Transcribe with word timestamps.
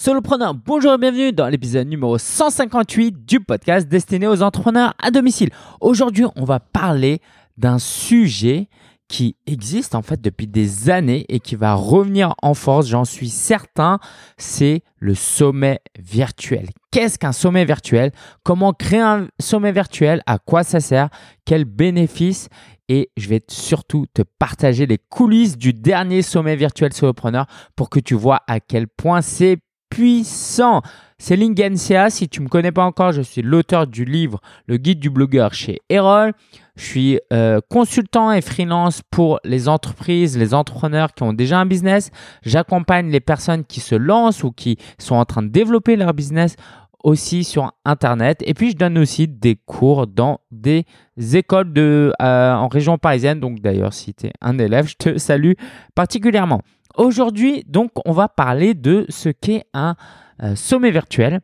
Solopreneur, 0.00 0.54
bonjour 0.54 0.92
et 0.92 0.98
bienvenue 0.98 1.32
dans 1.32 1.48
l'épisode 1.48 1.88
numéro 1.88 2.18
158 2.18 3.26
du 3.26 3.40
podcast 3.40 3.88
destiné 3.88 4.28
aux 4.28 4.42
entrepreneurs 4.42 4.94
à 5.02 5.10
domicile. 5.10 5.50
Aujourd'hui, 5.80 6.24
on 6.36 6.44
va 6.44 6.60
parler 6.60 7.20
d'un 7.56 7.80
sujet 7.80 8.68
qui 9.08 9.34
existe 9.48 9.96
en 9.96 10.02
fait 10.02 10.20
depuis 10.20 10.46
des 10.46 10.88
années 10.88 11.26
et 11.28 11.40
qui 11.40 11.56
va 11.56 11.74
revenir 11.74 12.36
en 12.42 12.54
force, 12.54 12.86
j'en 12.86 13.04
suis 13.04 13.28
certain, 13.28 13.98
c'est 14.36 14.82
le 14.98 15.16
sommet 15.16 15.80
virtuel. 15.98 16.68
Qu'est-ce 16.92 17.18
qu'un 17.18 17.32
sommet 17.32 17.64
virtuel? 17.64 18.12
Comment 18.44 18.72
créer 18.72 19.00
un 19.00 19.26
sommet 19.40 19.72
virtuel? 19.72 20.22
À 20.26 20.38
quoi 20.38 20.62
ça 20.62 20.78
sert? 20.78 21.08
Quels 21.44 21.64
bénéfices? 21.64 22.48
Et 22.88 23.10
je 23.16 23.28
vais 23.28 23.42
surtout 23.48 24.06
te 24.14 24.22
partager 24.38 24.86
les 24.86 24.98
coulisses 24.98 25.58
du 25.58 25.72
dernier 25.72 26.22
sommet 26.22 26.54
virtuel 26.54 26.92
solopreneur 26.92 27.46
pour 27.74 27.90
que 27.90 27.98
tu 27.98 28.14
vois 28.14 28.42
à 28.46 28.60
quel 28.60 28.86
point 28.86 29.22
c'est 29.22 29.58
puissant. 29.98 30.82
C'est 31.18 31.34
Lingencia. 31.34 32.08
Si 32.08 32.28
tu 32.28 32.38
ne 32.38 32.44
me 32.44 32.48
connais 32.48 32.70
pas 32.70 32.84
encore, 32.84 33.10
je 33.10 33.20
suis 33.20 33.42
l'auteur 33.42 33.88
du 33.88 34.04
livre 34.04 34.40
Le 34.68 34.76
guide 34.76 35.00
du 35.00 35.10
blogueur 35.10 35.52
chez 35.54 35.80
Erol. 35.88 36.34
Je 36.76 36.84
suis 36.84 37.20
euh, 37.32 37.58
consultant 37.68 38.30
et 38.30 38.40
freelance 38.40 39.02
pour 39.10 39.40
les 39.42 39.68
entreprises, 39.68 40.38
les 40.38 40.54
entrepreneurs 40.54 41.12
qui 41.14 41.24
ont 41.24 41.32
déjà 41.32 41.58
un 41.58 41.66
business. 41.66 42.12
J'accompagne 42.44 43.10
les 43.10 43.18
personnes 43.18 43.64
qui 43.64 43.80
se 43.80 43.96
lancent 43.96 44.44
ou 44.44 44.52
qui 44.52 44.78
sont 45.00 45.16
en 45.16 45.24
train 45.24 45.42
de 45.42 45.48
développer 45.48 45.96
leur 45.96 46.14
business 46.14 46.54
aussi 47.02 47.42
sur 47.42 47.72
Internet. 47.84 48.40
Et 48.46 48.54
puis, 48.54 48.70
je 48.70 48.76
donne 48.76 48.98
aussi 48.98 49.26
des 49.26 49.56
cours 49.56 50.06
dans 50.06 50.38
des 50.52 50.84
écoles 51.32 51.72
euh, 51.76 52.12
en 52.20 52.68
région 52.68 52.98
parisienne. 52.98 53.40
Donc, 53.40 53.60
d'ailleurs, 53.60 53.92
si 53.92 54.14
tu 54.14 54.26
es 54.26 54.32
un 54.40 54.58
élève, 54.58 54.86
je 54.86 54.94
te 54.96 55.18
salue 55.18 55.54
particulièrement. 55.96 56.62
Aujourd'hui, 56.98 57.64
donc, 57.68 57.92
on 58.04 58.12
va 58.12 58.28
parler 58.28 58.74
de 58.74 59.06
ce 59.08 59.28
qu'est 59.28 59.64
un 59.72 59.94
euh, 60.42 60.56
sommet 60.56 60.90
virtuel. 60.90 61.40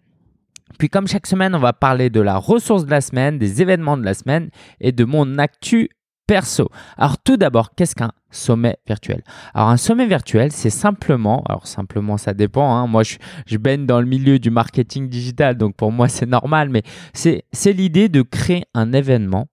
Puis 0.81 0.89
comme 0.89 1.07
chaque 1.07 1.29
semaine, 1.29 1.55
on 1.55 1.61
va 1.61 1.73
parler 1.73 2.11
de 2.11 2.21
la 2.21 2.37
ressource 2.37 2.85
de 2.85 2.91
la 2.91 3.01
semaine, 3.01 3.39
des 3.39 3.63
événements 3.63 3.97
de 3.97 4.05
la 4.05 4.15
semaine 4.15 4.51
et 4.81 4.91
de 4.91 5.05
mon 5.05 5.39
actu 5.39 5.91
perso. 6.27 6.69
Alors 6.97 7.19
tout 7.19 7.37
d'abord, 7.37 7.77
qu'est-ce 7.77 7.95
qu'un 7.95 8.11
sommet 8.31 8.79
virtuel? 8.85 9.23
Alors 9.55 9.69
un 9.69 9.77
sommet 9.77 10.07
virtuel, 10.07 10.51
c'est 10.51 10.71
simplement, 10.71 11.45
alors 11.49 11.69
simplement 11.69 12.17
ça 12.17 12.35
dépend, 12.35 12.75
hein. 12.75 12.89
moi 12.89 13.05
je, 13.05 13.19
je, 13.47 13.57
baigne 13.57 13.87
dans 13.87 14.01
le 14.01 14.07
milieu 14.07 14.41
du 14.41 14.51
marketing 14.51 15.09
digital, 15.09 15.57
donc 15.57 15.77
pour 15.77 15.93
moi 15.93 16.09
c'est 16.09 16.27
normal, 16.27 16.71
mais 16.71 16.83
c'est 17.13 17.73
l'idée 17.73 18.09
de 18.09 18.23
créer 18.23 18.65
un 18.75 18.93
événement 18.93 19.47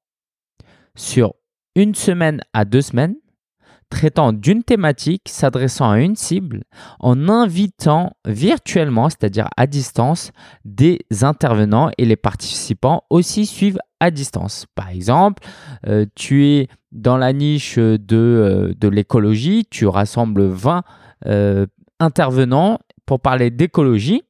sur 0.95 1.35
une 1.75 1.93
semaine 1.93 2.41
à 2.53 2.65
deux 2.65 2.81
semaines 2.81 3.15
traitant 3.91 4.33
d'une 4.33 4.63
thématique, 4.63 5.27
s'adressant 5.27 5.91
à 5.91 5.99
une 5.99 6.15
cible, 6.15 6.63
en 6.99 7.29
invitant 7.29 8.13
virtuellement, 8.25 9.09
c'est-à-dire 9.09 9.47
à 9.57 9.67
distance, 9.67 10.31
des 10.65 10.99
intervenants 11.21 11.91
et 11.99 12.05
les 12.05 12.15
participants 12.15 13.03
aussi 13.11 13.45
suivent 13.45 13.77
à 13.99 14.09
distance. 14.09 14.65
Par 14.73 14.89
exemple, 14.89 15.43
euh, 15.85 16.07
tu 16.15 16.47
es 16.47 16.67
dans 16.91 17.17
la 17.17 17.33
niche 17.33 17.77
de, 17.77 17.99
euh, 18.11 18.73
de 18.75 18.87
l'écologie, 18.87 19.67
tu 19.69 19.85
rassembles 19.85 20.47
20 20.47 20.83
euh, 21.27 21.67
intervenants 21.99 22.79
pour 23.05 23.19
parler 23.19 23.51
d'écologie 23.51 24.23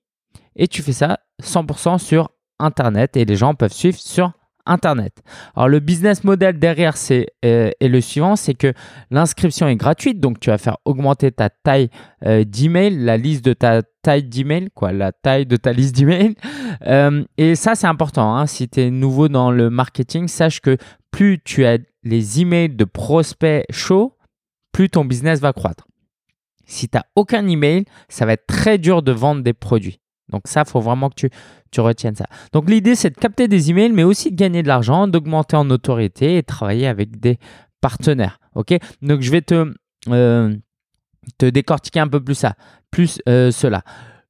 et 0.55 0.67
tu 0.67 0.81
fais 0.81 0.91
ça 0.91 1.19
100% 1.41 1.99
sur 1.99 2.31
Internet 2.59 3.15
et 3.15 3.25
les 3.25 3.35
gens 3.35 3.53
peuvent 3.53 3.73
suivre 3.73 3.97
sur 3.97 4.33
Internet. 4.65 5.21
Alors 5.55 5.67
le 5.67 5.79
business 5.79 6.23
model 6.23 6.59
derrière 6.59 6.97
c'est 6.97 7.27
euh, 7.45 7.71
est 7.79 7.87
le 7.87 8.01
suivant, 8.01 8.35
c'est 8.35 8.53
que 8.53 8.73
l'inscription 9.09 9.67
est 9.67 9.75
gratuite, 9.75 10.19
donc 10.19 10.39
tu 10.39 10.49
vas 10.49 10.57
faire 10.57 10.77
augmenter 10.85 11.31
ta 11.31 11.49
taille 11.49 11.89
euh, 12.25 12.43
d'email, 12.43 12.97
la 12.97 13.17
liste 13.17 13.43
de 13.45 13.53
ta 13.53 13.81
taille 14.01 14.23
d'email, 14.23 14.69
quoi, 14.73 14.91
la 14.91 15.11
taille 15.11 15.45
de 15.45 15.57
ta 15.57 15.73
liste 15.73 15.95
d'email. 15.95 16.35
Euh, 16.87 17.23
et 17.37 17.55
ça 17.55 17.75
c'est 17.75 17.85
important. 17.85 18.35
Hein. 18.35 18.47
si 18.47 18.67
tu 18.67 18.79
es 18.79 18.89
nouveau 18.89 19.27
dans 19.27 19.51
le 19.51 19.69
marketing, 19.69 20.27
sache 20.27 20.61
que 20.61 20.77
plus 21.11 21.39
tu 21.43 21.65
as 21.65 21.77
les 22.03 22.41
emails 22.41 22.69
de 22.69 22.85
prospects 22.85 23.65
chauds, 23.69 24.17
plus 24.71 24.89
ton 24.89 25.05
business 25.05 25.39
va 25.41 25.53
croître. 25.53 25.85
Si 26.65 26.87
tu 26.87 26.97
n'as 26.97 27.03
aucun 27.15 27.45
email, 27.47 27.85
ça 28.09 28.25
va 28.25 28.33
être 28.33 28.47
très 28.47 28.77
dur 28.77 29.03
de 29.03 29.11
vendre 29.11 29.43
des 29.43 29.53
produits. 29.53 30.00
Donc 30.31 30.43
ça, 30.45 30.63
il 30.65 30.69
faut 30.69 30.79
vraiment 30.79 31.09
que 31.09 31.15
tu, 31.15 31.29
tu 31.71 31.81
retiennes 31.81 32.15
ça. 32.15 32.25
Donc 32.53 32.69
l'idée, 32.69 32.95
c'est 32.95 33.09
de 33.09 33.17
capter 33.17 33.47
des 33.47 33.69
emails, 33.69 33.91
mais 33.91 34.03
aussi 34.03 34.31
de 34.31 34.35
gagner 34.35 34.63
de 34.63 34.67
l'argent, 34.67 35.07
d'augmenter 35.07 35.55
en 35.55 35.69
autorité 35.69 36.37
et 36.37 36.43
travailler 36.43 36.87
avec 36.87 37.19
des 37.19 37.37
partenaires. 37.81 38.39
Donc 39.01 39.21
je 39.21 39.31
vais 39.31 39.41
te, 39.41 39.73
euh, 40.09 40.55
te 41.37 41.45
décortiquer 41.45 41.99
un 41.99 42.07
peu 42.07 42.23
plus 42.23 42.35
ça, 42.35 42.55
plus 42.89 43.21
euh, 43.27 43.51
cela. 43.51 43.83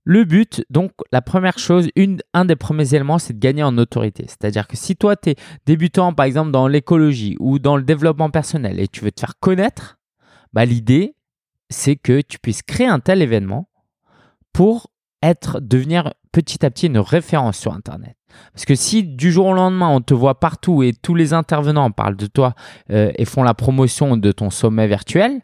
Le 0.03 0.23
but, 0.23 0.66
donc 0.72 0.91
la 1.12 1.22
première 1.22 1.59
chose, 1.59 1.89
une, 1.95 2.22
un 2.33 2.45
des 2.45 2.56
premiers 2.56 2.95
éléments, 2.95 3.19
c'est 3.19 3.33
de 3.33 3.39
gagner 3.39 3.62
en 3.62 3.78
autorité. 3.78 4.25
C'est-à-dire 4.28 4.68
que 4.68 4.75
si 4.75 4.95
toi, 4.95 5.16
tu 5.16 5.31
es 5.31 5.35
débutant, 5.68 6.13
par 6.13 6.25
exemple, 6.25 6.51
dans 6.51 6.68
l'écologie 6.68 7.35
ou 7.39 7.59
dans 7.59 7.78
le 7.78 7.83
développement 7.83 8.31
personnel 8.31 8.79
et 8.79 8.88
tu 8.88 9.03
veux 9.03 9.12
te 9.12 9.19
faire 9.19 9.38
connaître, 9.39 10.00
bah, 10.53 10.66
l'idée, 10.66 11.16
c'est 11.69 11.95
que 11.95 12.22
tu 12.22 12.39
puisses 12.39 12.63
créer 12.63 12.88
un 12.88 13.00
tel 13.00 13.22
événement 13.22 13.69
pour 14.53 14.91
être, 15.21 15.59
devenir 15.59 16.13
petit 16.31 16.65
à 16.65 16.69
petit 16.71 16.87
une 16.87 16.99
référence 16.99 17.57
sur 17.57 17.73
Internet. 17.73 18.15
Parce 18.53 18.65
que 18.65 18.75
si 18.75 19.03
du 19.03 19.31
jour 19.31 19.47
au 19.47 19.53
lendemain, 19.53 19.89
on 19.89 20.01
te 20.01 20.13
voit 20.13 20.39
partout 20.39 20.83
et 20.83 20.93
tous 20.93 21.15
les 21.15 21.33
intervenants 21.33 21.91
parlent 21.91 22.15
de 22.15 22.27
toi 22.27 22.53
euh, 22.91 23.11
et 23.15 23.25
font 23.25 23.43
la 23.43 23.53
promotion 23.53 24.17
de 24.17 24.31
ton 24.31 24.49
sommet 24.49 24.87
virtuel, 24.87 25.41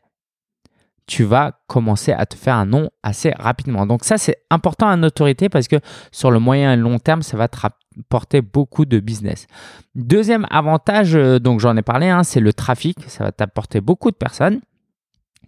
tu 1.05 1.23
vas 1.23 1.53
commencer 1.67 2.11
à 2.11 2.25
te 2.25 2.35
faire 2.35 2.55
un 2.55 2.65
nom 2.65 2.89
assez 3.01 3.31
rapidement. 3.31 3.85
Donc 3.85 4.03
ça, 4.03 4.17
c'est 4.17 4.37
important 4.49 4.89
à 4.89 4.97
autorité 4.97 5.47
parce 5.47 5.67
que 5.67 5.77
sur 6.11 6.31
le 6.31 6.39
moyen 6.39 6.73
et 6.73 6.77
long 6.77 6.99
terme, 6.99 7.21
ça 7.21 7.37
va 7.37 7.47
te 7.47 7.57
rapporter 7.57 8.41
beaucoup 8.41 8.85
de 8.85 8.99
business. 8.99 9.47
Deuxième 9.95 10.45
avantage, 10.49 11.15
euh, 11.15 11.39
donc 11.39 11.61
j'en 11.61 11.75
ai 11.77 11.81
parlé, 11.81 12.07
hein, 12.07 12.23
c'est 12.23 12.41
le 12.41 12.53
trafic. 12.53 12.97
Ça 13.07 13.23
va 13.23 13.31
t'apporter 13.31 13.79
beaucoup 13.81 14.11
de 14.11 14.17
personnes 14.17 14.59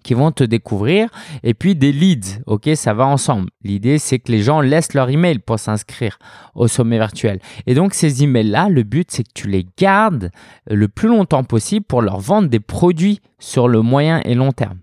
qui 0.04 0.14
vont 0.14 0.32
te 0.32 0.44
découvrir 0.44 1.10
et 1.44 1.54
puis 1.54 1.76
des 1.76 1.92
leads. 1.92 2.42
Ok, 2.46 2.70
ça 2.76 2.94
va 2.94 3.06
ensemble. 3.06 3.50
L'idée, 3.64 4.00
c'est 4.00 4.20
que 4.20 4.32
les 4.32 4.42
gens 4.42 4.62
laissent 4.62 4.94
leur 4.94 5.10
email 5.10 5.40
pour 5.40 5.60
s'inscrire 5.60 6.20
au 6.56 6.68
sommet 6.68 6.98
virtuel. 6.98 7.40
Et 7.68 7.74
donc, 7.74 7.94
ces 7.94 8.24
emails-là, 8.24 8.70
le 8.70 8.84
but, 8.84 9.09
c'est 9.12 9.24
que 9.24 9.34
tu 9.34 9.48
les 9.48 9.66
gardes 9.78 10.32
le 10.70 10.88
plus 10.88 11.09
longtemps 11.09 11.44
possible 11.44 11.86
pour 11.86 12.02
leur 12.02 12.20
vendre 12.20 12.50
des 12.50 12.59
produits 12.59 13.22
sur 13.40 13.68
le 13.68 13.82
moyen 13.82 14.22
et 14.26 14.36
long 14.36 14.52
terme. 14.52 14.80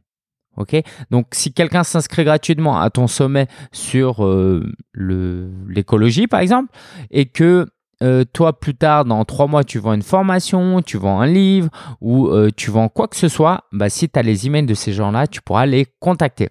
Ok, 0.56 0.74
donc 1.10 1.26
si 1.32 1.52
quelqu'un 1.52 1.84
s'inscrit 1.84 2.24
gratuitement 2.24 2.80
à 2.80 2.88
ton 2.88 3.08
sommet 3.08 3.46
sur 3.72 4.24
euh, 4.24 4.72
l'écologie, 4.94 6.26
par 6.28 6.40
exemple, 6.40 6.72
et 7.10 7.26
que 7.26 7.66
euh, 8.02 8.24
toi, 8.30 8.58
plus 8.58 8.74
tard, 8.74 9.04
dans 9.04 9.24
trois 9.24 9.46
mois, 9.46 9.64
tu 9.64 9.78
vends 9.78 9.94
une 9.94 10.02
formation, 10.02 10.82
tu 10.82 10.98
vends 10.98 11.20
un 11.20 11.26
livre 11.26 11.70
ou 12.00 12.28
euh, 12.28 12.50
tu 12.54 12.70
vends 12.70 12.88
quoi 12.88 13.08
que 13.08 13.16
ce 13.16 13.28
soit, 13.28 13.64
bah, 13.72 13.88
si 13.88 14.08
tu 14.08 14.18
as 14.18 14.22
les 14.22 14.46
emails 14.46 14.66
de 14.66 14.74
ces 14.74 14.92
gens-là, 14.92 15.26
tu 15.26 15.40
pourras 15.40 15.66
les 15.66 15.86
contacter. 16.00 16.48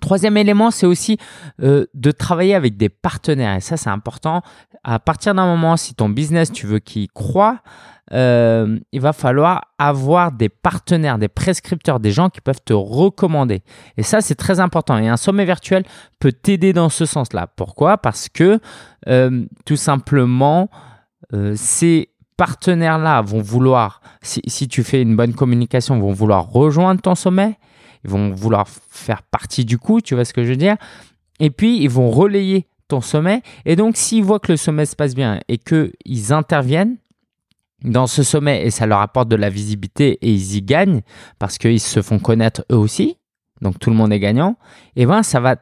Troisième 0.00 0.36
élément, 0.36 0.70
c'est 0.70 0.86
aussi 0.86 1.18
euh, 1.62 1.86
de 1.94 2.10
travailler 2.10 2.54
avec 2.54 2.76
des 2.76 2.88
partenaires. 2.88 3.56
Et 3.56 3.60
ça, 3.60 3.76
c'est 3.76 3.90
important. 3.90 4.42
À 4.84 4.98
partir 4.98 5.34
d'un 5.34 5.46
moment, 5.46 5.76
si 5.76 5.94
ton 5.94 6.08
business, 6.08 6.52
tu 6.52 6.66
veux 6.66 6.78
qu'il 6.78 7.08
croit, 7.10 7.60
euh, 8.12 8.78
il 8.92 9.00
va 9.00 9.12
falloir 9.12 9.66
avoir 9.78 10.32
des 10.32 10.48
partenaires, 10.48 11.18
des 11.18 11.28
prescripteurs, 11.28 12.00
des 12.00 12.10
gens 12.10 12.28
qui 12.28 12.40
peuvent 12.40 12.60
te 12.64 12.74
recommander. 12.74 13.62
Et 13.96 14.02
ça, 14.02 14.20
c'est 14.20 14.34
très 14.34 14.60
important. 14.60 14.98
Et 14.98 15.08
un 15.08 15.16
sommet 15.16 15.44
virtuel 15.44 15.84
peut 16.20 16.32
t'aider 16.32 16.72
dans 16.72 16.90
ce 16.90 17.06
sens-là. 17.06 17.46
Pourquoi? 17.56 17.98
Parce 17.98 18.28
que 18.28 18.60
euh, 19.08 19.46
tout 19.64 19.76
simplement, 19.76 20.70
ces 21.56 22.08
partenaires-là 22.38 23.20
vont 23.20 23.42
vouloir, 23.42 24.00
si, 24.22 24.40
si 24.46 24.66
tu 24.66 24.82
fais 24.82 25.02
une 25.02 25.14
bonne 25.14 25.34
communication, 25.34 25.98
vont 25.98 26.12
vouloir 26.12 26.50
rejoindre 26.50 27.02
ton 27.02 27.14
sommet 27.14 27.58
ils 28.04 28.10
vont 28.10 28.30
vouloir 28.30 28.68
faire 28.68 29.22
partie 29.22 29.64
du 29.64 29.78
coup, 29.78 30.00
tu 30.00 30.14
vois 30.14 30.24
ce 30.24 30.32
que 30.32 30.44
je 30.44 30.50
veux 30.50 30.56
dire 30.56 30.76
Et 31.40 31.50
puis, 31.50 31.82
ils 31.82 31.90
vont 31.90 32.10
relayer 32.10 32.66
ton 32.88 33.00
sommet. 33.00 33.42
Et 33.64 33.76
donc, 33.76 33.96
s'ils 33.96 34.24
voient 34.24 34.40
que 34.40 34.52
le 34.52 34.56
sommet 34.56 34.86
se 34.86 34.96
passe 34.96 35.14
bien 35.14 35.40
et 35.48 35.58
qu'ils 35.58 36.32
interviennent 36.32 36.96
dans 37.84 38.06
ce 38.06 38.22
sommet 38.22 38.66
et 38.66 38.70
ça 38.70 38.86
leur 38.86 39.00
apporte 39.00 39.28
de 39.28 39.36
la 39.36 39.50
visibilité 39.50 40.18
et 40.22 40.32
ils 40.32 40.56
y 40.56 40.62
gagnent 40.62 41.02
parce 41.38 41.58
qu'ils 41.58 41.80
se 41.80 42.02
font 42.02 42.18
connaître 42.18 42.64
eux 42.72 42.76
aussi, 42.76 43.18
donc 43.60 43.78
tout 43.78 43.90
le 43.90 43.96
monde 43.96 44.12
est 44.12 44.18
gagnant, 44.18 44.56
et 44.96 45.06
ben 45.06 45.22
ça 45.22 45.38
va 45.38 45.56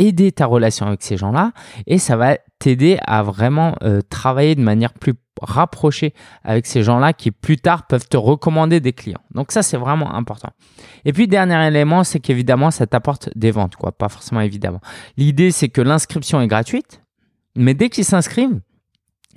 aider 0.00 0.32
ta 0.32 0.46
relation 0.46 0.86
avec 0.86 1.02
ces 1.02 1.16
gens-là 1.16 1.52
et 1.86 1.98
ça 1.98 2.16
va 2.16 2.38
t'aider 2.58 2.98
à 3.06 3.22
vraiment 3.22 3.76
euh, 3.82 4.00
travailler 4.08 4.54
de 4.54 4.62
manière 4.62 4.94
plus 4.94 5.14
rapprocher 5.42 6.14
avec 6.42 6.66
ces 6.66 6.82
gens-là 6.82 7.12
qui 7.12 7.30
plus 7.30 7.58
tard 7.58 7.86
peuvent 7.86 8.08
te 8.08 8.16
recommander 8.16 8.80
des 8.80 8.92
clients. 8.92 9.20
Donc 9.34 9.52
ça, 9.52 9.62
c'est 9.62 9.76
vraiment 9.76 10.14
important. 10.14 10.50
Et 11.04 11.12
puis, 11.12 11.28
dernier 11.28 11.66
élément, 11.66 12.02
c'est 12.04 12.20
qu'évidemment, 12.20 12.70
ça 12.70 12.86
t'apporte 12.86 13.30
des 13.36 13.50
ventes, 13.50 13.76
quoi. 13.76 13.92
Pas 13.92 14.08
forcément 14.08 14.40
évidemment. 14.40 14.80
L'idée, 15.16 15.50
c'est 15.50 15.68
que 15.68 15.80
l'inscription 15.80 16.40
est 16.40 16.48
gratuite, 16.48 17.02
mais 17.54 17.74
dès 17.74 17.88
qu'ils 17.88 18.04
s'inscrivent, 18.04 18.60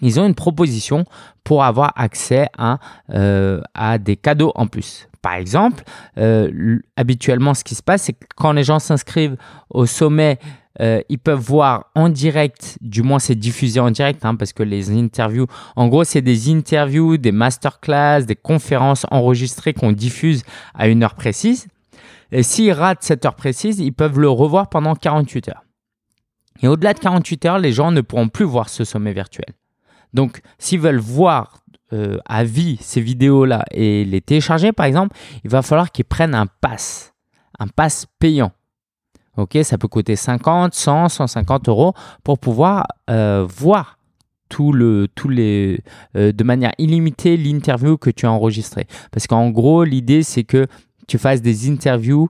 ils 0.02 0.20
ont 0.20 0.26
une 0.26 0.36
proposition 0.36 1.06
pour 1.44 1.64
avoir 1.64 1.94
accès 1.96 2.48
à, 2.58 2.80
euh, 3.12 3.62
à 3.74 3.98
des 3.98 4.18
cadeaux 4.18 4.52
en 4.56 4.68
plus. 4.68 5.08
Par 5.24 5.34
exemple, 5.34 5.84
euh, 6.20 6.78
habituellement, 6.96 7.56
ce 7.56 7.64
qui 7.64 7.74
se 7.74 7.82
passe, 7.82 8.04
c'est 8.04 8.14
que 8.14 8.26
quand 8.36 8.52
les 8.52 8.64
gens 8.64 8.78
s'inscrivent 8.78 9.38
au 9.72 9.88
sommet 9.88 10.38
euh, 10.82 11.02
ils 11.08 11.20
peuvent 11.20 11.40
voir 11.40 11.92
en 11.94 12.10
direct, 12.10 12.78
du 12.82 13.04
moins 13.04 13.20
c'est 13.20 13.36
diffusé 13.36 13.80
en 13.80 13.92
direct, 13.92 14.26
hein, 14.26 14.36
parce 14.36 14.54
que 14.54 14.64
les 14.64 14.92
interviews, 14.92 15.46
en 15.76 15.88
gros, 15.88 16.04
c'est 16.04 16.22
des 16.22 16.52
interviews, 16.52 17.18
des 17.18 17.32
masterclass, 17.32 18.24
des 18.26 18.36
conférences 18.36 19.06
enregistrées 19.12 19.74
qu'on 19.74 19.92
diffuse 19.92 20.44
à 20.74 20.88
une 20.88 21.04
heure 21.04 21.16
précise. 21.16 21.68
Et 22.32 22.42
s'ils 22.42 22.72
ratent 22.72 23.04
cette 23.04 23.26
heure 23.26 23.36
précise, 23.36 23.80
ils 23.80 23.94
peuvent 23.94 24.20
le 24.20 24.30
revoir 24.30 24.70
pendant 24.70 24.96
48 24.96 25.50
heures. 25.50 25.64
Et 26.64 26.68
au-delà 26.68 26.94
de 26.94 27.00
48 27.00 27.46
heures, 27.46 27.60
les 27.60 27.72
gens 27.72 27.92
ne 27.92 28.02
pourront 28.02 28.30
plus 28.30 28.46
voir 28.46 28.70
ce 28.70 28.84
sommet 28.84 29.14
virtuel. 29.14 29.54
Donc, 30.14 30.42
s'ils 30.58 30.80
veulent 30.80 31.00
voir 31.00 31.63
euh, 31.94 32.18
à 32.26 32.44
vie 32.44 32.78
ces 32.82 33.02
vidéos-là 33.02 33.66
et 33.70 34.04
les 34.04 34.20
télécharger, 34.20 34.72
par 34.72 34.88
exemple, 34.88 35.16
il 35.44 35.50
va 35.52 35.62
falloir 35.62 35.92
qu'ils 35.92 36.06
prennent 36.06 36.34
un 36.34 36.48
pass, 36.48 37.14
un 37.60 37.68
pass 37.68 38.08
payant. 38.18 38.52
Ok, 39.38 39.58
ça 39.64 39.78
peut 39.78 39.88
coûter 39.88 40.16
50, 40.16 40.74
100, 40.74 41.10
150 41.10 41.70
euros 41.70 41.94
pour 42.24 42.40
pouvoir 42.40 42.88
euh, 43.12 43.46
voir 43.48 44.00
tout 44.50 44.72
le, 44.72 45.08
tout 45.14 45.30
les, 45.30 45.82
euh, 46.16 46.32
de 46.32 46.44
manière 46.44 46.72
illimitée 46.80 47.38
l'interview 47.38 47.98
que 47.98 48.10
tu 48.10 48.26
as 48.26 48.32
enregistrée. 48.32 48.88
Parce 49.12 49.28
qu'en 49.28 49.52
gros, 49.52 49.84
l'idée, 49.84 50.24
c'est 50.24 50.44
que 50.44 50.66
tu 51.08 51.20
fasses 51.20 51.42
des 51.42 51.70
interviews 51.70 52.30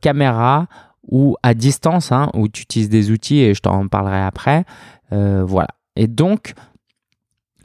caméra 0.00 0.68
ou 1.06 1.36
à 1.42 1.52
distance, 1.52 2.12
hein, 2.12 2.30
où 2.32 2.48
tu 2.48 2.62
utilises 2.62 2.88
des 2.88 3.10
outils 3.10 3.40
et 3.40 3.52
je 3.52 3.60
t'en 3.60 3.88
parlerai 3.88 4.22
après. 4.22 4.64
voilà. 5.10 5.68
Et 5.96 6.06
donc, 6.06 6.54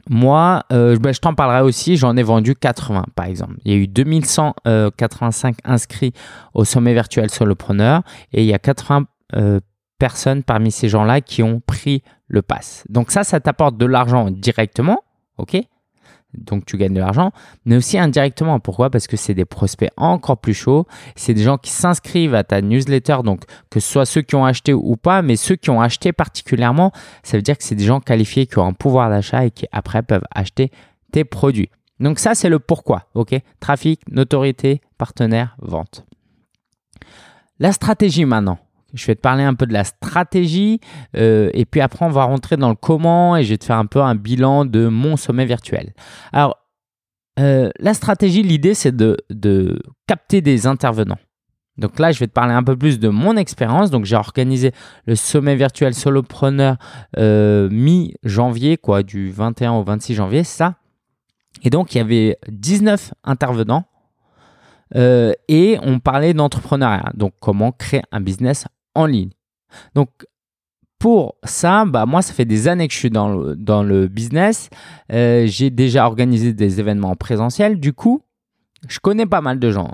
moi, 0.08 0.64
euh, 0.72 0.96
ben, 0.98 1.12
je 1.12 1.20
t'en 1.20 1.34
parlerai 1.34 1.62
aussi, 1.62 1.96
j'en 1.96 2.16
ai 2.16 2.22
vendu 2.22 2.54
80 2.54 3.06
par 3.14 3.26
exemple. 3.26 3.54
Il 3.64 3.72
y 3.72 3.74
a 3.74 3.78
eu 3.78 3.88
2185 3.88 5.56
inscrits 5.64 6.12
au 6.54 6.64
sommet 6.64 6.94
virtuel 6.94 7.30
solopreneur 7.30 8.02
et 8.32 8.42
il 8.42 8.46
y 8.46 8.54
a 8.54 8.58
80 8.58 9.06
euh, 9.34 9.60
personnes 9.98 10.42
parmi 10.42 10.70
ces 10.70 10.88
gens-là 10.88 11.20
qui 11.20 11.42
ont 11.42 11.60
pris 11.60 12.02
le 12.28 12.42
pass. 12.42 12.84
Donc 12.88 13.10
ça, 13.10 13.24
ça 13.24 13.40
t'apporte 13.40 13.76
de 13.76 13.86
l'argent 13.86 14.30
directement, 14.30 15.02
ok? 15.38 15.56
Donc 16.36 16.66
tu 16.66 16.76
gagnes 16.76 16.94
de 16.94 17.00
l'argent, 17.00 17.32
mais 17.64 17.76
aussi 17.76 17.98
indirectement. 17.98 18.60
Pourquoi? 18.60 18.90
Parce 18.90 19.06
que 19.06 19.16
c'est 19.16 19.34
des 19.34 19.44
prospects 19.44 19.90
encore 19.96 20.38
plus 20.38 20.54
chauds. 20.54 20.86
C'est 21.14 21.34
des 21.34 21.42
gens 21.42 21.58
qui 21.58 21.70
s'inscrivent 21.70 22.34
à 22.34 22.44
ta 22.44 22.60
newsletter, 22.60 23.18
donc 23.24 23.44
que 23.70 23.80
ce 23.80 23.90
soit 23.90 24.06
ceux 24.06 24.22
qui 24.22 24.34
ont 24.34 24.44
acheté 24.44 24.72
ou 24.72 24.96
pas, 24.96 25.22
mais 25.22 25.36
ceux 25.36 25.56
qui 25.56 25.70
ont 25.70 25.80
acheté 25.80 26.12
particulièrement, 26.12 26.92
ça 27.22 27.36
veut 27.36 27.42
dire 27.42 27.56
que 27.56 27.64
c'est 27.64 27.74
des 27.74 27.84
gens 27.84 28.00
qualifiés 28.00 28.46
qui 28.46 28.58
ont 28.58 28.66
un 28.66 28.72
pouvoir 28.72 29.10
d'achat 29.10 29.44
et 29.44 29.50
qui 29.50 29.66
après 29.72 30.02
peuvent 30.02 30.26
acheter 30.34 30.70
tes 31.12 31.24
produits. 31.24 31.70
Donc 32.00 32.18
ça, 32.18 32.34
c'est 32.34 32.48
le 32.48 32.58
pourquoi. 32.58 33.06
Ok? 33.14 33.34
Trafic, 33.60 34.00
notoriété, 34.10 34.80
partenaire, 34.98 35.56
vente. 35.60 36.04
La 37.58 37.72
stratégie 37.72 38.26
maintenant. 38.26 38.58
Je 38.96 39.06
vais 39.06 39.14
te 39.14 39.20
parler 39.20 39.44
un 39.44 39.54
peu 39.54 39.66
de 39.66 39.72
la 39.72 39.84
stratégie 39.84 40.80
euh, 41.16 41.50
et 41.52 41.66
puis 41.66 41.80
après 41.80 42.04
on 42.04 42.10
va 42.10 42.24
rentrer 42.24 42.56
dans 42.56 42.70
le 42.70 42.74
comment 42.74 43.36
et 43.36 43.44
je 43.44 43.50
vais 43.50 43.58
te 43.58 43.64
faire 43.64 43.76
un 43.76 43.86
peu 43.86 44.00
un 44.00 44.14
bilan 44.14 44.64
de 44.64 44.88
mon 44.88 45.16
sommet 45.16 45.44
virtuel. 45.44 45.92
Alors, 46.32 46.56
euh, 47.38 47.70
la 47.78 47.92
stratégie, 47.92 48.42
l'idée 48.42 48.74
c'est 48.74 48.96
de, 48.96 49.16
capter 50.06 50.40
des 50.40 50.66
intervenants. 50.66 51.18
Donc 51.76 51.98
là, 51.98 52.10
je 52.10 52.18
vais 52.18 52.26
te 52.26 52.32
parler 52.32 52.54
un 52.54 52.62
peu 52.62 52.74
plus 52.74 52.98
de 52.98 53.10
mon 53.10 53.36
expérience. 53.36 53.90
Donc 53.90 54.06
j'ai 54.06 54.16
organisé 54.16 54.72
le 55.04 55.14
sommet 55.14 55.56
virtuel 55.56 55.92
solopreneur 55.92 56.76
euh, 57.18 57.68
mi-janvier, 57.70 58.78
quoi, 58.78 59.02
du 59.02 59.30
21 59.30 59.72
au 59.72 59.84
26 59.84 60.14
janvier, 60.14 60.42
ça. 60.42 60.76
Et 61.62 61.68
donc 61.68 61.94
il 61.94 61.98
y 61.98 62.00
avait 62.00 62.38
19 62.48 63.12
intervenants. 63.24 63.84
et 64.94 65.78
on 65.82 65.98
parlait 65.98 66.32
d'entrepreneuriat, 66.32 67.12
donc 67.14 67.34
comment 67.40 67.72
créer 67.72 68.02
un 68.10 68.20
business 68.20 68.66
en 68.96 69.06
ligne. 69.06 69.30
Donc, 69.94 70.10
pour 70.98 71.36
ça, 71.44 71.84
bah, 71.84 72.06
moi, 72.06 72.22
ça 72.22 72.32
fait 72.32 72.44
des 72.44 72.68
années 72.68 72.88
que 72.88 72.94
je 72.94 72.98
suis 72.98 73.10
dans 73.10 73.28
le, 73.28 73.54
dans 73.54 73.82
le 73.82 74.08
business. 74.08 74.70
Euh, 75.12 75.46
j'ai 75.46 75.70
déjà 75.70 76.06
organisé 76.06 76.52
des 76.52 76.80
événements 76.80 77.14
présentiels. 77.14 77.78
Du 77.78 77.92
coup, 77.92 78.22
je 78.88 78.98
connais 78.98 79.26
pas 79.26 79.40
mal 79.40 79.58
de 79.58 79.70
gens. 79.70 79.92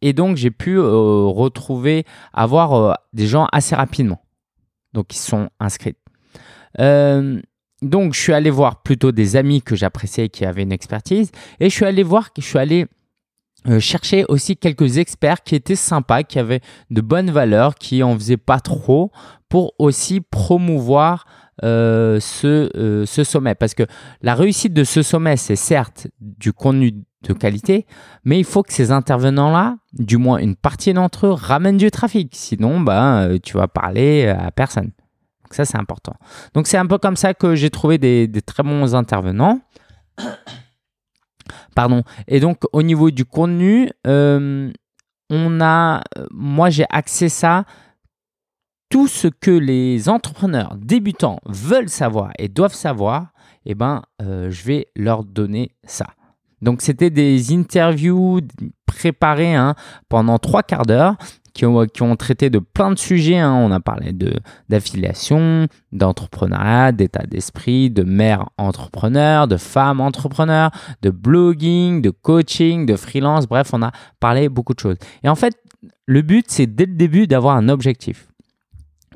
Et 0.00 0.12
donc, 0.12 0.36
j'ai 0.36 0.50
pu 0.50 0.76
euh, 0.76 1.24
retrouver, 1.26 2.04
avoir 2.32 2.74
euh, 2.74 2.92
des 3.12 3.26
gens 3.26 3.46
assez 3.52 3.74
rapidement. 3.74 4.22
Donc, 4.92 5.14
ils 5.14 5.18
sont 5.18 5.48
inscrits. 5.58 5.96
donc, 6.78 8.14
je 8.14 8.20
suis 8.20 8.32
allé 8.32 8.50
voir 8.50 8.82
plutôt 8.82 9.12
des 9.12 9.36
amis 9.36 9.60
que 9.60 9.74
j'appréciais 9.74 10.28
qui 10.28 10.44
avaient 10.44 10.62
une 10.62 10.72
expertise. 10.72 11.32
Et 11.58 11.68
je 11.68 11.74
suis 11.74 11.84
allé 11.84 12.02
voir, 12.02 12.30
je 12.38 12.42
suis 12.42 12.58
allé 12.58 12.86
euh, 13.66 13.80
chercher 13.80 14.26
aussi 14.28 14.56
quelques 14.56 14.98
experts 14.98 15.42
qui 15.42 15.54
étaient 15.54 15.76
sympas, 15.76 16.22
qui 16.22 16.38
avaient 16.38 16.60
de 16.90 17.00
bonnes 17.00 17.30
valeurs, 17.30 17.76
qui 17.76 18.02
en 18.02 18.14
faisaient 18.14 18.36
pas 18.36 18.60
trop 18.60 19.10
pour 19.48 19.72
aussi 19.78 20.20
promouvoir 20.20 21.24
euh, 21.62 22.20
ce, 22.20 22.68
euh, 22.76 23.06
ce 23.06 23.24
sommet. 23.24 23.54
Parce 23.54 23.74
que 23.74 23.84
la 24.20 24.34
réussite 24.34 24.74
de 24.74 24.84
ce 24.84 25.00
sommet, 25.00 25.38
c'est 25.38 25.56
certes 25.56 26.08
du 26.20 26.52
contenu 26.52 26.92
de 27.22 27.32
qualité, 27.32 27.86
mais 28.24 28.38
il 28.38 28.44
faut 28.44 28.62
que 28.62 28.72
ces 28.72 28.90
intervenants-là, 28.90 29.76
du 29.94 30.18
moins 30.18 30.36
une 30.38 30.56
partie 30.56 30.92
d'entre 30.92 31.26
eux, 31.26 31.32
ramènent 31.32 31.78
du 31.78 31.90
trafic. 31.90 32.32
Sinon, 32.34 32.80
ben, 32.80 33.38
tu 33.42 33.56
vas 33.56 33.66
parler 33.66 34.26
à 34.26 34.50
personne. 34.50 34.90
Donc 35.44 35.54
ça, 35.54 35.64
c'est 35.64 35.78
important. 35.78 36.14
Donc 36.52 36.66
c'est 36.66 36.76
un 36.76 36.84
peu 36.84 36.98
comme 36.98 37.16
ça 37.16 37.32
que 37.32 37.54
j'ai 37.54 37.70
trouvé 37.70 37.96
des, 37.96 38.28
des 38.28 38.42
très 38.42 38.62
bons 38.62 38.94
intervenants. 38.94 39.60
Pardon. 41.74 42.02
Et 42.28 42.40
donc, 42.40 42.62
au 42.72 42.82
niveau 42.82 43.10
du 43.10 43.24
contenu, 43.24 43.90
euh, 44.06 44.70
on 45.30 45.60
a, 45.60 46.02
moi, 46.30 46.70
j'ai 46.70 46.86
axé 46.90 47.28
ça. 47.28 47.64
Tout 48.90 49.08
ce 49.08 49.28
que 49.28 49.50
les 49.50 50.08
entrepreneurs 50.08 50.76
débutants 50.76 51.40
veulent 51.46 51.88
savoir 51.88 52.30
et 52.38 52.48
doivent 52.48 52.74
savoir, 52.74 53.32
eh 53.66 53.74
ben, 53.74 54.02
euh, 54.22 54.50
je 54.50 54.64
vais 54.64 54.86
leur 54.94 55.24
donner 55.24 55.74
ça. 55.84 56.06
Donc, 56.62 56.80
c'était 56.80 57.10
des 57.10 57.52
interviews 57.52 58.40
préparées 58.86 59.54
hein, 59.54 59.74
pendant 60.08 60.38
trois 60.38 60.62
quarts 60.62 60.86
d'heure 60.86 61.16
qui 61.54 61.64
ont, 61.64 61.86
qui 61.86 62.02
ont 62.02 62.16
traité 62.16 62.50
de 62.50 62.58
plein 62.58 62.90
de 62.90 62.98
sujets. 62.98 63.38
Hein. 63.38 63.54
On 63.54 63.70
a 63.70 63.80
parlé 63.80 64.12
de, 64.12 64.34
d'affiliation, 64.68 65.68
d'entrepreneuriat, 65.92 66.92
d'état 66.92 67.24
d'esprit, 67.26 67.90
de 67.90 68.02
mère 68.02 68.50
entrepreneur, 68.58 69.48
de 69.48 69.56
femme 69.56 70.00
entrepreneur, 70.00 70.70
de 71.02 71.10
blogging, 71.10 72.02
de 72.02 72.10
coaching, 72.10 72.84
de 72.84 72.96
freelance. 72.96 73.46
Bref, 73.46 73.70
on 73.72 73.82
a 73.82 73.92
parlé 74.20 74.48
beaucoup 74.48 74.74
de 74.74 74.80
choses. 74.80 74.96
Et 75.22 75.28
en 75.28 75.36
fait, 75.36 75.56
le 76.06 76.22
but, 76.22 76.46
c'est 76.48 76.66
dès 76.66 76.86
le 76.86 76.94
début 76.94 77.26
d'avoir 77.26 77.56
un 77.56 77.68
objectif 77.68 78.28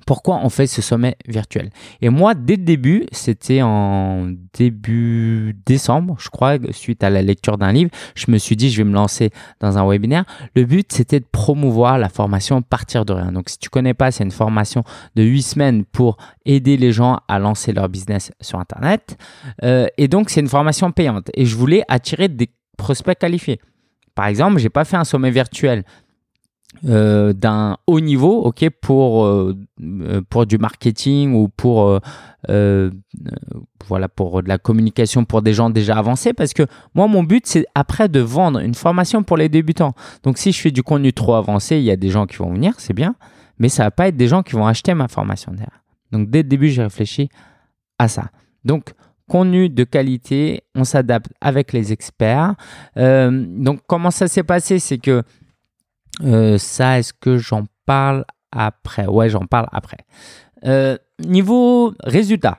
pourquoi 0.09 0.41
on 0.43 0.49
fait 0.49 0.67
ce 0.67 0.81
sommet 0.81 1.19
virtuel. 1.27 1.69
Et 2.01 2.09
moi, 2.09 2.35
dès 2.35 2.57
le 2.57 2.63
début, 2.63 3.05
c'était 3.13 3.61
en 3.61 4.33
début 4.55 5.55
décembre, 5.67 6.17
je 6.19 6.31
crois, 6.31 6.57
suite 6.71 7.05
à 7.05 7.11
la 7.11 7.21
lecture 7.21 7.59
d'un 7.59 7.73
livre, 7.73 7.91
je 8.15 8.31
me 8.31 8.39
suis 8.39 8.57
dit, 8.57 8.71
je 8.71 8.79
vais 8.79 8.89
me 8.89 8.95
lancer 8.95 9.29
dans 9.61 9.77
un 9.77 9.87
webinaire. 9.87 10.25
Le 10.57 10.65
but, 10.65 10.91
c'était 10.91 11.21
de 11.21 11.27
promouvoir 11.31 11.99
la 11.99 12.09
formation 12.09 12.63
partir 12.63 13.05
de 13.05 13.13
rien. 13.13 13.33
Donc, 13.33 13.51
si 13.51 13.59
tu 13.59 13.69
connais 13.69 13.93
pas, 13.93 14.11
c'est 14.11 14.25
une 14.25 14.31
formation 14.31 14.83
de 15.15 15.25
8 15.25 15.43
semaines 15.43 15.85
pour 15.85 16.17
aider 16.47 16.79
les 16.79 16.91
gens 16.91 17.21
à 17.29 17.39
lancer 17.39 17.75
leur 17.75 17.91
business 17.91 18.33
sur 18.41 18.59
Internet. 18.59 19.19
Euh, 19.63 19.89
et 19.99 20.09
donc, 20.09 20.31
c'est 20.31 20.41
une 20.41 20.49
formation 20.49 20.91
payante. 20.91 21.31
Et 21.35 21.45
je 21.45 21.55
voulais 21.55 21.85
attirer 21.87 22.29
des 22.29 22.49
prospects 22.79 23.19
qualifiés. 23.19 23.61
Par 24.15 24.25
exemple, 24.25 24.59
j'ai 24.59 24.71
pas 24.71 24.87
fait 24.87 24.97
un 24.97 25.05
sommet 25.05 25.31
virtuel 25.31 25.85
euh, 26.85 27.33
d'un 27.33 27.79
haut 27.87 27.99
niveau, 27.99 28.43
ok, 28.43 28.69
pour 28.83 29.25
euh, 29.25 29.57
euh, 29.81 30.21
pour 30.29 30.45
du 30.45 30.59
marketing 30.59 31.33
ou 31.33 31.49
pour 31.49 31.99
voilà 33.89 34.09
pour 34.09 34.43
de 34.43 34.49
la 34.49 34.59
communication 34.59 35.25
pour 35.25 35.41
des 35.41 35.55
gens 35.55 35.71
déjà 35.71 35.97
avancés, 35.97 36.35
parce 36.35 36.53
que 36.53 36.65
moi 36.95 37.09
mon 37.09 37.23
but 37.23 37.47
c'est 37.47 37.65
après 37.75 38.09
de 38.09 38.21
vendre 38.21 38.61
une 38.61 38.75
formation 38.75 39.23
pour 39.23 39.39
les 39.39 39.49
débutants. 39.49 39.95
Donc 40.23 40.37
si 40.37 40.53
je 40.53 40.61
fais 40.61 40.71
du 40.71 40.83
contenu 40.83 41.13
trop 41.13 41.35
avancé, 41.35 41.79
il 41.79 41.85
y 41.85 41.91
a 41.91 41.97
des 41.97 42.11
gens 42.11 42.27
qui 42.27 42.37
vont 42.37 42.53
venir, 42.53 42.75
c'est 42.77 42.93
bien, 42.93 43.15
mais 43.59 43.71
ça 43.71 43.85
va 43.85 43.91
pas 43.91 44.09
être 44.09 44.17
des 44.17 44.29
gens 44.29 44.43
qui 44.43 44.53
vont 44.53 44.67
acheter 44.67 44.93
ma 44.93 45.09
formation 45.09 45.53
derrière. 45.53 45.83
Donc 46.13 46.29
dès 46.29 46.43
le 46.43 46.49
début 46.49 46.69
j'ai 46.69 46.83
réfléchi 46.83 47.31
à 47.99 48.09
ça. 48.09 48.31
Donc 48.65 48.93
contenu 49.27 49.71
de 49.71 49.85
qualité, 49.85 50.65
on 50.75 50.85
s'adapte 50.85 51.33
avec 51.41 51.73
les 51.73 51.93
experts. 51.93 52.55
donc 52.95 53.81
comment 53.87 54.11
ça 54.11 54.29
s'est 54.29 54.45
passé, 54.45 54.79
c'est 54.79 54.99
que 54.99 55.25
euh, 56.23 56.59
ça, 56.59 56.99
est-ce 56.99 57.13
que 57.13 57.39
j'en 57.39 57.65
parle 57.87 58.25
après? 58.53 59.07
Ouais, 59.07 59.29
j'en 59.29 59.47
parle 59.47 59.69
après. 59.73 59.99
Euh, 60.65 60.97
niveau 61.21 61.95
résultat, 62.03 62.59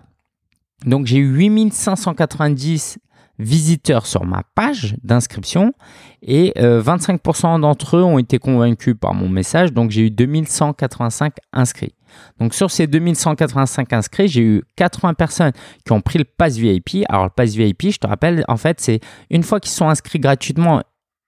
donc 0.85 1.05
j'ai 1.05 1.17
eu 1.17 1.27
8590 1.27 2.99
visiteurs 3.39 4.05
sur 4.05 4.25
ma 4.25 4.43
page 4.53 4.95
d'inscription 5.03 5.73
et 6.21 6.53
25% 6.57 7.55
euh, 7.55 7.59
d'entre 7.59 7.97
eux 7.97 8.03
ont 8.03 8.19
été 8.19 8.37
convaincus 8.37 8.95
par 8.99 9.13
mon 9.13 9.29
message, 9.29 9.73
donc 9.73 9.91
j'ai 9.91 10.01
eu 10.01 10.11
2185 10.11 11.35
inscrits. 11.53 11.95
Donc 12.39 12.53
sur 12.53 12.69
ces 12.69 12.87
2185 12.87 13.93
inscrits, 13.93 14.27
j'ai 14.27 14.41
eu 14.41 14.63
80 14.75 15.13
personnes 15.13 15.51
qui 15.85 15.91
ont 15.93 16.01
pris 16.01 16.19
le 16.19 16.25
pass 16.25 16.57
VIP. 16.57 17.05
Alors 17.07 17.25
le 17.25 17.29
pass 17.29 17.53
VIP, 17.53 17.91
je 17.91 17.97
te 17.97 18.07
rappelle, 18.07 18.43
en 18.47 18.57
fait, 18.57 18.81
c'est 18.81 18.99
une 19.29 19.43
fois 19.43 19.59
qu'ils 19.59 19.71
sont 19.71 19.87
inscrits 19.87 20.19
gratuitement 20.19 20.81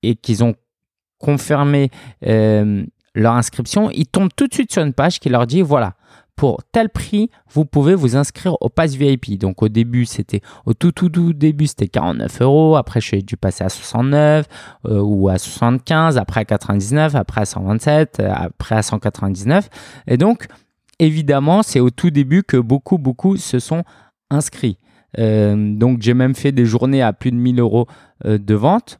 et 0.03 0.15
qu'ils 0.15 0.43
ont 0.43 0.55
confirmer 1.21 1.89
euh, 2.25 2.83
leur 3.15 3.33
inscription, 3.33 3.89
ils 3.91 4.07
tombent 4.07 4.33
tout 4.35 4.47
de 4.47 4.53
suite 4.53 4.71
sur 4.71 4.83
une 4.83 4.93
page 4.93 5.19
qui 5.19 5.29
leur 5.29 5.47
dit 5.47 5.61
voilà, 5.61 5.93
pour 6.35 6.61
tel 6.71 6.89
prix, 6.89 7.29
vous 7.51 7.65
pouvez 7.65 7.93
vous 7.93 8.15
inscrire 8.15 8.57
au 8.61 8.69
pass 8.69 8.95
VIP. 8.95 9.37
Donc 9.37 9.61
au 9.61 9.69
début, 9.69 10.05
c'était 10.05 10.41
au 10.65 10.73
tout 10.73 10.91
tout 10.91 11.09
tout 11.09 11.33
début, 11.33 11.67
c'était 11.67 11.87
49 11.87 12.41
euros. 12.41 12.75
Après, 12.77 12.99
je 12.99 13.07
suis 13.07 13.23
dû 13.23 13.37
passer 13.37 13.63
à 13.63 13.69
69 13.69 14.47
euh, 14.87 14.99
ou 15.01 15.29
à 15.29 15.37
75, 15.37 16.17
après 16.17 16.41
à 16.41 16.45
99, 16.45 17.15
après 17.15 17.41
à 17.41 17.45
127, 17.45 18.19
euh, 18.19 18.31
après 18.33 18.75
à 18.75 18.81
199. 18.81 19.69
Et 20.07 20.17
donc, 20.17 20.47
évidemment, 20.99 21.63
c'est 21.63 21.79
au 21.79 21.89
tout 21.89 22.09
début 22.09 22.43
que 22.43 22.57
beaucoup 22.57 22.97
beaucoup 22.97 23.37
se 23.37 23.59
sont 23.59 23.83
inscrits. 24.29 24.77
Donc 25.17 26.01
j'ai 26.01 26.13
même 26.13 26.35
fait 26.35 26.53
des 26.53 26.65
journées 26.65 27.01
à 27.01 27.11
plus 27.11 27.31
de 27.31 27.35
1000 27.35 27.59
euros 27.59 27.85
de 28.23 28.55
vente. 28.55 28.97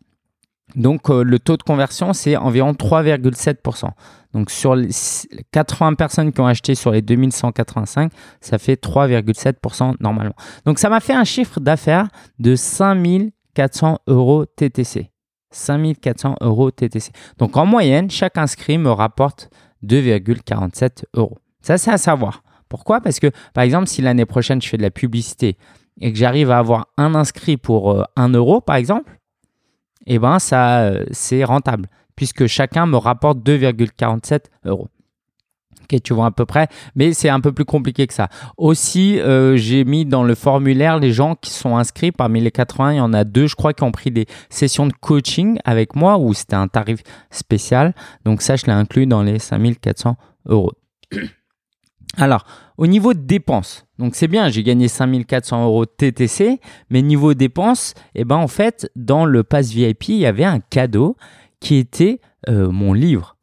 Donc 0.76 1.10
le 1.10 1.40
taux 1.40 1.58
de 1.58 1.64
conversion, 1.64 2.14
c'est 2.14 2.38
environ 2.38 2.72
3,7%. 2.72 3.90
Donc 4.34 4.50
sur 4.50 4.76
les 4.76 4.90
80 5.52 5.96
personnes 5.96 6.32
qui 6.32 6.40
ont 6.40 6.48
acheté 6.48 6.76
sur 6.76 6.92
les 6.92 7.02
2185, 7.02 8.12
ça 8.40 8.58
fait 8.58 8.82
3,7% 8.82 9.96
normalement. 10.00 10.36
Donc 10.66 10.80
ça 10.80 10.90
m'a 10.90 11.00
fait 11.00 11.14
un 11.14 11.26
chiffre 11.26 11.60
d'affaires 11.60 12.08
de 12.40 12.56
5400 12.56 14.00
euros 14.08 14.46
TTC. 14.46 15.12
5400 15.52 16.36
euros 16.42 16.72
TTC. 16.72 17.12
Donc 17.38 17.58
en 17.58 17.66
moyenne, 17.66 18.10
chaque 18.10 18.38
inscrit 18.38 18.78
me 18.78 18.92
rapporte 18.92 19.50
2,47 19.84 21.04
euros. 21.16 21.38
Ça, 21.62 21.78
c'est 21.78 21.92
à 21.92 21.98
savoir. 21.98 22.44
Pourquoi? 22.70 23.02
Parce 23.02 23.20
que, 23.20 23.28
par 23.54 23.64
exemple, 23.64 23.88
si 23.88 24.02
l'année 24.02 24.26
prochaine, 24.26 24.62
je 24.62 24.70
fais 24.70 24.78
de 24.78 24.82
la 24.82 24.92
publicité 24.92 25.58
et 26.00 26.12
que 26.14 26.18
j'arrive 26.18 26.52
à 26.52 26.58
avoir 26.58 26.88
un 26.98 27.16
inscrit 27.16 27.58
pour 27.58 28.06
1 28.16 28.34
euh, 28.34 28.38
euro, 28.38 28.62
par 28.62 28.78
exemple, 28.78 29.20
eh 30.06 30.20
ben, 30.20 30.40
ça, 30.40 30.82
euh, 30.82 31.06
c'est 31.12 31.44
rentable 31.44 31.88
puisque 32.16 32.46
chacun 32.48 32.86
me 32.86 32.98
rapporte 32.98 33.40
2,47 33.40 34.42
euros. 34.66 34.90
Ok, 35.84 36.02
tu 36.04 36.14
vois 36.14 36.28
à 36.28 36.32
peu 36.32 36.46
près, 36.46 36.68
mais 36.96 37.14
c'est 37.14 37.30
un 37.30 37.40
peu 37.40 37.52
plus 37.52 37.66
compliqué 37.66 38.06
que 38.06 38.14
ça. 38.14 38.30
Aussi, 38.58 39.20
euh, 39.20 39.58
j'ai 39.58 39.84
mis 39.84 40.06
dans 40.06 40.24
le 40.24 40.36
formulaire 40.36 41.00
les 41.00 41.12
gens 41.12 41.34
qui 41.34 41.50
sont 41.50 41.78
inscrits. 41.78 42.12
Parmi 42.12 42.40
les 42.40 42.52
80, 42.52 42.94
il 42.94 42.98
y 42.98 43.02
en 43.02 43.14
a 43.14 43.24
deux, 43.24 43.48
je 43.48 43.56
crois, 43.56 43.74
qui 43.74 43.84
ont 43.84 43.92
pris 43.92 44.12
des 44.12 44.28
sessions 44.50 44.86
de 44.86 44.94
coaching 44.94 45.58
avec 45.66 45.96
moi 45.96 46.20
où 46.20 46.34
c'était 46.34 46.56
un 46.56 46.68
tarif 46.68 47.00
spécial. 47.32 47.96
Donc 48.24 48.44
ça, 48.44 48.56
je 48.56 48.68
l'ai 48.68 48.72
inclus 48.72 49.08
dans 49.08 49.24
les 49.24 49.40
5400 49.40 50.16
euros. 50.46 50.74
Alors, 52.18 52.46
au 52.78 52.88
niveau 52.88 53.14
de 53.14 53.20
dépenses, 53.20 53.86
donc 53.98 54.16
c'est 54.16 54.28
bien, 54.28 54.50
j'ai 54.50 54.64
gagné 54.64 54.88
5400 54.88 55.66
euros 55.66 55.86
TTC, 55.86 56.60
mais 56.90 57.02
niveau 57.02 57.34
dépenses, 57.34 57.94
eh 58.16 58.26
ben 58.26 58.36
en 58.36 58.48
fait, 58.48 58.92
dans 58.96 59.26
le 59.26 59.44
pass 59.44 59.72
VIP, 59.72 60.10
il 60.10 60.18
y 60.18 60.26
avait 60.26 60.44
un 60.44 60.60
cadeau 60.60 61.16
qui 61.62 61.76
était 61.76 62.20
euh, 62.50 62.70
mon 62.70 62.94
livre, 62.94 63.38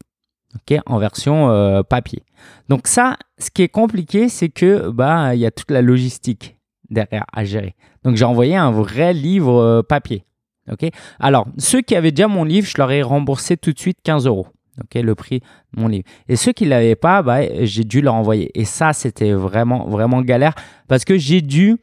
ok, 0.55 0.79
en 0.85 0.99
version 0.99 1.51
euh, 1.51 1.83
papier. 1.83 2.25
Donc 2.69 2.89
ça, 2.89 3.17
ce 3.39 3.51
qui 3.51 3.63
est 3.63 3.69
compliqué, 3.69 4.29
c'est 4.29 4.51
que 4.51 4.91
bah 4.91 5.35
il 5.35 5.41
y 5.41 5.47
a 5.47 5.51
toute 5.51 5.71
la 5.71 5.81
logistique 5.81 6.59
derrière 6.91 7.25
à 7.33 7.45
gérer. 7.45 7.75
Donc 8.05 8.17
j'ai 8.17 8.25
envoyé 8.25 8.55
un 8.57 8.71
vrai 8.71 9.15
livre 9.15 9.57
euh, 9.61 9.83
papier. 9.83 10.25
ok. 10.71 10.91
Alors 11.21 11.47
ceux 11.57 11.81
qui 11.81 11.95
avaient 11.97 12.13
déjà 12.13 12.29
mon 12.29 12.45
livre, 12.45 12.67
je 12.67 12.75
leur 12.77 12.91
ai 12.91 13.03
remboursé 13.03 13.57
tout 13.57 13.73
de 13.73 13.79
suite 13.79 13.99
15 14.03 14.27
euros. 14.27 14.49
Le 14.95 15.15
prix 15.15 15.41
de 15.75 15.81
mon 15.81 15.89
livre. 15.89 16.05
Et 16.29 16.37
ceux 16.37 16.53
qui 16.53 16.65
l'avaient 16.65 16.97
pas, 16.97 17.23
bah, 17.23 17.41
j'ai 17.65 17.85
dû 17.85 18.01
leur 18.01 18.15
envoyer. 18.15 18.51
Et 18.59 18.65
ça, 18.65 18.93
c'était 18.93 19.33
vraiment 19.33 19.87
vraiment 19.87 20.23
galère 20.23 20.55
parce 20.89 21.05
que 21.05 21.17
j'ai 21.17 21.41
dû 21.41 21.77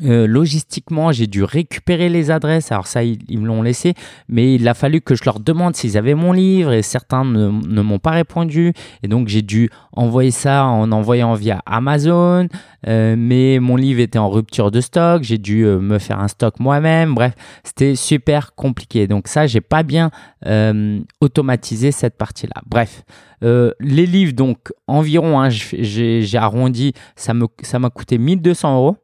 euh, 0.00 0.26
logistiquement, 0.26 1.12
j'ai 1.12 1.26
dû 1.26 1.44
récupérer 1.44 2.08
les 2.08 2.30
adresses. 2.30 2.72
Alors 2.72 2.86
ça, 2.86 3.04
ils, 3.04 3.38
me 3.38 3.46
l'ont 3.46 3.60
laissé, 3.60 3.92
mais 4.26 4.54
il 4.54 4.66
a 4.66 4.72
fallu 4.72 5.02
que 5.02 5.14
je 5.14 5.22
leur 5.26 5.38
demande 5.38 5.76
s'ils 5.76 5.98
avaient 5.98 6.14
mon 6.14 6.32
livre 6.32 6.72
et 6.72 6.80
certains 6.80 7.26
ne, 7.26 7.82
m'ont 7.82 7.98
pas 7.98 8.12
répondu. 8.12 8.72
Et 9.02 9.08
donc 9.08 9.28
j'ai 9.28 9.42
dû 9.42 9.68
envoyer 9.92 10.30
ça 10.30 10.64
en 10.64 10.90
envoyant 10.92 11.34
via 11.34 11.60
Amazon, 11.66 12.48
euh, 12.88 13.16
mais 13.18 13.58
mon 13.60 13.76
livre 13.76 14.00
était 14.00 14.18
en 14.18 14.30
rupture 14.30 14.70
de 14.70 14.80
stock. 14.80 15.24
J'ai 15.24 15.36
dû 15.36 15.66
euh, 15.66 15.78
me 15.78 15.98
faire 15.98 16.20
un 16.20 16.28
stock 16.28 16.58
moi-même. 16.58 17.14
Bref, 17.14 17.34
c'était 17.62 17.94
super 17.94 18.54
compliqué. 18.54 19.06
Donc 19.06 19.28
ça, 19.28 19.46
j'ai 19.46 19.60
pas 19.60 19.82
bien 19.82 20.10
automatisé 21.20 21.92
cette 21.92 22.16
partie-là. 22.16 22.62
Bref, 22.66 23.04
les 23.42 24.06
livres, 24.06 24.32
donc 24.32 24.72
environ, 24.86 25.38
hein, 25.38 25.50
j'ai 25.50 26.36
arrondi, 26.36 26.94
ça 27.14 27.34
m'a 27.34 27.90
coûté 27.90 28.18
1200 28.18 28.76
euros. 28.76 28.96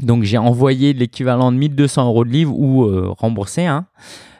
Donc 0.00 0.24
j'ai 0.24 0.38
envoyé 0.38 0.92
l'équivalent 0.92 1.52
de 1.52 1.56
1200 1.56 2.06
euros 2.06 2.24
de 2.24 2.30
livres 2.30 2.54
ou 2.54 2.84
euh, 2.84 3.08
remboursé. 3.16 3.64
Hein. 3.64 3.86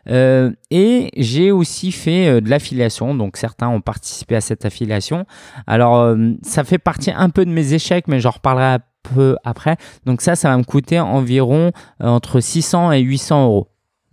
Euh, 0.09 0.53
et 0.71 1.11
j'ai 1.17 1.51
aussi 1.51 1.93
fait 1.93 2.29
euh, 2.29 2.41
de 2.41 2.51
l'affiliation, 2.51 3.15
donc 3.15 3.37
certains 3.37 3.69
ont 3.69 3.81
participé 3.81 4.37
à 4.37 4.41
cette 4.41 4.65
affiliation. 4.65 5.25
Alors 5.67 6.15
ça 6.43 6.63
fait 6.65 6.79
partie 6.79 7.11
un 7.11 7.31
peu 7.31 7.45
de 7.45 7.51
mes 7.51 7.73
échecs, 7.73 8.07
mais 8.07 8.21
j'en 8.21 8.31
reparlerai 8.31 8.75
un 8.75 8.79
peu 9.03 9.37
après. 9.45 9.77
Donc 10.05 10.21
ça, 10.21 10.37
ça 10.37 10.51
va 10.51 10.59
me 10.59 10.65
coûter 10.65 11.01
environ 11.01 11.73
entre 12.01 12.41
600 12.41 12.93
et 12.93 13.01
800 13.01 13.45
euros, 13.47 13.69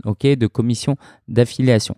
de 0.06 0.48
commission 0.48 0.96
d'affiliation. 1.28 1.96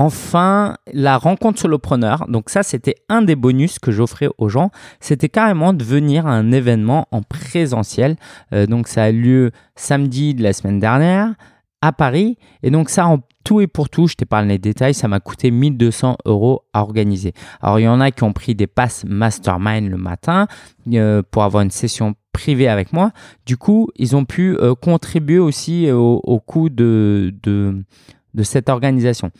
Enfin, 0.00 0.76
la 0.92 1.18
rencontre 1.18 1.58
solopreneur. 1.58 2.26
Donc 2.28 2.50
ça, 2.50 2.62
c'était 2.62 2.94
un 3.08 3.20
des 3.20 3.34
bonus 3.34 3.80
que 3.80 3.90
j'offrais 3.90 4.28
aux 4.38 4.48
gens. 4.48 4.70
C'était 5.00 5.28
carrément 5.28 5.72
de 5.72 5.82
venir 5.82 6.24
à 6.24 6.30
un 6.30 6.52
événement 6.52 7.08
en 7.10 7.22
présentiel. 7.22 8.14
Euh, 8.52 8.66
donc 8.66 8.86
ça 8.86 9.02
a 9.02 9.10
lieu 9.10 9.50
samedi 9.74 10.34
de 10.34 10.44
la 10.44 10.52
semaine 10.52 10.78
dernière 10.78 11.34
à 11.82 11.90
Paris. 11.90 12.38
Et 12.62 12.70
donc 12.70 12.90
ça, 12.90 13.08
en 13.08 13.18
tout 13.42 13.60
et 13.60 13.66
pour 13.66 13.88
tout, 13.88 14.06
je 14.06 14.14
t'ai 14.14 14.24
parlé 14.24 14.50
des 14.50 14.70
détails, 14.70 14.94
ça 14.94 15.08
m'a 15.08 15.18
coûté 15.18 15.50
1200 15.50 16.18
euros 16.26 16.62
à 16.72 16.82
organiser. 16.82 17.32
Alors 17.60 17.80
il 17.80 17.82
y 17.82 17.88
en 17.88 18.00
a 18.00 18.12
qui 18.12 18.22
ont 18.22 18.32
pris 18.32 18.54
des 18.54 18.68
passes 18.68 19.04
mastermind 19.04 19.90
le 19.90 19.96
matin 19.96 20.46
euh, 20.92 21.24
pour 21.28 21.42
avoir 21.42 21.64
une 21.64 21.72
session 21.72 22.14
privée 22.32 22.68
avec 22.68 22.92
moi. 22.92 23.10
Du 23.46 23.56
coup, 23.56 23.88
ils 23.96 24.14
ont 24.14 24.24
pu 24.24 24.56
euh, 24.60 24.76
contribuer 24.76 25.40
aussi 25.40 25.90
au, 25.90 26.40
coût 26.46 26.68
de, 26.68 27.34
de 27.42 28.42
cette 28.44 28.68
organisation. 28.68 29.32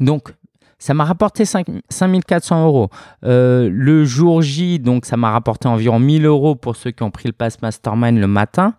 Donc, 0.00 0.34
ça 0.82 0.94
m'a 0.94 1.04
rapporté 1.04 1.44
5, 1.44 1.68
5400 1.90 2.66
euros. 2.66 2.88
Euh, 3.24 3.70
le 3.72 4.04
jour 4.04 4.42
J, 4.42 4.80
donc 4.80 5.06
ça 5.06 5.16
m'a 5.16 5.30
rapporté 5.30 5.68
environ 5.68 6.00
1000 6.00 6.26
euros 6.26 6.56
pour 6.56 6.74
ceux 6.74 6.90
qui 6.90 7.04
ont 7.04 7.12
pris 7.12 7.28
le 7.28 7.32
pass 7.32 7.62
mastermind 7.62 8.18
le 8.18 8.26
matin. 8.26 8.74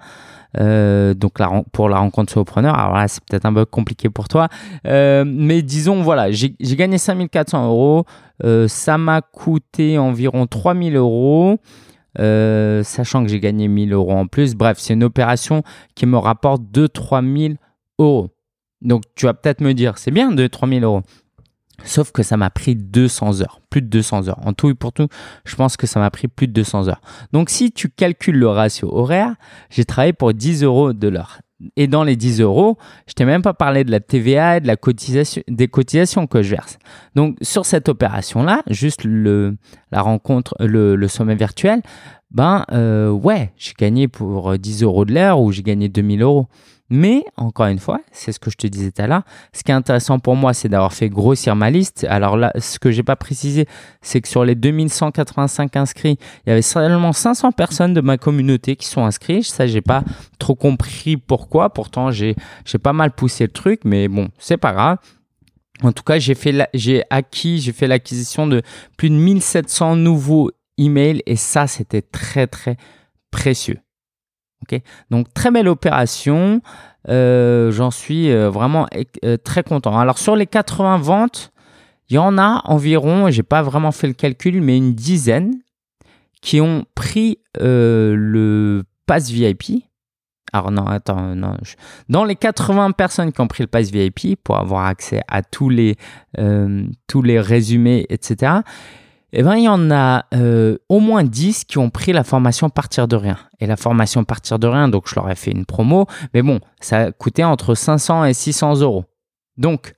Euh, 0.60 1.14
donc 1.14 1.38
pour 1.72 1.88
la 1.88 2.00
rencontre 2.00 2.34
solopreneur, 2.34 2.78
alors 2.78 2.98
là 2.98 3.08
c'est 3.08 3.24
peut-être 3.24 3.46
un 3.46 3.54
peu 3.54 3.64
compliqué 3.66 4.10
pour 4.10 4.28
toi, 4.28 4.50
euh, 4.86 5.24
mais 5.26 5.62
disons 5.62 6.02
voilà, 6.04 6.30
j'ai 6.30 6.54
gagné 6.76 6.98
5400 6.98 7.68
euros, 7.68 8.06
ça 8.68 8.98
m'a 8.98 9.22
coûté 9.22 9.98
environ 9.98 10.46
3000 10.46 10.98
euros, 10.98 11.58
sachant 12.18 13.24
que 13.24 13.30
j'ai 13.30 13.40
gagné 13.40 13.70
1000 13.70 13.94
euros 13.94 14.12
en 14.12 14.28
plus. 14.28 14.56
Bref, 14.56 14.78
c'est 14.78 14.94
une 14.94 15.06
opération 15.06 15.64
qui 15.96 16.06
me 16.06 16.18
rapporte 16.18 16.64
2-3000 16.64 17.56
euros. 17.98 18.33
Donc 18.84 19.04
tu 19.16 19.26
vas 19.26 19.34
peut-être 19.34 19.62
me 19.62 19.74
dire, 19.74 19.98
c'est 19.98 20.12
bien 20.12 20.32
de 20.32 20.48
3000 20.48 20.84
euros. 20.84 21.02
Sauf 21.86 22.12
que 22.12 22.24
ça 22.24 22.38
m'a 22.38 22.50
pris 22.50 22.76
200 22.76 23.42
heures, 23.42 23.60
plus 23.70 23.82
de 23.82 23.88
200 23.88 24.30
heures. 24.30 24.40
En 24.46 24.54
tout 24.54 24.70
et 24.70 24.74
pour 24.74 24.94
tout, 24.94 25.08
je 25.44 25.56
pense 25.56 25.76
que 25.76 25.88
ça 25.88 26.00
m'a 26.00 26.12
pris 26.12 26.28
plus 26.28 26.48
de 26.48 26.54
200 26.54 26.88
heures. 26.88 27.02
Donc 27.34 27.50
si 27.50 27.72
tu 27.72 27.90
calcules 27.90 28.38
le 28.38 28.48
ratio 28.48 28.90
horaire, 28.94 29.36
j'ai 29.70 29.84
travaillé 29.84 30.14
pour 30.14 30.34
10 30.34 30.64
euros 30.64 30.94
de 30.94 31.08
l'heure. 31.08 31.40
Et 31.76 31.88
dans 31.88 32.04
les 32.04 32.16
10 32.16 32.42
euros, 32.42 32.78
je 33.08 33.14
t'ai 33.14 33.26
même 33.26 33.42
pas 33.42 33.54
parlé 33.54 33.84
de 33.84 33.92
la 33.92 34.00
TVA 34.00 34.58
et 34.58 34.60
de 34.60 34.68
la 34.68 34.76
cotisation, 34.76 35.42
des 35.48 35.68
cotisations 35.68 36.28
que 36.28 36.42
je 36.42 36.52
verse. 36.52 36.78
Donc 37.16 37.38
sur 37.42 37.66
cette 37.66 37.90
opération-là, 37.90 38.64
juste 38.70 39.04
le, 39.04 39.58
la 39.92 40.02
rencontre, 40.02 40.56
le, 40.60 41.08
sommet 41.08 41.36
virtuel, 41.36 41.82
ben 42.32 42.66
euh, 42.72 43.10
ouais, 43.10 43.54
j'ai 43.56 43.74
gagné 43.78 44.08
pour 44.08 44.58
10 44.58 44.84
euros 44.84 45.06
de 45.06 45.14
l'heure 45.14 45.40
ou 45.40 45.52
j'ai 45.52 45.64
gagné 45.64 45.90
2000 45.90 46.22
euros. 46.22 46.48
Mais 46.90 47.24
encore 47.38 47.68
une 47.68 47.80
fois, 47.80 48.02
c'est 48.12 48.32
ce 48.32 48.40
que 48.40 48.52
je 48.52 48.58
te 48.58 48.68
disais 48.68 48.92
tout 48.92 49.02
à 49.02 49.08
l'heure. 49.08 49.24
Ce 49.52 49.64
qui 49.64 49.72
est 49.72 49.74
intéressant 49.74 50.20
pour 50.20 50.36
moi, 50.36 50.54
c'est 50.54 50.70
d'avoir 50.70 50.94
fait 50.94 51.10
grossir 51.10 51.56
ma 51.56 51.72
liste. 51.72 52.06
Alors 52.10 52.38
là, 52.38 52.52
ce 52.60 52.78
que 52.78 52.92
j'ai 52.92 53.04
pas 53.04 53.16
précisé, 53.16 53.68
c'est 54.02 54.22
que 54.22 54.28
sur 54.28 54.46
les 54.46 54.54
2185 54.54 55.76
inscrits, 55.76 56.18
il 56.46 56.50
y 56.50 56.52
avait 56.52 56.62
seulement 56.62 57.14
500 57.14 57.54
personnes 57.54 57.94
de 57.94 58.02
ma 58.02 58.18
communauté 58.18 58.76
qui 58.76 58.86
sont 58.86 59.04
inscrites. 59.06 59.46
Ça, 59.46 59.66
j'ai 59.66 59.82
pas 59.82 60.04
trop 60.38 60.56
compris 60.56 61.18
pourquoi. 61.18 61.70
Pourtant, 61.72 62.12
j'ai 62.12 62.36
pas 62.84 62.94
mal 62.94 63.12
poussé 63.12 63.46
le 63.46 63.52
truc, 63.52 63.82
mais 63.86 64.08
bon, 64.08 64.30
c'est 64.38 64.58
pas 64.58 64.74
grave. 64.74 64.98
En 65.82 65.94
tout 65.94 66.04
cas, 66.04 66.20
j'ai 66.20 66.36
fait 66.36 66.70
j'ai 66.74 67.04
acquis, 67.10 67.60
j'ai 67.60 67.74
fait 67.74 67.88
l'acquisition 67.88 68.46
de 68.46 68.62
plus 68.98 69.10
de 69.10 69.16
1700 69.16 69.96
nouveaux 69.96 70.52
emails 70.78 71.24
et 71.26 71.38
ça, 71.38 71.66
c'était 71.66 72.04
très 72.04 72.46
très 72.46 72.78
précieux. 73.32 73.80
Donc 75.10 75.34
très 75.34 75.52
belle 75.52 75.68
opération, 75.68 76.62
euh, 77.10 77.72
j'en 77.72 77.92
suis 77.92 78.32
euh, 78.32 78.50
vraiment 78.50 78.88
euh, 79.26 79.38
très 79.38 79.64
content. 79.64 79.98
Alors 79.98 80.18
sur 80.18 80.36
les 80.36 80.48
80 80.48 80.98
ventes, 80.98 81.52
il 82.10 82.16
y 82.16 82.18
en 82.18 82.38
a 82.38 82.62
environ, 82.66 83.30
j'ai 83.30 83.44
pas 83.44 83.62
vraiment 83.62 83.92
fait 83.92 84.08
le 84.08 84.14
calcul, 84.14 84.62
mais 84.62 84.78
une 84.78 84.94
dizaine 84.94 85.56
qui 86.42 86.62
ont 86.62 86.86
pris 86.96 87.40
le 87.60 88.84
pass 89.06 89.30
VIP. 89.30 89.86
Alors 90.52 90.70
non, 90.70 90.86
attends, 90.86 91.36
non. 91.36 91.56
Dans 92.10 92.26
les 92.26 92.36
80 92.36 92.92
personnes 92.92 93.32
qui 93.32 93.42
ont 93.42 93.48
pris 93.48 93.64
le 93.64 93.68
pass 93.68 93.90
VIP 93.90 94.38
pour 94.44 94.58
avoir 94.58 94.86
accès 94.86 95.22
à 95.28 95.42
tous 95.42 95.70
les, 95.70 95.96
tous 97.08 97.22
les 97.22 97.40
résumés, 97.40 98.06
etc., 98.10 98.60
eh 99.36 99.42
ben, 99.42 99.56
il 99.56 99.64
y 99.64 99.68
en 99.68 99.90
a 99.90 100.26
euh, 100.36 100.78
au 100.90 101.00
moins 101.00 101.24
10 101.24 101.66
qui 101.66 101.80
ont 101.80 101.90
pris 101.90 102.14
la 102.14 102.24
formation 102.24 102.70
Partir 102.70 103.08
de 103.08 103.16
rien. 103.16 103.40
Et 103.60 103.66
la 103.66 103.78
formation 103.78 104.24
Partir 104.24 104.60
de 104.60 104.68
rien, 104.68 104.88
donc 104.90 105.10
je 105.10 105.16
leur 105.16 105.28
ai 105.30 105.36
fait 105.36 105.50
une 105.50 105.66
promo, 105.66 106.06
mais 106.36 106.44
bon, 106.44 106.60
ça 106.80 107.12
coûté 107.12 107.44
entre 107.44 107.74
500 107.74 108.26
et 108.26 108.34
600 108.34 108.82
euros. 108.82 109.06
Donc, 109.58 109.96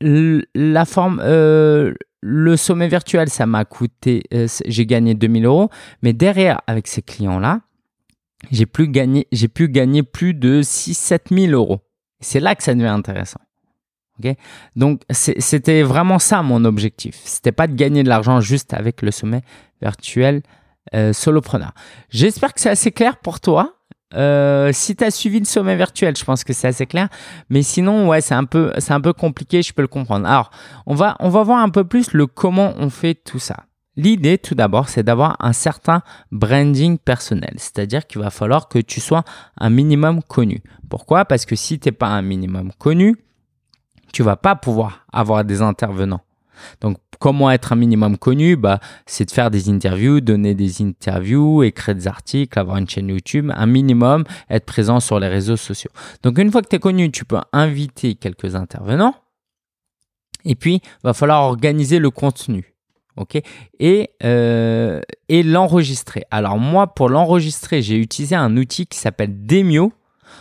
la 0.00 0.84
forme, 0.86 1.20
euh, 1.22 1.92
le 2.22 2.56
sommet 2.56 2.88
virtuel, 2.88 3.28
ça 3.28 3.44
m'a 3.44 3.66
coûté, 3.66 4.22
euh, 4.32 4.48
j'ai 4.64 4.86
gagné 4.86 5.14
2000 5.14 5.44
euros, 5.44 5.68
mais 6.00 6.14
derrière, 6.14 6.62
avec 6.66 6.86
ces 6.86 7.02
clients-là, 7.02 7.60
j'ai 8.50 8.64
pu 8.64 8.88
gagner 8.88 10.02
plus 10.02 10.32
de 10.32 10.62
6-7 10.62 11.34
000 11.48 11.52
euros. 11.52 11.80
C'est 12.20 12.40
là 12.40 12.54
que 12.54 12.62
ça 12.62 12.74
devient 12.74 12.86
intéressant. 12.86 13.40
Donc, 14.76 15.02
c'était 15.10 15.82
vraiment 15.82 16.18
ça 16.18 16.42
mon 16.42 16.64
objectif. 16.64 17.20
C'était 17.24 17.52
pas 17.52 17.66
de 17.66 17.74
gagner 17.74 18.02
de 18.02 18.08
l'argent 18.08 18.40
juste 18.40 18.74
avec 18.74 19.02
le 19.02 19.10
sommet 19.10 19.42
virtuel 19.82 20.42
euh, 20.94 21.12
solopreneur. 21.12 21.72
J'espère 22.10 22.54
que 22.54 22.60
c'est 22.60 22.70
assez 22.70 22.92
clair 22.92 23.18
pour 23.18 23.40
toi. 23.40 23.74
Euh, 24.14 24.70
si 24.72 24.94
tu 24.94 25.04
as 25.04 25.10
suivi 25.10 25.40
le 25.40 25.44
sommet 25.44 25.76
virtuel, 25.76 26.16
je 26.16 26.24
pense 26.24 26.44
que 26.44 26.52
c'est 26.52 26.68
assez 26.68 26.86
clair. 26.86 27.08
Mais 27.50 27.62
sinon, 27.62 28.08
ouais, 28.08 28.20
c'est 28.20 28.34
un 28.34 28.44
peu, 28.44 28.72
c'est 28.78 28.92
un 28.92 29.00
peu 29.00 29.12
compliqué, 29.12 29.62
je 29.62 29.72
peux 29.72 29.82
le 29.82 29.88
comprendre. 29.88 30.28
Alors, 30.28 30.50
on 30.86 30.94
va, 30.94 31.16
on 31.20 31.28
va 31.28 31.42
voir 31.42 31.58
un 31.58 31.70
peu 31.70 31.84
plus 31.84 32.12
le 32.12 32.26
comment 32.26 32.74
on 32.78 32.88
fait 32.88 33.14
tout 33.14 33.38
ça. 33.38 33.64
L'idée, 33.96 34.36
tout 34.36 34.54
d'abord, 34.54 34.90
c'est 34.90 35.02
d'avoir 35.02 35.36
un 35.40 35.54
certain 35.54 36.02
branding 36.30 36.98
personnel. 36.98 37.54
C'est-à-dire 37.56 38.06
qu'il 38.06 38.20
va 38.20 38.30
falloir 38.30 38.68
que 38.68 38.78
tu 38.78 39.00
sois 39.00 39.24
un 39.58 39.70
minimum 39.70 40.22
connu. 40.22 40.62
Pourquoi? 40.90 41.24
Parce 41.24 41.46
que 41.46 41.56
si 41.56 41.78
tu 41.78 41.88
n'es 41.88 41.92
pas 41.92 42.08
un 42.08 42.22
minimum 42.22 42.72
connu, 42.78 43.16
tu 44.12 44.22
vas 44.22 44.36
pas 44.36 44.56
pouvoir 44.56 45.06
avoir 45.12 45.44
des 45.44 45.62
intervenants. 45.62 46.22
Donc, 46.80 46.96
comment 47.18 47.50
être 47.50 47.72
un 47.72 47.76
minimum 47.76 48.16
connu? 48.16 48.56
Bah, 48.56 48.80
C'est 49.04 49.26
de 49.26 49.30
faire 49.30 49.50
des 49.50 49.68
interviews, 49.68 50.20
donner 50.20 50.54
des 50.54 50.82
interviews, 50.82 51.62
écrire 51.62 51.94
des 51.94 52.08
articles, 52.08 52.58
avoir 52.58 52.78
une 52.78 52.88
chaîne 52.88 53.08
YouTube, 53.08 53.52
un 53.54 53.66
minimum, 53.66 54.24
être 54.48 54.64
présent 54.64 55.00
sur 55.00 55.18
les 55.20 55.28
réseaux 55.28 55.56
sociaux. 55.56 55.90
Donc, 56.22 56.38
une 56.38 56.50
fois 56.50 56.62
que 56.62 56.68
tu 56.68 56.76
es 56.76 56.80
connu, 56.80 57.10
tu 57.10 57.24
peux 57.24 57.40
inviter 57.52 58.14
quelques 58.14 58.54
intervenants. 58.54 59.14
Et 60.44 60.54
puis, 60.54 60.80
va 61.02 61.12
falloir 61.12 61.42
organiser 61.42 61.98
le 61.98 62.10
contenu. 62.10 62.76
OK? 63.16 63.40
Et, 63.80 64.10
euh, 64.24 65.00
et 65.28 65.42
l'enregistrer. 65.42 66.24
Alors 66.30 66.58
moi, 66.58 66.86
pour 66.86 67.08
l'enregistrer, 67.08 67.82
j'ai 67.82 67.96
utilisé 67.96 68.36
un 68.36 68.56
outil 68.56 68.86
qui 68.86 68.98
s'appelle 68.98 69.46
Demio. 69.46 69.92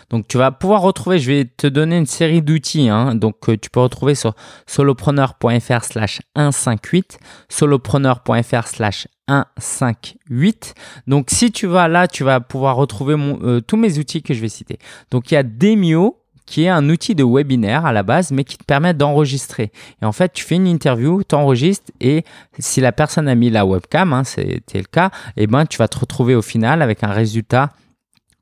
Donc 0.09 0.27
tu 0.27 0.37
vas 0.37 0.51
pouvoir 0.51 0.81
retrouver, 0.81 1.19
je 1.19 1.31
vais 1.31 1.45
te 1.45 1.67
donner 1.67 1.97
une 1.97 2.05
série 2.05 2.41
d'outils, 2.41 2.89
hein. 2.89 3.15
donc 3.15 3.49
euh, 3.49 3.57
tu 3.57 3.69
peux 3.69 3.79
retrouver 3.79 4.15
sur 4.15 4.33
solopreneur.fr 4.67 5.83
slash 5.83 6.21
158, 6.35 7.19
solopreneur.fr 7.49 8.67
slash 8.67 9.07
158. 9.29 10.75
Donc 11.07 11.27
si 11.29 11.51
tu 11.51 11.67
vas 11.67 11.87
là, 11.87 12.07
tu 12.07 12.23
vas 12.23 12.39
pouvoir 12.39 12.75
retrouver 12.75 13.15
euh, 13.17 13.61
tous 13.61 13.77
mes 13.77 13.97
outils 13.97 14.21
que 14.21 14.33
je 14.33 14.41
vais 14.41 14.49
citer. 14.49 14.77
Donc 15.11 15.31
il 15.31 15.35
y 15.35 15.37
a 15.37 15.43
Demio, 15.43 16.19
qui 16.45 16.63
est 16.63 16.69
un 16.69 16.89
outil 16.89 17.15
de 17.15 17.23
webinaire 17.23 17.85
à 17.85 17.91
la 17.91 18.03
base, 18.03 18.31
mais 18.31 18.43
qui 18.43 18.57
te 18.57 18.63
permet 18.63 18.93
d'enregistrer. 18.93 19.71
Et 20.01 20.05
en 20.05 20.11
fait, 20.11 20.31
tu 20.33 20.43
fais 20.43 20.55
une 20.55 20.67
interview, 20.67 21.23
tu 21.27 21.35
enregistres, 21.35 21.91
et 21.99 22.23
si 22.59 22.81
la 22.81 22.91
personne 22.91 23.27
a 23.27 23.35
mis 23.35 23.49
la 23.49 23.65
webcam, 23.65 24.13
hein, 24.13 24.23
c'était 24.23 24.77
le 24.77 24.85
cas, 24.85 25.09
et 25.37 25.43
eh 25.43 25.47
ben, 25.47 25.65
tu 25.65 25.77
vas 25.77 25.87
te 25.87 25.97
retrouver 25.97 26.35
au 26.35 26.41
final 26.41 26.81
avec 26.81 27.03
un 27.03 27.11
résultat 27.11 27.71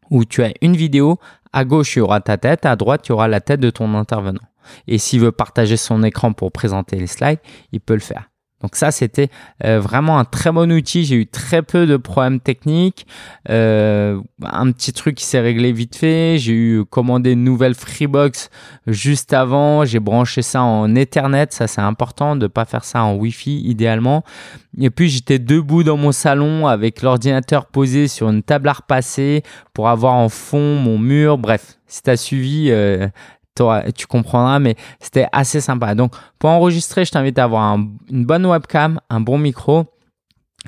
où 0.10 0.26
tu 0.26 0.44
as 0.44 0.52
une 0.62 0.76
vidéo 0.76 1.18
à 1.54 1.66
gauche, 1.66 1.96
il 1.96 2.00
y 2.00 2.02
aura 2.02 2.20
ta 2.20 2.38
tête, 2.38 2.66
à 2.66 2.76
droite, 2.76 3.08
il 3.08 3.10
y 3.10 3.14
aura 3.14 3.28
la 3.28 3.40
tête 3.40 3.60
de 3.60 3.70
ton 3.70 3.94
intervenant. 3.96 4.42
Et 4.88 4.98
s'il 4.98 5.20
veut 5.22 5.32
partager 5.32 5.78
son 5.78 6.04
écran 6.04 6.34
pour 6.34 6.52
présenter 6.52 6.98
les 6.98 7.08
slides, 7.08 7.40
il 7.72 7.80
peut 7.80 7.94
le 7.94 8.00
faire. 8.00 8.30
Donc 8.63 8.77
ça, 8.77 8.91
c'était 8.91 9.29
euh, 9.65 9.79
vraiment 9.82 10.17
un 10.17 10.24
très 10.24 10.51
bon 10.51 10.72
outil. 10.72 11.03
J'ai 11.03 11.17
eu 11.17 11.27
très 11.27 11.62
peu 11.62 11.86
de 11.86 11.98
problèmes 11.98 12.39
techniques. 12.39 13.05
Euh, 13.50 14.22
un 14.41 14.72
petit 14.72 14.93
truc 14.93 15.15
qui 15.15 15.26
s'est 15.26 15.41
réglé 15.41 15.73
vite 15.73 15.97
fait. 15.97 16.38
J'ai 16.38 16.54
eu 16.54 16.86
commandé 16.86 17.34
une 17.34 17.43
nouvelle 17.43 17.76
Freebox 17.76 18.49
juste 18.88 19.34
avant. 19.34 19.84
J'ai 19.84 19.99
branché 19.99 20.41
ça 20.41 20.63
en 20.63 20.95
Ethernet. 20.95 21.47
Ça, 21.49 21.67
c'est 21.67 21.82
important 21.82 22.38
de 22.38 22.43
ne 22.43 22.47
pas 22.47 22.63
faire 22.63 22.86
ça 22.86 23.04
en 23.04 23.15
Wi-Fi 23.15 23.62
idéalement. 23.65 24.23
Et 24.80 24.89
puis, 24.89 25.10
j'étais 25.10 25.39
debout 25.39 25.84
dans 25.84 25.97
mon 25.97 26.13
salon 26.13 26.65
avec 26.65 27.02
l'ordinateur 27.02 27.65
posé 27.65 28.08
sur 28.08 28.30
une 28.30 28.43
table 28.43 28.69
à 28.69 28.73
repasser 28.73 29.43
pour 29.73 29.89
avoir 29.89 30.13
en 30.13 30.30
fond 30.30 30.78
mon 30.78 30.97
mur. 30.97 31.38
Bref, 31.38 31.78
si 31.88 32.02
tu 32.02 32.10
as 32.10 32.17
suivi, 32.17 32.67
euh, 32.71 33.08
tu 33.96 34.08
comprendras, 34.08 34.60
mais 34.60 34.76
c'était 35.00 35.28
assez 35.32 35.62
sympa. 35.62 35.96
Donc, 35.96 36.13
pour 36.39 36.50
enregistrer, 36.50 37.06
je 37.06 37.12
t'invite 37.12 37.38
à 37.39 37.46
avoir 37.46 37.78
une 38.10 38.26
bonne 38.26 38.46
webcam, 38.46 39.00
un 39.10 39.22
bon 39.22 39.38
micro. 39.38 39.86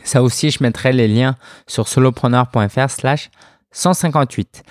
Ça 0.03 0.21
aussi, 0.21 0.51
je 0.51 0.61
mettrai 0.61 0.91
les 0.91 1.07
liens 1.07 1.37
sur 1.67 1.87
solopreneur.fr 1.87 2.89
slash 2.89 3.29
158. 3.71 4.63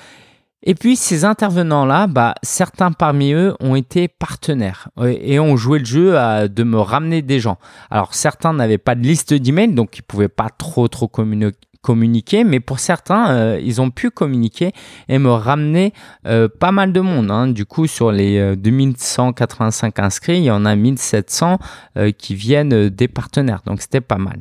Et 0.66 0.74
puis, 0.74 0.96
ces 0.96 1.24
intervenants-là, 1.24 2.06
bah, 2.06 2.34
certains 2.42 2.92
parmi 2.92 3.32
eux 3.32 3.54
ont 3.60 3.74
été 3.74 4.08
partenaires 4.08 4.88
et 5.04 5.38
ont 5.38 5.56
joué 5.56 5.78
le 5.78 5.84
jeu 5.84 6.12
de 6.48 6.62
me 6.62 6.78
ramener 6.78 7.20
des 7.20 7.38
gens. 7.38 7.58
Alors, 7.90 8.14
certains 8.14 8.54
n'avaient 8.54 8.78
pas 8.78 8.94
de 8.94 9.02
liste 9.02 9.34
d'emails, 9.34 9.74
donc 9.74 9.98
ils 9.98 10.00
ne 10.00 10.06
pouvaient 10.06 10.28
pas 10.28 10.48
trop, 10.56 10.88
trop 10.88 11.08
communiquer 11.08 11.58
communiquer, 11.84 12.44
mais 12.44 12.60
pour 12.60 12.80
certains, 12.80 13.30
euh, 13.30 13.60
ils 13.62 13.80
ont 13.80 13.90
pu 13.90 14.10
communiquer 14.10 14.72
et 15.08 15.18
me 15.18 15.30
ramener 15.30 15.92
euh, 16.26 16.48
pas 16.48 16.72
mal 16.72 16.92
de 16.92 17.00
monde. 17.00 17.30
Hein. 17.30 17.46
Du 17.48 17.66
coup, 17.66 17.86
sur 17.86 18.10
les 18.10 18.56
2185 18.56 19.98
euh, 19.98 20.02
inscrits, 20.02 20.38
il 20.38 20.44
y 20.44 20.50
en 20.50 20.64
a 20.64 20.74
1700 20.74 21.58
qui 22.18 22.34
viennent 22.34 22.88
des 22.88 23.08
partenaires. 23.08 23.60
Donc, 23.66 23.82
c'était 23.82 24.00
pas 24.00 24.18
mal. 24.18 24.40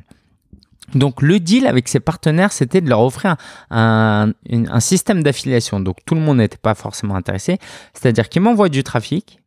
Donc 0.95 1.23
le 1.23 1.39
deal 1.39 1.65
avec 1.65 1.87
ces 1.87 1.99
partenaires, 1.99 2.51
c'était 2.51 2.79
de 2.79 2.87
leur 2.87 3.01
offrir 3.01 3.35
un, 3.71 4.31
un 4.51 4.79
système 4.79 5.23
d'affiliation. 5.23 5.79
Donc 5.79 5.97
tout 6.05 6.13
le 6.13 6.21
monde 6.21 6.37
n'était 6.37 6.57
pas 6.57 6.75
forcément 6.75 7.15
intéressé. 7.15 7.57
C'est-à-dire 7.93 8.29
qu'ils 8.29 8.43
m'envoient 8.43 8.69
du 8.69 8.83
trafic. 8.83 9.39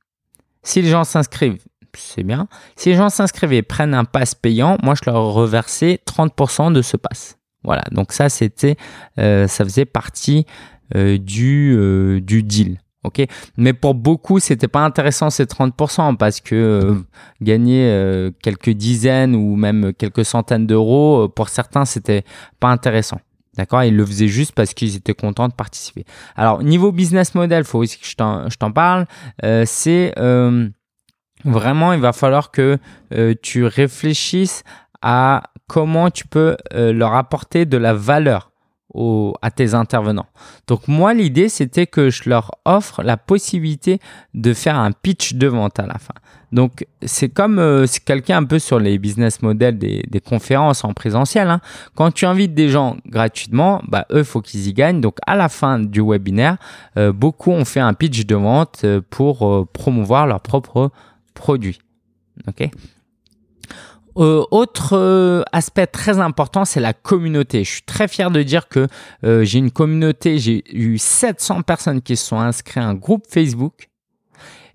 Si 0.65 0.83
les 0.83 0.89
gens 0.89 1.05
s'inscrivent, 1.05 1.63
c'est 1.95 2.25
bien. 2.25 2.49
Si 2.75 2.89
les 2.89 2.97
gens 2.97 3.11
s'inscrivent 3.11 3.53
et 3.53 3.63
prennent 3.63 3.95
un 3.95 4.05
pass 4.05 4.35
payant, 4.35 4.77
moi 4.83 4.95
je 4.97 5.09
leur 5.09 5.23
reversais 5.33 6.01
30% 6.05 6.73
de 6.73 6.83
ce 6.83 6.97
pass. 6.97 7.39
Voilà, 7.67 7.83
donc 7.91 8.13
ça 8.13 8.29
c'était, 8.29 8.77
euh, 9.19 9.49
ça 9.49 9.65
faisait 9.65 9.85
partie 9.85 10.47
euh, 10.95 11.19
du, 11.19 11.75
euh, 11.77 12.21
du 12.21 12.45
deal. 12.45 12.79
ok 13.03 13.27
Mais 13.57 13.73
pour 13.73 13.95
beaucoup, 13.95 14.39
c'était 14.39 14.69
pas 14.69 14.85
intéressant 14.85 15.31
ces 15.31 15.47
30% 15.47 16.17
parce 16.17 16.41
que 16.41 17.03
gagner 17.43 18.31
quelques 18.41 18.71
dizaines 18.71 19.35
ou 19.35 19.57
même 19.57 19.93
quelques 19.93 20.25
centaines 20.25 20.67
d'euros, 20.67 21.29
pour 21.29 21.49
certains, 21.49 21.85
c'était 21.85 22.23
pas 22.61 22.69
intéressant. 22.69 23.19
D'accord? 23.57 23.83
Ils 23.83 23.97
le 23.97 24.07
faisaient 24.07 24.29
juste 24.29 24.53
parce 24.53 24.73
qu'ils 24.73 24.95
étaient 24.97 25.15
contents 25.15 25.49
de 25.49 25.55
participer. 25.55 26.05
Alors, 26.37 26.63
niveau 26.63 26.93
business 26.93 27.35
model, 27.35 27.65
faut 27.65 27.81
aussi 27.81 27.99
que 27.99 28.07
je 28.07 28.15
t'en 28.57 28.71
parle. 28.71 29.07
c'est 29.65 30.15
vraiment, 31.45 31.93
il 31.95 32.01
va 32.01 32.13
falloir 32.13 32.53
que 32.53 32.79
tu 33.43 33.65
réfléchisses 33.65 34.63
à 35.03 35.43
comment 35.69 36.11
tu 36.11 36.27
peux 36.27 36.57
euh, 36.75 36.93
leur 36.93 37.15
apporter 37.15 37.65
de 37.65 37.77
la 37.77 37.95
valeur 37.95 38.51
à 39.43 39.51
tes 39.51 39.75
intervenants. 39.75 40.25
Donc 40.69 40.89
moi, 40.89 41.13
l'idée, 41.13 41.51
c'était 41.51 41.87
que 41.87 42.09
je 42.09 42.31
leur 42.31 42.53
offre 42.65 43.03
la 43.03 43.19
possibilité 43.19 44.01
de 44.33 44.55
faire 44.55 44.79
un 44.79 44.93
pitch 44.93 45.35
de 45.35 45.49
vente 45.49 45.79
à 45.79 45.87
la 45.87 45.99
fin. 45.99 46.15
Donc 46.51 46.87
c'est 47.03 47.29
comme 47.29 47.59
euh, 47.59 47.85
quelqu'un 48.07 48.39
un 48.39 48.45
peu 48.45 48.59
sur 48.59 48.79
les 48.79 48.97
business 48.99 49.43
models 49.43 49.77
des, 49.77 50.21
conférences 50.25 50.83
en 50.83 50.95
présentiel. 50.95 51.51
Hein. 51.51 51.61
Quand 51.95 52.11
tu 52.11 52.25
invites 52.25 52.55
des 52.55 52.71
gens 52.71 52.97
gratuitement, 53.07 53.83
bah, 53.87 54.07
eux, 54.13 54.23
faut 54.23 54.41
qu'ils 54.41 54.67
y 54.67 54.73
gagnent. 54.73 55.03
Donc 55.03 55.19
à 55.27 55.37
la 55.37 55.51
fin 55.51 55.79
du 55.79 56.01
webinaire, 56.01 56.57
euh, 56.97 57.13
beaucoup 57.13 57.51
ont 57.51 57.67
fait 57.67 57.81
un 57.81 57.93
pitch 57.93 58.25
de 58.25 58.37
vente 58.37 58.87
pour 59.11 59.69
promouvoir 59.75 60.27
leur 60.27 60.41
propre 60.41 60.91
produit. 61.35 61.81
ok? 62.49 62.71
Euh, 64.17 64.45
autre 64.51 64.97
euh, 64.97 65.43
aspect 65.53 65.87
très 65.87 66.19
important, 66.19 66.65
c'est 66.65 66.81
la 66.81 66.93
communauté. 66.93 67.65
Je 67.65 67.71
suis 67.71 67.83
très 67.83 68.09
fier 68.09 68.31
de 68.31 68.43
dire 68.43 68.69
que 68.69 68.87
euh, 69.25 69.45
j'ai 69.45 69.59
une 69.59 69.71
communauté, 69.71 70.39
j'ai 70.39 70.65
eu 70.75 70.99
700 70.99 71.63
personnes 71.63 72.01
qui 72.01 72.17
se 72.17 72.27
sont 72.27 72.39
inscrites 72.39 72.79
à 72.79 72.87
un 72.87 72.95
groupe 72.95 73.27
Facebook 73.29 73.89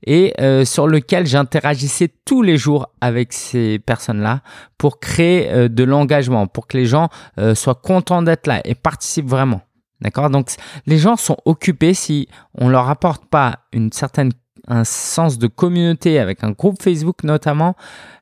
et 0.07 0.33
sur 0.65 0.87
lequel 0.87 1.27
j'interagissais 1.27 2.09
tous 2.25 2.41
les 2.41 2.57
jours 2.57 2.87
avec 3.01 3.33
ces 3.33 3.77
personnes-là 3.77 4.41
pour 4.79 4.99
créer 4.99 5.69
de 5.69 5.83
l'engagement, 5.83 6.47
pour 6.47 6.65
que 6.65 6.75
les 6.75 6.87
gens 6.87 7.09
soient 7.53 7.75
contents 7.75 8.23
d'être 8.23 8.47
là 8.47 8.61
et 8.65 8.73
participent 8.73 9.29
vraiment. 9.29 9.61
D'accord? 10.01 10.31
Donc 10.31 10.49
les 10.87 10.97
gens 10.97 11.17
sont 11.17 11.37
occupés 11.45 11.93
si 11.93 12.27
on 12.55 12.67
leur 12.67 12.89
apporte 12.89 13.25
pas 13.25 13.59
une 13.73 13.91
certaine 13.91 14.31
un 14.71 14.83
sens 14.83 15.37
de 15.37 15.47
communauté 15.47 16.19
avec 16.19 16.43
un 16.43 16.51
groupe 16.51 16.81
Facebook 16.81 17.23
notamment, 17.23 17.75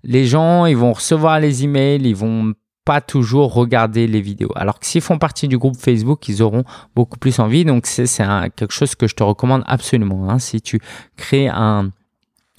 les 0.03 0.25
gens 0.25 0.65
ils 0.65 0.77
vont 0.77 0.93
recevoir 0.93 1.39
les 1.39 1.63
emails, 1.63 2.01
ils 2.03 2.15
vont 2.15 2.53
pas 2.85 3.01
toujours 3.01 3.53
regarder 3.53 4.07
les 4.07 4.19
vidéos. 4.19 4.51
Alors 4.55 4.79
que 4.79 4.85
s'ils 4.85 5.01
font 5.01 5.19
partie 5.19 5.47
du 5.47 5.57
groupe 5.57 5.77
Facebook, 5.77 6.27
ils 6.27 6.41
auront 6.41 6.63
beaucoup 6.95 7.19
plus 7.19 7.37
envie. 7.39 7.63
Donc 7.63 7.85
c'est 7.85 8.07
quelque 8.55 8.73
chose 8.73 8.95
que 8.95 9.07
je 9.07 9.13
te 9.13 9.21
recommande 9.21 9.63
absolument. 9.67 10.29
Hein. 10.29 10.39
Si 10.39 10.59
tu 10.59 10.81
crées 11.15 11.47
un, 11.49 11.91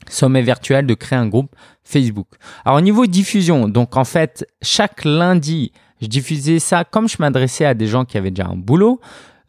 sommet 0.09 0.42
virtuel 0.42 0.87
de 0.87 0.94
créer 0.94 1.18
un 1.18 1.29
groupe 1.29 1.55
Facebook. 1.85 2.29
Alors 2.64 2.79
au 2.79 2.81
niveau 2.81 3.07
diffusion, 3.07 3.68
donc 3.68 3.96
en 3.96 4.05
fait, 4.05 4.46
chaque 4.62 5.05
lundi, 5.05 5.72
je 6.00 6.07
diffusais 6.07 6.59
ça 6.59 6.85
comme 6.85 7.09
je 7.09 7.16
m'adressais 7.18 7.64
à 7.64 7.74
des 7.74 7.87
gens 7.87 8.05
qui 8.05 8.16
avaient 8.16 8.31
déjà 8.31 8.48
un 8.48 8.57
boulot. 8.57 9.00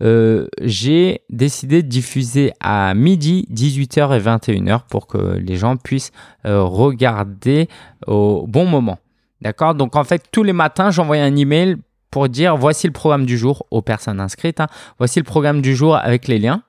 Euh, 0.02 0.48
j'ai 0.62 1.22
décidé 1.30 1.84
de 1.84 1.88
diffuser 1.88 2.52
à 2.60 2.94
midi, 2.96 3.48
18h 3.52 4.18
et 4.18 4.20
21h 4.20 4.82
pour 4.90 5.06
que 5.08 5.38
les 5.38 5.56
gens 5.58 5.78
puissent 5.78 6.12
euh, 6.46 6.64
regarder 6.64 7.70
au 8.08 8.46
bon 8.48 8.66
moment. 8.66 8.98
D'accord? 9.42 9.76
Donc 9.76 9.96
en 9.96 10.04
fait, 10.04 10.24
tous 10.32 10.42
les 10.44 10.54
matins, 10.54 10.90
j'envoyais 10.92 11.22
un 11.22 11.36
email 11.36 11.78
pour 12.10 12.30
dire 12.30 12.58
voici 12.58 12.88
le 12.88 12.94
programme 12.94 13.26
du 13.26 13.38
jour 13.38 13.66
aux 13.72 13.82
personnes 13.82 14.20
inscrites. 14.20 14.60
Hein. 14.60 14.68
Voici 14.98 15.20
le 15.20 15.24
programme 15.24 15.62
du 15.62 15.76
jour 15.76 15.96
avec 15.96 16.28
les 16.28 16.40
liens. 16.40 16.64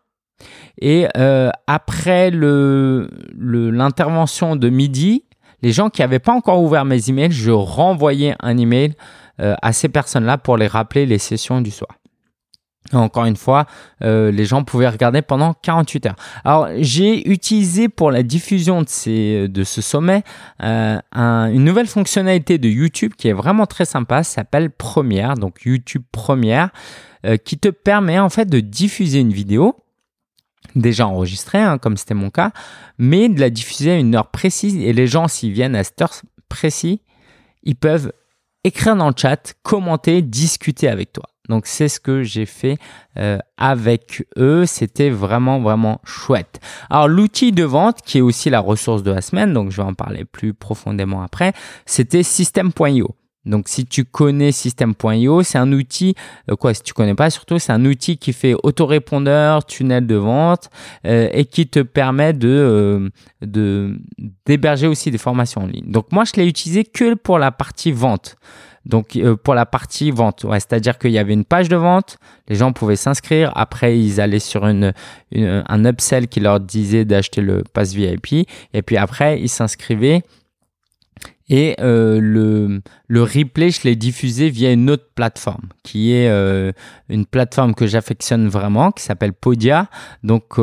Et 0.81 1.09
euh, 1.16 1.51
après 1.66 2.31
l'intervention 2.31 4.57
de 4.57 4.68
midi, 4.68 5.25
les 5.62 5.73
gens 5.73 5.88
qui 5.90 6.03
n'avaient 6.03 6.18
pas 6.18 6.33
encore 6.33 6.62
ouvert 6.62 6.85
mes 6.85 7.09
emails, 7.09 7.33
je 7.33 7.51
renvoyais 7.51 8.35
un 8.40 8.59
email 8.59 8.95
à 9.38 9.73
ces 9.73 9.88
personnes-là 9.88 10.37
pour 10.38 10.57
les 10.57 10.68
rappeler 10.68 11.07
les 11.07 11.18
sessions 11.18 11.61
du 11.61 11.73
soir. 11.73 11.90
Encore 12.92 13.24
une 13.24 13.37
fois, 13.37 13.66
euh, 14.02 14.31
les 14.31 14.44
gens 14.44 14.64
pouvaient 14.64 14.88
regarder 14.88 15.22
pendant 15.22 15.55
48 15.55 16.07
heures. 16.07 16.16
Alors, 16.44 16.68
j'ai 16.78 17.28
utilisé 17.31 17.88
pour 17.88 18.11
la 18.11 18.22
diffusion 18.22 18.83
de, 18.83 18.88
ces, 18.88 19.48
de 19.48 19.64
ce 19.64 19.81
sommet 19.81 20.22
euh, 20.62 20.98
une 21.12 21.64
nouvelle 21.64 21.87
fonctionnalité 21.87 22.59
de 22.59 22.68
YouTube 22.68 23.12
qui 23.16 23.28
est 23.28 23.33
vraiment 23.33 23.66
très 23.66 23.85
sympa. 23.85 24.22
S'appelle 24.22 24.70
Première, 24.70 25.35
donc 25.35 25.62
YouTube 25.64 26.02
Première, 26.12 26.70
euh, 27.24 27.37
qui 27.37 27.59
te 27.59 27.68
permet 27.68 28.18
en 28.18 28.28
fait 28.28 28.46
de 28.46 28.61
diffuser 28.61 29.20
une 29.20 29.33
vidéo 29.33 29.76
déjà 30.74 31.07
enregistrée, 31.07 31.59
hein, 31.59 31.78
comme 31.78 31.96
c'était 31.96 32.14
mon 32.14 32.31
cas, 32.31 32.52
mais 32.98 33.28
de 33.28 33.40
la 33.40 33.50
diffuser 33.50 33.92
à 33.92 33.96
une 33.96 34.14
heure 34.14 34.31
précise. 34.31 34.76
Et 34.76 34.92
les 34.92 35.07
gens, 35.07 35.28
s'ils 35.28 35.52
viennent 35.52 35.76
à 35.76 35.85
cette 35.85 36.00
heure 36.00 36.14
précise, 36.48 36.98
ils 37.62 37.76
peuvent 37.76 38.12
écrire 38.64 38.96
dans 38.96 39.09
le 39.09 39.14
chat, 39.16 39.55
commenter, 39.62 40.22
discuter 40.22 40.88
avec 40.88 41.12
toi. 41.12 41.32
Donc 41.48 41.66
c'est 41.66 41.88
ce 41.88 41.98
que 41.98 42.22
j'ai 42.22 42.46
fait 42.46 42.78
euh, 43.18 43.38
avec 43.57 44.26
eux. 44.38 44.64
C'était 44.66 45.11
vraiment 45.11 45.61
vraiment 45.61 46.00
chouette. 46.05 46.61
Alors 46.88 47.09
l'outil 47.09 47.52
de 47.52 47.64
vente 47.64 48.02
qui 48.02 48.18
est 48.18 48.22
aussi 48.22 48.50
la 48.50 48.61
ressource 48.61 49.02
de 49.02 49.11
la 49.11 49.20
semaine, 49.20 49.52
donc 49.52 49.70
je 49.70 49.76
vais 49.78 49.83
en 49.83 49.94
parler 49.94 50.24
plus 50.24 50.55
profondément 50.55 51.22
après, 51.22 51.52
c'était 51.87 52.22
System.io. 52.22 53.16
Donc 53.44 53.68
si 53.68 53.87
tu 53.87 54.05
connais 54.05 54.52
System.io, 54.52 55.42
c'est 55.42 55.59
un 55.59 55.72
outil, 55.72 56.14
euh, 56.48 56.55
quoi, 56.55 56.74
si 56.74 56.83
tu 56.83 56.92
connais 56.92 57.14
pas 57.14 57.28
surtout, 57.28 57.59
c'est 57.59 57.72
un 57.72 57.85
outil 57.85 58.16
qui 58.16 58.33
fait 58.33 58.55
autorépondeur, 58.62 59.64
tunnel 59.64 60.07
de 60.07 60.14
vente 60.14 60.70
euh, 61.07 61.28
et 61.33 61.44
qui 61.44 61.66
te 61.66 61.81
permet 61.81 62.35
de 62.35 63.11
de 63.40 63.98
d'héberger 64.46 64.87
aussi 64.87 65.11
des 65.11 65.18
formations 65.18 65.62
en 65.62 65.66
ligne. 65.66 65.90
Donc 65.90 66.12
moi 66.12 66.22
je 66.24 66.40
l'ai 66.40 66.46
utilisé 66.46 66.85
que 66.85 67.14
pour 67.14 67.38
la 67.38 67.50
partie 67.50 67.90
vente. 67.90 68.37
Donc 68.85 69.16
euh, 69.16 69.37
pour 69.37 69.55
la 69.55 69.66
partie 69.66 70.11
vente, 70.11 70.45
c'est-à-dire 70.53 70.99
qu'il 70.99 71.12
y 71.12 71.18
avait 71.18 71.35
une 71.35 71.45
page 71.45 71.68
de 71.68 71.77
vente, 71.77 72.18
les 72.49 72.57
gens 72.57 72.73
pouvaient 72.73 72.97
s'inscrire, 72.97 73.53
après 73.55 73.99
ils 73.99 74.21
allaient 74.21 74.38
sur 74.38 74.64
un 74.64 75.85
upsell 75.85 76.29
qui 76.29 76.40
leur 76.40 76.61
disait 76.61 77.05
d'acheter 77.05 77.40
le 77.40 77.62
pass 77.73 77.95
VIP, 77.95 78.49
et 78.75 78.83
puis 78.83 78.97
après 78.97 79.40
ils 79.40 79.49
s'inscrivaient. 79.49 80.23
Et 81.49 81.77
euh, 81.81 82.18
le, 82.18 82.81
le 83.09 83.23
replay, 83.23 83.71
je 83.71 83.83
l'ai 83.83 83.95
diffusé 83.95 84.49
via 84.49 84.73
une 84.73 84.88
autre 84.88 85.09
plateforme, 85.14 85.68
qui 85.83 86.12
est 86.12 86.29
euh, 86.31 86.73
une 87.11 87.27
plateforme 87.27 87.75
que 87.75 87.87
j'affectionne 87.87 88.49
vraiment, 88.49 88.90
qui 88.90 89.03
s'appelle 89.03 89.35
Podia. 89.35 89.90
Donc, 90.23 90.59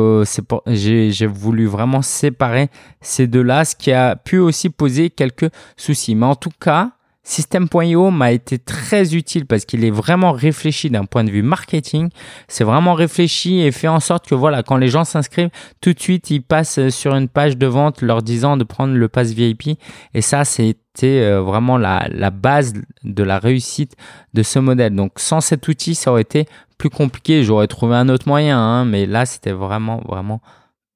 j'ai 0.66 1.26
voulu 1.26 1.66
vraiment 1.66 2.02
séparer 2.02 2.70
ces 3.00 3.28
deux-là, 3.28 3.64
ce 3.64 3.76
qui 3.76 3.92
a 3.92 4.16
pu 4.16 4.38
aussi 4.38 4.68
poser 4.68 5.10
quelques 5.10 5.50
soucis. 5.76 6.16
Mais 6.16 6.26
en 6.26 6.34
tout 6.34 6.50
cas, 6.58 6.90
System.io 7.22 8.10
m'a 8.10 8.32
été 8.32 8.58
très 8.58 9.14
utile 9.14 9.44
parce 9.46 9.66
qu'il 9.66 9.84
est 9.84 9.90
vraiment 9.90 10.32
réfléchi 10.32 10.88
d'un 10.88 11.04
point 11.04 11.22
de 11.22 11.30
vue 11.30 11.42
marketing. 11.42 12.08
C'est 12.48 12.64
vraiment 12.64 12.94
réfléchi 12.94 13.60
et 13.60 13.72
fait 13.72 13.88
en 13.88 14.00
sorte 14.00 14.26
que 14.26 14.34
voilà, 14.34 14.62
quand 14.62 14.78
les 14.78 14.88
gens 14.88 15.04
s'inscrivent, 15.04 15.50
tout 15.82 15.92
de 15.92 16.00
suite, 16.00 16.30
ils 16.30 16.42
passent 16.42 16.88
sur 16.88 17.14
une 17.14 17.28
page 17.28 17.58
de 17.58 17.66
vente 17.66 18.00
leur 18.00 18.22
disant 18.22 18.56
de 18.56 18.64
prendre 18.64 18.94
le 18.94 19.08
pass 19.08 19.32
VIP. 19.32 19.78
Et 20.14 20.22
ça, 20.22 20.46
c'était 20.46 21.20
euh, 21.20 21.42
vraiment 21.42 21.76
la, 21.76 22.08
la 22.10 22.30
base 22.30 22.72
de 23.04 23.22
la 23.22 23.38
réussite 23.38 23.96
de 24.32 24.42
ce 24.42 24.58
modèle. 24.58 24.94
Donc, 24.94 25.12
sans 25.18 25.42
cet 25.42 25.68
outil, 25.68 25.94
ça 25.94 26.12
aurait 26.12 26.22
été 26.22 26.46
plus 26.78 26.90
compliqué. 26.90 27.44
J'aurais 27.44 27.68
trouvé 27.68 27.96
un 27.96 28.08
autre 28.08 28.26
moyen, 28.28 28.58
hein, 28.58 28.86
mais 28.86 29.04
là, 29.04 29.26
c'était 29.26 29.52
vraiment, 29.52 30.00
vraiment 30.08 30.40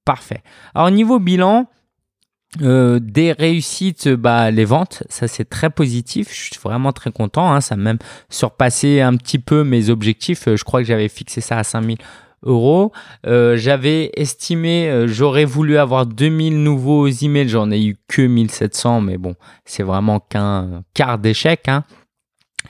parfait. 0.06 0.42
Alors, 0.74 0.90
niveau 0.90 1.18
bilan, 1.18 1.66
euh, 2.62 3.00
des 3.00 3.32
réussites, 3.32 4.08
bah, 4.08 4.50
les 4.50 4.64
ventes, 4.64 5.02
ça 5.08 5.28
c'est 5.28 5.48
très 5.48 5.70
positif. 5.70 6.28
Je 6.30 6.52
suis 6.52 6.60
vraiment 6.62 6.92
très 6.92 7.10
content. 7.10 7.52
Hein. 7.52 7.60
Ça 7.60 7.74
a 7.74 7.78
même 7.78 7.98
surpassé 8.28 9.00
un 9.00 9.16
petit 9.16 9.38
peu 9.38 9.64
mes 9.64 9.90
objectifs. 9.90 10.48
Euh, 10.48 10.56
je 10.56 10.64
crois 10.64 10.80
que 10.80 10.86
j'avais 10.86 11.08
fixé 11.08 11.40
ça 11.40 11.58
à 11.58 11.64
5000 11.64 11.98
euros. 12.44 12.92
Euh, 13.26 13.56
j'avais 13.56 14.10
estimé, 14.14 15.06
j'aurais 15.06 15.46
voulu 15.46 15.78
avoir 15.78 16.06
2000 16.06 16.62
nouveaux 16.62 17.08
emails. 17.08 17.48
J'en 17.48 17.70
ai 17.70 17.82
eu 17.84 17.96
que 18.06 18.22
1700, 18.22 19.00
mais 19.00 19.18
bon, 19.18 19.34
c'est 19.64 19.82
vraiment 19.82 20.20
qu'un 20.20 20.82
quart 20.92 21.18
d'échec. 21.18 21.68
Hein. 21.68 21.84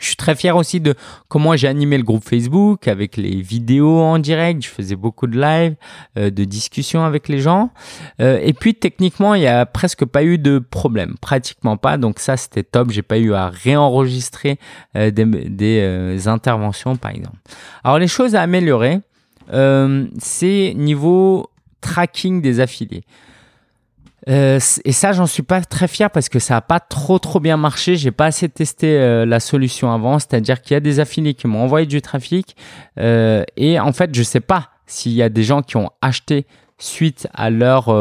Je 0.01 0.09
suis 0.09 0.17
très 0.17 0.35
fier 0.35 0.57
aussi 0.57 0.81
de 0.81 0.95
comment 1.29 1.57
j'ai 1.57 1.69
animé 1.69 1.97
le 1.97 2.03
groupe 2.03 2.25
Facebook 2.25 2.89
avec 2.89 3.17
les 3.17 3.41
vidéos 3.41 4.01
en 4.01 4.19
direct. 4.19 4.65
Je 4.65 4.69
faisais 4.69 4.97
beaucoup 4.97 5.27
de 5.27 5.41
live, 5.41 5.77
euh, 6.19 6.31
de 6.31 6.45
discussions 6.45 7.05
avec 7.05 7.29
les 7.29 7.39
gens. 7.39 7.71
Euh, 8.21 8.39
et 8.43 8.53
puis 8.53 8.75
techniquement, 8.75 9.35
il 9.35 9.43
y 9.43 9.47
a 9.47 9.67
presque 9.67 10.05
pas 10.05 10.25
eu 10.25 10.37
de 10.37 10.59
problème, 10.59 11.15
pratiquement 11.21 11.77
pas. 11.77 11.97
Donc 11.97 12.19
ça, 12.19 12.37
c'était 12.37 12.65
top. 12.65 12.91
J'ai 12.91 13.03
pas 13.03 13.19
eu 13.19 13.35
à 13.35 13.49
réenregistrer 13.49 14.59
euh, 14.97 15.11
des, 15.11 15.25
des 15.25 16.29
interventions, 16.29 16.97
par 16.97 17.13
exemple. 17.13 17.39
Alors 17.85 17.99
les 17.99 18.09
choses 18.09 18.35
à 18.35 18.43
améliorer, 18.43 19.01
c'est 20.19 20.73
niveau 20.75 21.51
tracking 21.81 22.41
des 22.41 22.61
affiliés. 22.61 23.05
Euh, 24.29 24.59
et 24.85 24.93
ça, 24.93 25.13
j'en 25.13 25.27
suis 25.27 25.43
pas 25.43 25.61
très 25.63 25.89
fier 25.89 26.11
parce 26.11 26.29
que 26.29 26.39
ça 26.39 26.57
a 26.57 26.61
pas 26.61 26.81
trop 26.81 27.19
trop 27.19 27.41
bien 27.41 27.57
marché. 27.57 27.97
J'ai 27.97 28.11
pas 28.11 28.27
assez 28.27 28.49
testé 28.49 28.99
euh, 28.99 29.27
la 29.27 29.41
solution 29.41 29.93
avant, 29.93 30.19
c'est-à-dire 30.19 30.63
qu'il 30.63 30.75
y 30.75 30.77
a 30.77 30.81
des 30.81 31.01
affiliés 31.01 31.35
qui 31.35 31.47
m'ont 31.47 31.63
envoyé 31.63 31.87
du 31.87 32.01
trafic 32.01 32.57
euh, 32.99 33.45
et 33.57 33.79
en 33.79 33.93
fait, 33.93 34.15
je 34.15 34.23
sais 34.23 34.41
pas 34.41 34.71
s'il 34.87 35.13
y 35.13 35.23
a 35.23 35.29
des 35.29 35.43
gens 35.43 35.63
qui 35.63 35.77
ont 35.77 35.91
acheté 36.01 36.47
suite 36.79 37.29
à 37.35 37.51
leur 37.51 37.95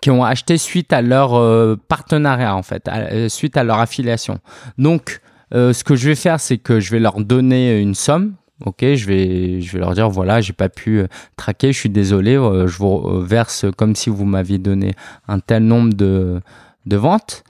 qui 0.00 0.10
ont 0.10 0.24
acheté 0.24 0.58
suite 0.58 0.92
à 0.92 1.02
leur 1.02 1.78
partenariat 1.88 2.54
en 2.54 2.62
fait, 2.62 2.88
suite 3.28 3.56
à 3.56 3.64
leur 3.64 3.78
affiliation. 3.80 4.38
Donc, 4.76 5.20
ce 5.52 5.82
que 5.82 5.96
je 5.96 6.08
vais 6.08 6.14
faire, 6.14 6.38
c'est 6.38 6.58
que 6.58 6.78
je 6.78 6.92
vais 6.92 7.00
leur 7.00 7.20
donner 7.20 7.80
une 7.80 7.94
somme 7.94 8.34
Ok, 8.64 8.78
je 8.80 9.06
vais, 9.06 9.60
je 9.60 9.72
vais 9.72 9.78
leur 9.78 9.94
dire 9.94 10.10
voilà, 10.10 10.40
j'ai 10.40 10.52
pas 10.52 10.68
pu 10.68 10.98
euh, 10.98 11.06
traquer, 11.36 11.72
je 11.72 11.78
suis 11.78 11.90
désolé, 11.90 12.36
euh, 12.36 12.66
je 12.66 12.78
vous 12.78 13.20
verse 13.20 13.66
comme 13.76 13.94
si 13.94 14.10
vous 14.10 14.24
m'aviez 14.24 14.58
donné 14.58 14.94
un 15.28 15.38
tel 15.38 15.62
nombre 15.62 15.94
de, 15.94 16.40
de 16.86 16.96
ventes. 16.96 17.44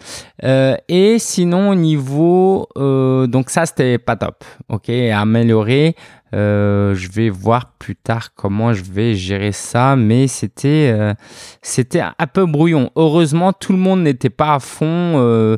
Euh, 0.45 0.77
et 0.89 1.19
sinon, 1.19 1.71
au 1.71 1.75
niveau, 1.75 2.69
donc 2.77 3.49
ça 3.49 3.65
c'était 3.65 3.97
pas 3.97 4.17
top. 4.17 4.45
Ok, 4.69 4.91
améliorer. 4.91 5.97
Euh, 6.35 6.95
je 6.95 7.11
vais 7.11 7.31
voir 7.31 7.73
plus 7.79 7.97
tard 7.97 8.35
comment 8.35 8.73
je 8.73 8.83
vais 8.83 9.15
gérer 9.15 9.53
ça, 9.53 9.97
mais 9.97 10.27
c'était 10.27 10.93
euh, 10.95 11.15
c'était 11.63 12.01
un 12.01 12.27
peu 12.27 12.45
brouillon. 12.47 12.91
Heureusement, 12.97 13.53
tout 13.53 13.73
le 13.73 13.79
monde 13.79 14.03
n'était 14.03 14.31
pas 14.31 14.55
à 14.55 14.59
fond. 14.59 14.87
Euh, 15.17 15.57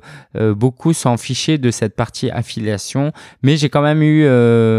beaucoup 0.54 0.92
s'en 0.92 1.16
fichaient 1.16 1.58
de 1.58 1.70
cette 1.70 1.96
partie 1.96 2.30
affiliation, 2.30 3.12
mais 3.42 3.56
j'ai 3.56 3.68
quand 3.68 3.82
même 3.82 4.02
eu 4.02 4.24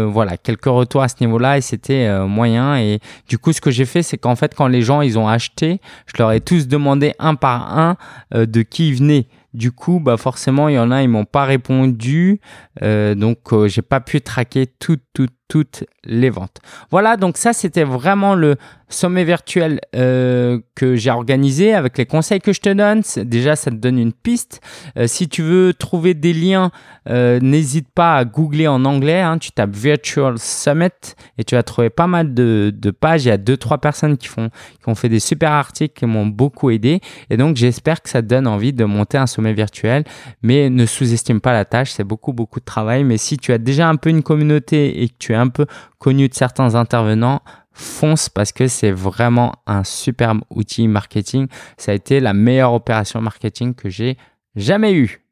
voilà 0.06 0.36
quelques 0.36 0.66
retours 0.66 1.02
à 1.02 1.08
ce 1.08 1.16
niveau-là 1.20 1.58
et 1.58 1.60
c'était 1.60 2.26
moyen. 2.26 2.76
Et 2.78 3.00
du 3.28 3.38
coup, 3.38 3.52
ce 3.52 3.60
que 3.60 3.70
j'ai 3.70 3.84
fait, 3.84 4.02
c'est 4.02 4.18
qu'en 4.18 4.36
fait, 4.36 4.54
quand 4.54 4.68
les 4.68 4.82
gens 4.82 5.02
ils 5.02 5.18
ont 5.18 5.28
acheté, 5.28 5.80
je 6.06 6.14
leur 6.18 6.32
ai 6.32 6.40
tous 6.40 6.68
demandé 6.68 7.12
un 7.18 7.34
par 7.34 7.78
un 7.78 7.96
de 8.32 8.62
qui 8.62 8.88
ils 8.88 8.96
venaient. 8.96 9.26
Du 9.54 9.70
coup, 9.70 10.00
bah 10.00 10.16
forcément, 10.16 10.68
il 10.68 10.76
y 10.76 10.78
en 10.78 10.90
a, 10.90 11.02
ils 11.02 11.08
m'ont 11.08 11.26
pas 11.26 11.44
répondu, 11.44 12.40
euh, 12.82 13.14
donc 13.14 13.52
euh, 13.52 13.68
j'ai 13.68 13.82
pas 13.82 14.00
pu 14.00 14.22
traquer 14.22 14.66
toutes, 14.66 15.02
toutes, 15.12 15.34
toutes 15.52 15.84
les 16.04 16.30
ventes. 16.30 16.58
Voilà, 16.90 17.16
donc 17.16 17.36
ça, 17.36 17.52
c'était 17.52 17.84
vraiment 17.84 18.34
le 18.34 18.56
sommet 18.92 19.24
virtuel 19.24 19.80
euh, 19.96 20.60
que 20.74 20.96
j'ai 20.96 21.10
organisé 21.10 21.74
avec 21.74 21.98
les 21.98 22.06
conseils 22.06 22.40
que 22.40 22.52
je 22.52 22.60
te 22.60 22.72
donne. 22.72 23.02
Déjà, 23.24 23.56
ça 23.56 23.70
te 23.70 23.76
donne 23.76 23.98
une 23.98 24.12
piste. 24.12 24.60
Euh, 24.96 25.06
si 25.06 25.28
tu 25.28 25.42
veux 25.42 25.74
trouver 25.74 26.14
des 26.14 26.32
liens, 26.32 26.70
euh, 27.08 27.40
n'hésite 27.40 27.88
pas 27.88 28.16
à 28.16 28.24
googler 28.24 28.68
en 28.68 28.84
anglais. 28.84 29.20
Hein. 29.20 29.38
tu 29.38 29.50
tapes 29.50 29.74
Virtual 29.74 30.38
Summit 30.38 30.88
et 31.38 31.44
tu 31.44 31.54
vas 31.54 31.62
trouver 31.62 31.90
pas 31.90 32.06
mal 32.06 32.34
de, 32.34 32.72
pages. 33.00 33.24
Il 33.24 33.28
y 33.28 33.32
a 33.32 33.38
deux, 33.38 33.56
trois 33.56 33.78
personnes 33.78 34.16
qui, 34.16 34.28
font, 34.28 34.50
qui 34.82 34.88
ont 34.88 34.94
fait 34.94 35.08
des 35.08 35.20
super 35.20 35.52
articles 35.52 35.94
qui 35.94 36.06
m'ont 36.06 36.26
beaucoup 36.26 36.70
aidé. 36.70 37.00
Et 37.30 37.36
donc, 37.36 37.56
j'espère 37.56 38.02
que 38.02 38.08
ça 38.08 38.22
te 38.22 38.26
donne 38.26 38.46
envie 38.46 38.72
de 38.72 38.84
monter 38.84 39.18
un 39.18 39.26
sommet 39.26 39.52
virtuel. 39.52 40.04
Mais 40.42 40.70
ne 40.70 40.86
sous-estime 40.86 41.40
pas 41.40 41.52
la 41.52 41.64
tâche. 41.64 41.92
C'est 41.92 42.04
beaucoup, 42.04 42.32
beaucoup 42.32 42.60
de 42.60 42.64
travail. 42.64 43.04
Mais 43.04 43.16
si 43.16 43.36
tu 43.36 43.52
as 43.52 43.58
déjà 43.58 43.88
un 43.88 43.96
peu 43.96 44.10
une 44.10 44.22
communauté 44.22 45.02
et 45.02 45.08
que 45.08 45.14
tu 45.18 45.32
es 45.32 45.36
un 45.36 45.48
peu 45.48 45.66
connu 46.02 46.28
de 46.28 46.34
certains 46.34 46.74
intervenants, 46.74 47.42
fonce 47.70 48.28
parce 48.28 48.50
que 48.50 48.66
c'est 48.66 48.90
vraiment 48.90 49.52
un 49.68 49.84
superbe 49.84 50.40
outil 50.50 50.88
marketing. 50.88 51.46
Ça 51.76 51.92
a 51.92 51.94
été 51.94 52.18
la 52.18 52.34
meilleure 52.34 52.72
opération 52.72 53.20
marketing 53.20 53.72
que 53.72 53.88
j'ai 53.88 54.18
jamais 54.56 54.94
eue. 54.94 55.24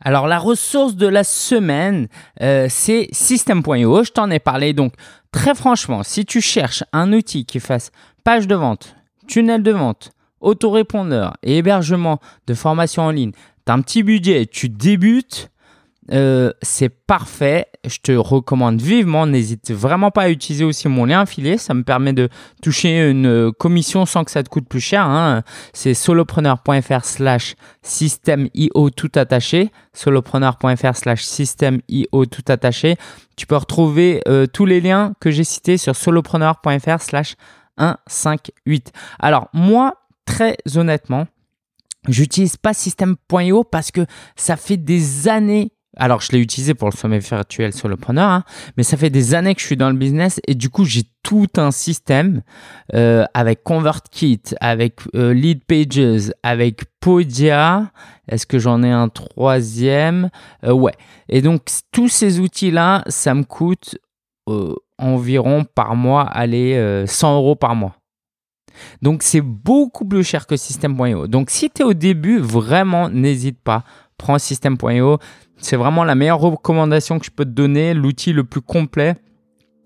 Alors 0.00 0.28
la 0.28 0.38
ressource 0.38 0.96
de 0.96 1.06
la 1.06 1.24
semaine, 1.24 2.08
euh, 2.40 2.68
c'est 2.70 3.08
System.io. 3.12 4.02
Je 4.02 4.12
t'en 4.12 4.30
ai 4.30 4.38
parlé. 4.38 4.72
Donc 4.72 4.94
très 5.30 5.54
franchement, 5.54 6.02
si 6.02 6.24
tu 6.24 6.40
cherches 6.40 6.82
un 6.94 7.12
outil 7.12 7.44
qui 7.44 7.60
fasse 7.60 7.92
page 8.24 8.46
de 8.46 8.54
vente, 8.54 8.96
tunnel 9.28 9.62
de 9.62 9.72
vente, 9.72 10.12
autorépondeur 10.40 11.36
et 11.42 11.58
hébergement 11.58 12.18
de 12.46 12.54
formation 12.54 13.02
en 13.02 13.10
ligne, 13.10 13.32
tu 13.66 13.72
as 13.72 13.74
un 13.74 13.82
petit 13.82 14.02
budget, 14.02 14.46
tu 14.46 14.70
débutes, 14.70 15.50
euh, 16.12 16.50
c'est 16.62 16.88
parfait. 16.88 17.66
Je 17.86 17.98
te 17.98 18.12
recommande 18.12 18.80
vivement. 18.80 19.26
N'hésite 19.26 19.70
vraiment 19.72 20.10
pas 20.10 20.22
à 20.22 20.28
utiliser 20.30 20.64
aussi 20.64 20.88
mon 20.88 21.04
lien 21.04 21.20
affilié. 21.20 21.58
Ça 21.58 21.74
me 21.74 21.82
permet 21.82 22.12
de 22.12 22.28
toucher 22.62 23.10
une 23.10 23.52
commission 23.58 24.06
sans 24.06 24.24
que 24.24 24.30
ça 24.30 24.42
te 24.42 24.48
coûte 24.48 24.68
plus 24.68 24.80
cher. 24.80 25.04
Hein. 25.04 25.42
C'est 25.72 25.94
solopreneur.fr 25.94 27.04
slash 27.04 27.54
système.io 27.82 28.90
tout 28.90 29.12
attaché. 29.14 29.70
solopreneur.fr 29.92 30.96
slash 30.96 31.24
système.io 31.24 32.26
tout 32.26 32.44
attaché. 32.48 32.96
Tu 33.36 33.46
peux 33.46 33.56
retrouver 33.56 34.22
euh, 34.28 34.46
tous 34.46 34.66
les 34.66 34.80
liens 34.80 35.12
que 35.20 35.30
j'ai 35.30 35.44
cités 35.44 35.76
sur 35.76 35.94
solopreneur.fr 35.94 37.00
slash 37.00 37.36
158. 37.78 38.92
Alors 39.18 39.48
moi, 39.52 39.94
très 40.24 40.56
honnêtement, 40.76 41.26
J'utilise 42.08 42.58
pas 42.58 42.74
système.io 42.74 43.64
parce 43.64 43.90
que 43.90 44.04
ça 44.36 44.56
fait 44.56 44.76
des 44.76 45.28
années 45.28 45.72
alors, 45.96 46.20
je 46.20 46.32
l'ai 46.32 46.40
utilisé 46.40 46.74
pour 46.74 46.88
le 46.88 46.96
sommet 46.96 47.18
virtuel 47.18 47.72
solopreneur, 47.72 48.28
hein, 48.28 48.44
mais 48.76 48.82
ça 48.82 48.96
fait 48.96 49.10
des 49.10 49.34
années 49.34 49.54
que 49.54 49.60
je 49.60 49.66
suis 49.66 49.76
dans 49.76 49.90
le 49.90 49.96
business 49.96 50.40
et 50.46 50.54
du 50.54 50.68
coup, 50.70 50.84
j'ai 50.84 51.02
tout 51.22 51.48
un 51.56 51.70
système 51.70 52.42
euh, 52.94 53.24
avec 53.34 53.62
ConvertKit, 53.62 54.42
avec 54.60 55.00
euh, 55.14 55.32
Lead 55.32 55.64
Pages, 55.64 56.32
avec 56.42 56.82
Podia. 57.00 57.90
Est-ce 58.28 58.46
que 58.46 58.58
j'en 58.58 58.82
ai 58.82 58.90
un 58.90 59.08
troisième? 59.08 60.30
Euh, 60.64 60.72
Ouais. 60.72 60.94
Et 61.28 61.40
donc, 61.40 61.62
tous 61.92 62.08
ces 62.08 62.40
outils-là, 62.40 63.04
ça 63.08 63.34
me 63.34 63.44
coûte 63.44 63.96
environ 64.98 65.64
par 65.64 65.96
mois, 65.96 66.22
allez, 66.22 67.04
100 67.06 67.36
euros 67.36 67.56
par 67.56 67.74
mois. 67.74 67.96
Donc, 69.02 69.22
c'est 69.22 69.40
beaucoup 69.40 70.04
plus 70.04 70.24
cher 70.24 70.46
que 70.46 70.56
System.io. 70.56 71.26
Donc, 71.26 71.50
si 71.50 71.70
tu 71.70 71.82
es 71.82 71.84
au 71.84 71.94
début, 71.94 72.38
vraiment, 72.38 73.08
n'hésite 73.08 73.60
pas. 73.62 73.84
Prends 74.18 74.38
System.io. 74.38 75.18
C'est 75.56 75.76
vraiment 75.76 76.04
la 76.04 76.14
meilleure 76.14 76.40
recommandation 76.40 77.18
que 77.18 77.26
je 77.26 77.30
peux 77.30 77.44
te 77.44 77.50
donner, 77.50 77.94
l'outil 77.94 78.32
le 78.32 78.44
plus 78.44 78.60
complet. 78.60 79.16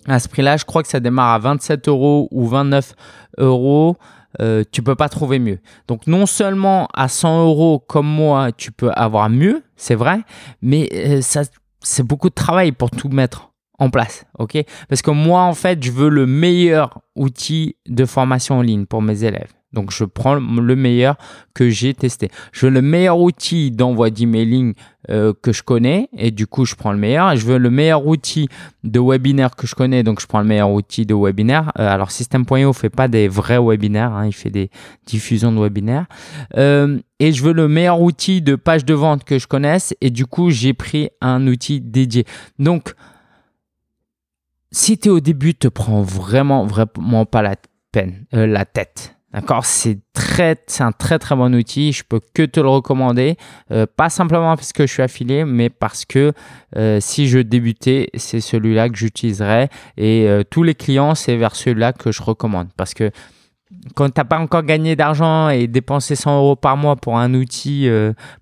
À 0.06 0.18
ce 0.18 0.28
prix-là, 0.28 0.56
je 0.56 0.64
crois 0.64 0.82
que 0.82 0.88
ça 0.88 1.00
démarre 1.00 1.34
à 1.34 1.38
27 1.38 1.88
euros 1.88 2.28
ou 2.30 2.46
29 2.46 2.94
euros. 3.38 3.96
Euh, 4.40 4.62
tu 4.70 4.82
peux 4.82 4.94
pas 4.94 5.08
trouver 5.08 5.38
mieux. 5.38 5.58
Donc 5.86 6.06
non 6.06 6.26
seulement 6.26 6.88
à 6.94 7.08
100 7.08 7.44
euros 7.44 7.78
comme 7.78 8.06
moi, 8.06 8.52
tu 8.52 8.72
peux 8.72 8.90
avoir 8.90 9.30
mieux, 9.30 9.62
c'est 9.76 9.94
vrai, 9.94 10.20
mais 10.60 10.88
euh, 10.92 11.22
ça 11.22 11.42
c'est 11.80 12.02
beaucoup 12.02 12.28
de 12.28 12.34
travail 12.34 12.72
pour 12.72 12.90
tout 12.90 13.08
mettre 13.08 13.50
en 13.78 13.90
place, 13.90 14.26
ok? 14.38 14.58
Parce 14.88 15.02
que 15.02 15.10
moi 15.10 15.42
en 15.42 15.54
fait, 15.54 15.82
je 15.82 15.90
veux 15.90 16.10
le 16.10 16.26
meilleur 16.26 17.00
outil 17.16 17.76
de 17.88 18.04
formation 18.04 18.58
en 18.58 18.62
ligne 18.62 18.84
pour 18.84 19.00
mes 19.00 19.24
élèves. 19.24 19.52
Donc, 19.72 19.90
je 19.92 20.04
prends 20.04 20.34
le 20.34 20.76
meilleur 20.76 21.16
que 21.52 21.68
j'ai 21.68 21.92
testé. 21.92 22.30
Je 22.52 22.66
veux 22.66 22.72
le 22.72 22.80
meilleur 22.80 23.18
outil 23.18 23.70
d'envoi 23.70 24.08
d'emailing 24.08 24.72
euh, 25.10 25.34
que 25.42 25.52
je 25.52 25.62
connais 25.62 26.08
et 26.16 26.30
du 26.30 26.46
coup, 26.46 26.64
je 26.64 26.74
prends 26.74 26.92
le 26.92 26.98
meilleur. 26.98 27.36
je 27.36 27.44
veux 27.44 27.58
le 27.58 27.68
meilleur 27.68 28.06
outil 28.06 28.48
de 28.84 28.98
webinaire 28.98 29.56
que 29.56 29.66
je 29.66 29.74
connais, 29.74 30.02
donc 30.02 30.20
je 30.20 30.26
prends 30.26 30.40
le 30.40 30.46
meilleur 30.46 30.70
outil 30.70 31.04
de 31.04 31.14
webinaire. 31.14 31.70
Euh, 31.78 31.86
alors, 31.86 32.10
System.io 32.10 32.72
fait 32.72 32.88
pas 32.88 33.08
des 33.08 33.28
vrais 33.28 33.58
webinaires, 33.58 34.12
hein, 34.12 34.26
il 34.26 34.32
fait 34.32 34.50
des 34.50 34.70
diffusions 35.06 35.52
de 35.52 35.60
webinaires. 35.60 36.06
Euh, 36.56 36.98
et 37.20 37.32
je 37.32 37.42
veux 37.42 37.52
le 37.52 37.68
meilleur 37.68 38.00
outil 38.00 38.40
de 38.40 38.54
page 38.54 38.86
de 38.86 38.94
vente 38.94 39.24
que 39.24 39.38
je 39.38 39.46
connaisse 39.46 39.94
et 40.00 40.10
du 40.10 40.24
coup, 40.24 40.48
j'ai 40.50 40.72
pris 40.72 41.10
un 41.20 41.46
outil 41.46 41.82
dédié. 41.82 42.24
Donc, 42.58 42.94
si 44.72 44.96
tu 44.96 45.08
es 45.08 45.10
au 45.10 45.20
début, 45.20 45.54
te 45.54 45.68
prends 45.68 46.02
vraiment, 46.02 46.64
vraiment 46.64 47.26
pas 47.26 47.42
la 47.42 47.56
peine, 47.92 48.24
la 48.32 48.64
tête. 48.64 49.17
D'accord, 49.32 49.66
c'est 49.66 49.98
très, 50.14 50.56
c'est 50.68 50.82
un 50.82 50.92
très 50.92 51.18
très 51.18 51.36
bon 51.36 51.54
outil. 51.54 51.92
Je 51.92 52.02
peux 52.02 52.18
que 52.32 52.44
te 52.44 52.60
le 52.60 52.68
recommander, 52.68 53.36
euh, 53.70 53.84
pas 53.84 54.08
simplement 54.08 54.56
parce 54.56 54.72
que 54.72 54.86
je 54.86 54.92
suis 54.92 55.02
affilié, 55.02 55.44
mais 55.44 55.68
parce 55.68 56.06
que 56.06 56.32
euh, 56.76 56.98
si 57.00 57.28
je 57.28 57.38
débutais, 57.38 58.08
c'est 58.14 58.40
celui-là 58.40 58.88
que 58.88 58.96
j'utiliserais 58.96 59.68
et 59.98 60.26
euh, 60.26 60.44
tous 60.48 60.62
les 60.62 60.74
clients, 60.74 61.14
c'est 61.14 61.36
vers 61.36 61.56
celui-là 61.56 61.92
que 61.92 62.10
je 62.10 62.22
recommande 62.22 62.68
parce 62.78 62.94
que 62.94 63.10
quand 63.94 64.08
tu 64.08 64.24
pas 64.24 64.38
encore 64.38 64.62
gagné 64.62 64.96
d'argent 64.96 65.50
et 65.50 65.66
dépensé 65.66 66.16
100 66.16 66.38
euros 66.38 66.56
par 66.56 66.78
mois 66.78 66.96
pour 66.96 67.18
un 67.18 67.34
outil, 67.34 67.86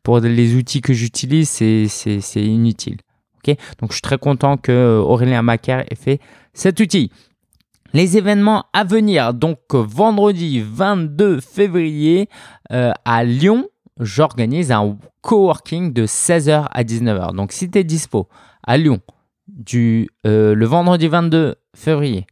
pour 0.05 0.21
les 0.21 0.55
outils 0.55 0.81
que 0.81 0.93
j'utilise, 0.93 1.49
c'est, 1.49 1.89
c'est, 1.89 2.45
inutile. 2.45 2.99
Ok, 3.39 3.57
donc 3.81 3.91
je 3.91 3.95
suis 3.95 4.03
très 4.03 4.19
content 4.19 4.57
que 4.57 5.01
Aurélien 5.05 5.43
Macaire 5.43 5.85
ait 5.91 5.97
fait 5.97 6.21
cet 6.55 6.79
outil. 6.79 7.11
Les 7.97 8.19
événements 8.19 8.67
à 8.75 8.85
venir, 8.85 9.33
donc 9.33 9.59
vendredi 9.73 10.61
22 10.61 11.41
février 11.41 12.29
euh, 12.71 12.93
à 13.07 13.25
Lyon, 13.25 13.71
j'organise 13.99 14.71
un 14.71 14.99
coworking 15.23 15.95
de 15.95 16.05
16h 16.05 16.67
à 16.71 16.85
19h. 16.85 17.35
Donc 17.35 17.53
si 17.53 17.71
tu 17.71 17.79
es 17.79 17.85
dispo 17.85 18.29
à 18.63 18.77
Lyon 18.77 19.01
du, 19.49 20.11
euh, 20.27 20.55
le 20.55 20.67
vendredi 20.67 21.09
22 21.09 21.55
février 21.75 22.27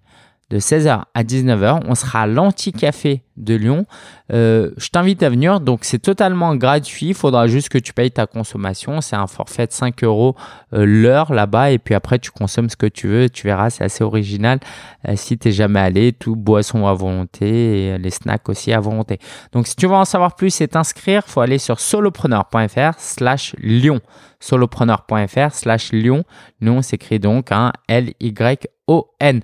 de 0.51 0.59
16h 0.59 1.03
à 1.15 1.23
19h. 1.23 1.83
On 1.87 1.95
sera 1.95 2.23
à 2.23 2.27
l'Anti-Café 2.27 3.23
de 3.37 3.55
Lyon. 3.55 3.87
Euh, 4.33 4.71
je 4.77 4.89
t'invite 4.89 5.23
à 5.23 5.31
venir. 5.31 5.61
Donc, 5.61 5.81
c'est 5.83 5.99
totalement 5.99 6.55
gratuit. 6.55 7.09
Il 7.09 7.15
faudra 7.15 7.47
juste 7.47 7.69
que 7.69 7.79
tu 7.79 7.93
payes 7.93 8.11
ta 8.11 8.27
consommation. 8.27 9.01
C'est 9.01 9.17
un 9.17 9.27
forfait 9.27 9.67
de 9.67 9.73
5 9.73 10.05
euros 10.05 10.37
euh, 10.73 10.85
l'heure 10.85 11.33
là-bas. 11.33 11.71
Et 11.71 11.79
puis 11.79 11.95
après, 11.95 12.19
tu 12.19 12.31
consommes 12.31 12.69
ce 12.69 12.77
que 12.77 12.87
tu 12.87 13.09
veux. 13.09 13.29
Tu 13.29 13.47
verras, 13.47 13.71
c'est 13.71 13.85
assez 13.85 14.05
original. 14.05 14.61
Euh, 15.09 15.15
si 15.17 15.39
tu 15.39 15.49
n'es 15.49 15.55
jamais 15.55 15.81
allé, 15.81 16.13
tout 16.13 16.37
boisson 16.37 16.87
à 16.87 16.95
volonté 16.95 17.99
les 17.99 18.11
snacks 18.11 18.49
aussi 18.49 18.73
à 18.73 18.81
volonté. 18.81 19.19
Donc, 19.53 19.67
si 19.67 19.77
tu 19.77 19.87
veux 19.87 19.95
en 19.95 20.05
savoir 20.05 20.37
plus 20.37 20.61
et 20.61 20.69
t'inscrire, 20.69 21.23
il 21.27 21.31
faut 21.31 21.41
aller 21.41 21.59
sur 21.59 21.81
solopreneur.fr 21.81 22.95
slash 22.99 23.55
Lyon 23.59 24.01
solopreneur.fr 24.45 25.53
slash 25.53 25.93
Lyon. 25.93 26.25
Lyon 26.61 26.83
s'écrit 26.83 27.19
donc 27.19 27.51
un 27.51 27.73
L-Y-O-N. 27.89 29.41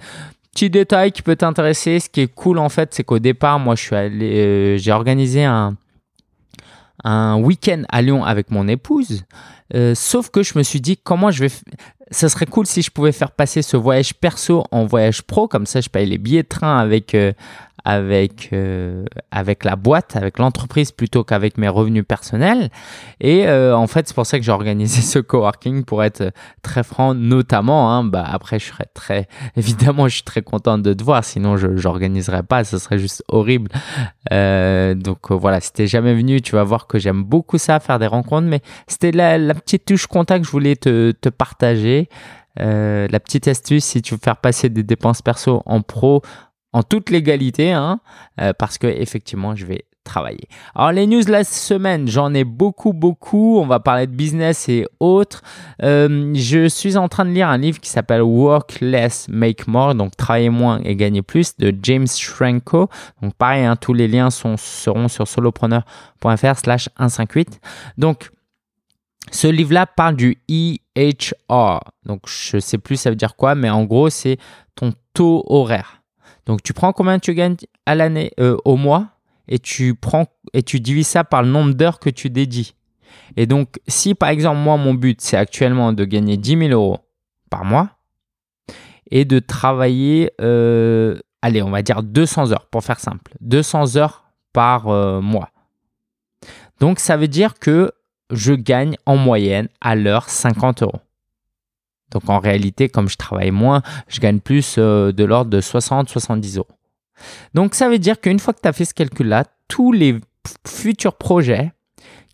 Petit 0.52 0.70
détail 0.70 1.12
qui 1.12 1.22
peut 1.22 1.36
t'intéresser, 1.36 2.00
ce 2.00 2.08
qui 2.08 2.22
est 2.22 2.34
cool 2.34 2.58
en 2.58 2.68
fait, 2.68 2.92
c'est 2.92 3.04
qu'au 3.04 3.18
départ, 3.18 3.58
moi, 3.58 3.74
euh, 3.92 4.76
j'ai 4.78 4.92
organisé 4.92 5.44
un, 5.44 5.76
un 7.04 7.40
week-end 7.40 7.82
à 7.88 8.02
Lyon 8.02 8.24
avec 8.24 8.50
mon 8.50 8.66
épouse. 8.68 9.24
Euh, 9.74 9.94
sauf 9.94 10.30
que 10.30 10.42
je 10.42 10.58
me 10.58 10.62
suis 10.62 10.80
dit 10.80 10.96
comment 10.96 11.30
je 11.30 11.44
vais. 11.44 11.50
Ça 12.12 12.28
serait 12.28 12.46
cool 12.46 12.66
si 12.66 12.82
je 12.82 12.90
pouvais 12.90 13.12
faire 13.12 13.30
passer 13.30 13.62
ce 13.62 13.76
voyage 13.76 14.14
perso 14.14 14.64
en 14.72 14.84
voyage 14.84 15.22
pro, 15.22 15.46
comme 15.46 15.64
ça 15.64 15.80
je 15.80 15.88
paye 15.88 16.06
les 16.06 16.18
billets 16.18 16.42
de 16.42 16.48
train 16.48 16.76
avec, 16.76 17.14
euh, 17.14 17.32
avec, 17.84 18.48
euh, 18.52 19.04
avec 19.30 19.62
la 19.62 19.76
boîte, 19.76 20.16
avec 20.16 20.40
l'entreprise 20.40 20.90
plutôt 20.90 21.22
qu'avec 21.22 21.56
mes 21.56 21.68
revenus 21.68 22.04
personnels. 22.04 22.70
Et 23.20 23.46
euh, 23.46 23.76
en 23.76 23.86
fait, 23.86 24.08
c'est 24.08 24.14
pour 24.14 24.26
ça 24.26 24.40
que 24.40 24.44
j'ai 24.44 24.50
organisé 24.50 25.00
ce 25.02 25.20
coworking 25.20 25.84
pour 25.84 26.02
être 26.02 26.32
très 26.62 26.82
franc, 26.82 27.14
notamment. 27.14 27.92
Hein, 27.92 28.02
bah, 28.02 28.24
après, 28.26 28.58
je 28.58 28.66
serais 28.66 28.88
très. 28.92 29.28
Évidemment, 29.56 30.08
je 30.08 30.14
suis 30.14 30.24
très 30.24 30.42
content 30.42 30.78
de 30.78 30.92
te 30.92 31.04
voir, 31.04 31.22
sinon 31.22 31.56
je 31.56 31.68
n'organiserais 31.68 32.42
pas, 32.42 32.64
ce 32.64 32.78
serait 32.78 32.98
juste 32.98 33.22
horrible. 33.28 33.70
Donc 34.30 35.30
voilà, 35.30 35.60
si 35.60 35.72
t'es 35.72 35.86
jamais 35.86 36.14
venu, 36.14 36.42
tu 36.42 36.56
vas 36.56 36.64
voir 36.64 36.88
que 36.88 36.98
j'aime 36.98 37.22
beaucoup 37.22 37.56
ça, 37.56 37.78
faire 37.78 38.00
des 38.00 38.08
rencontres. 38.08 38.48
Mais 38.48 38.62
c'était 38.88 39.12
la, 39.12 39.54
petite 39.54 39.84
touche 39.84 40.08
contact 40.08 40.40
que 40.40 40.46
je 40.46 40.52
voulais 40.52 40.74
te 40.74 41.28
partager. 41.28 41.99
La 42.56 43.20
petite 43.20 43.48
astuce, 43.48 43.84
si 43.84 44.02
tu 44.02 44.14
veux 44.14 44.20
faire 44.22 44.36
passer 44.36 44.68
des 44.68 44.82
dépenses 44.82 45.22
perso 45.22 45.62
en 45.66 45.80
pro, 45.82 46.22
en 46.72 46.82
toute 46.82 47.10
légalité, 47.10 47.72
hein, 47.72 48.00
euh, 48.40 48.52
parce 48.56 48.78
que 48.78 48.86
effectivement, 48.86 49.56
je 49.56 49.66
vais 49.66 49.84
travailler. 50.04 50.48
Alors 50.74 50.92
les 50.92 51.06
news 51.06 51.22
de 51.22 51.30
la 51.30 51.44
semaine, 51.44 52.08
j'en 52.08 52.32
ai 52.32 52.44
beaucoup, 52.44 52.92
beaucoup. 52.92 53.58
On 53.58 53.66
va 53.66 53.80
parler 53.80 54.06
de 54.06 54.12
business 54.12 54.68
et 54.68 54.86
autres. 54.98 55.42
Euh, 55.82 56.32
je 56.34 56.68
suis 56.68 56.96
en 56.96 57.08
train 57.08 57.26
de 57.26 57.30
lire 57.30 57.48
un 57.48 57.58
livre 57.58 57.80
qui 57.80 57.90
s'appelle 57.90 58.22
Work 58.22 58.80
Less, 58.80 59.28
Make 59.28 59.66
More, 59.66 59.94
donc 59.94 60.16
travailler 60.16 60.48
moins 60.48 60.80
et 60.84 60.96
gagner 60.96 61.22
plus, 61.22 61.56
de 61.58 61.74
James 61.82 62.06
Schrenko. 62.06 62.88
Donc 63.20 63.34
pareil, 63.34 63.64
hein, 63.64 63.76
tous 63.76 63.92
les 63.92 64.08
liens 64.08 64.30
seront 64.30 64.56
sur 65.08 65.28
solopreneur.fr 65.28 66.56
slash 66.56 66.88
158. 66.98 67.60
Donc 67.98 68.30
ce 69.30 69.46
livre-là 69.46 69.86
parle 69.86 70.16
du 70.16 70.42
EHR. 70.48 71.80
Donc 72.04 72.22
je 72.26 72.58
sais 72.58 72.78
plus 72.78 72.96
ça 72.96 73.10
veut 73.10 73.16
dire 73.16 73.36
quoi, 73.36 73.54
mais 73.54 73.70
en 73.70 73.84
gros 73.84 74.10
c'est 74.10 74.38
ton 74.74 74.92
taux 75.14 75.44
horaire. 75.46 76.02
Donc 76.46 76.62
tu 76.62 76.72
prends 76.72 76.92
combien 76.92 77.18
tu 77.18 77.34
gagnes 77.34 77.56
à 77.86 77.94
l'année, 77.94 78.32
euh, 78.40 78.56
au 78.64 78.76
mois, 78.76 79.08
et 79.48 79.58
tu 79.58 79.94
prends 79.94 80.26
et 80.52 80.62
tu 80.62 80.80
divises 80.80 81.08
ça 81.08 81.24
par 81.24 81.42
le 81.42 81.48
nombre 81.48 81.74
d'heures 81.74 82.00
que 82.00 82.10
tu 82.10 82.30
dédies. 82.30 82.74
Et 83.36 83.46
donc, 83.46 83.80
si 83.86 84.14
par 84.14 84.28
exemple 84.28 84.58
moi 84.58 84.76
mon 84.76 84.94
but 84.94 85.20
c'est 85.20 85.36
actuellement 85.36 85.92
de 85.92 86.04
gagner 86.04 86.36
10 86.36 86.68
000 86.68 86.70
euros 86.70 86.98
par 87.50 87.64
mois, 87.64 87.90
et 89.10 89.24
de 89.24 89.38
travailler, 89.38 90.32
euh, 90.40 91.18
allez, 91.42 91.62
on 91.62 91.70
va 91.70 91.82
dire 91.82 92.02
200 92.02 92.52
heures 92.52 92.66
pour 92.66 92.84
faire 92.84 93.00
simple, 93.00 93.32
200 93.40 93.96
heures 93.96 94.24
par 94.52 94.88
euh, 94.88 95.20
mois. 95.20 95.50
Donc 96.80 96.98
ça 96.98 97.16
veut 97.16 97.28
dire 97.28 97.54
que 97.58 97.92
je 98.30 98.52
gagne 98.54 98.96
en 99.06 99.16
moyenne 99.16 99.68
à 99.80 99.94
l'heure 99.94 100.28
50 100.28 100.82
euros. 100.82 101.00
Donc 102.10 102.28
en 102.28 102.38
réalité, 102.38 102.88
comme 102.88 103.08
je 103.08 103.16
travaille 103.16 103.50
moins, 103.50 103.82
je 104.08 104.20
gagne 104.20 104.40
plus 104.40 104.76
euh, 104.78 105.12
de 105.12 105.24
l'ordre 105.24 105.50
de 105.50 105.60
60-70 105.60 106.58
euros. 106.58 106.66
Donc 107.54 107.74
ça 107.74 107.88
veut 107.88 107.98
dire 107.98 108.20
qu'une 108.20 108.38
fois 108.38 108.54
que 108.54 108.60
tu 108.60 108.68
as 108.68 108.72
fait 108.72 108.84
ce 108.84 108.94
calcul-là, 108.94 109.44
tous 109.68 109.92
les 109.92 110.18
futurs 110.66 111.14
projets 111.14 111.72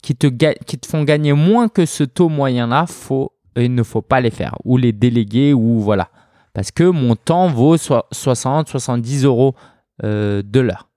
qui 0.02 0.14
te, 0.14 0.28
font 0.86 1.02
gagner 1.02 1.32
moins 1.32 1.68
que 1.68 1.84
ce 1.84 2.04
taux 2.04 2.28
moyen-là, 2.28 2.86
faut, 2.86 3.32
il 3.56 3.74
ne 3.74 3.82
faut 3.82 4.02
pas 4.02 4.20
les 4.20 4.30
faire 4.30 4.56
ou 4.64 4.76
les 4.76 4.92
déléguer 4.92 5.52
ou 5.52 5.80
voilà. 5.80 6.08
Parce 6.52 6.70
que 6.70 6.84
mon 6.84 7.16
temps 7.16 7.48
vaut 7.48 7.76
60-70 7.76 9.24
euros 9.24 9.54
euh, 10.04 10.42
de 10.44 10.60
l'heure. 10.60 10.88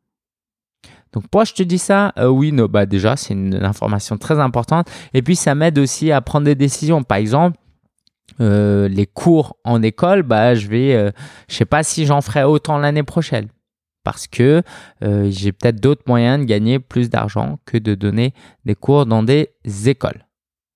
Donc 1.13 1.23
pourquoi 1.23 1.45
je 1.45 1.53
te 1.53 1.63
dis 1.63 1.79
ça? 1.79 2.13
Euh, 2.17 2.27
Oui, 2.27 2.51
bah 2.51 2.85
déjà, 2.85 3.15
c'est 3.15 3.33
une 3.33 3.55
information 3.63 4.17
très 4.17 4.39
importante. 4.39 4.87
Et 5.13 5.21
puis 5.21 5.35
ça 5.35 5.55
m'aide 5.55 5.79
aussi 5.79 6.11
à 6.11 6.21
prendre 6.21 6.45
des 6.45 6.55
décisions. 6.55 7.03
Par 7.03 7.17
exemple, 7.17 7.57
euh, 8.41 8.87
les 8.87 9.07
cours 9.07 9.57
en 9.63 9.81
école, 9.81 10.23
bah, 10.23 10.55
je 10.55 10.67
vais, 10.67 10.95
euh, 10.95 11.11
je 11.47 11.55
sais 11.55 11.65
pas 11.65 11.83
si 11.83 12.05
j'en 12.05 12.21
ferai 12.21 12.43
autant 12.43 12.77
l'année 12.77 13.03
prochaine 13.03 13.47
parce 14.03 14.27
que 14.27 14.63
j'ai 15.01 15.51
peut-être 15.51 15.79
d'autres 15.79 16.03
moyens 16.07 16.39
de 16.39 16.45
gagner 16.45 16.79
plus 16.79 17.09
d'argent 17.09 17.59
que 17.65 17.77
de 17.77 17.93
donner 17.93 18.33
des 18.65 18.73
cours 18.73 19.05
dans 19.05 19.21
des 19.21 19.49
écoles. 19.85 20.25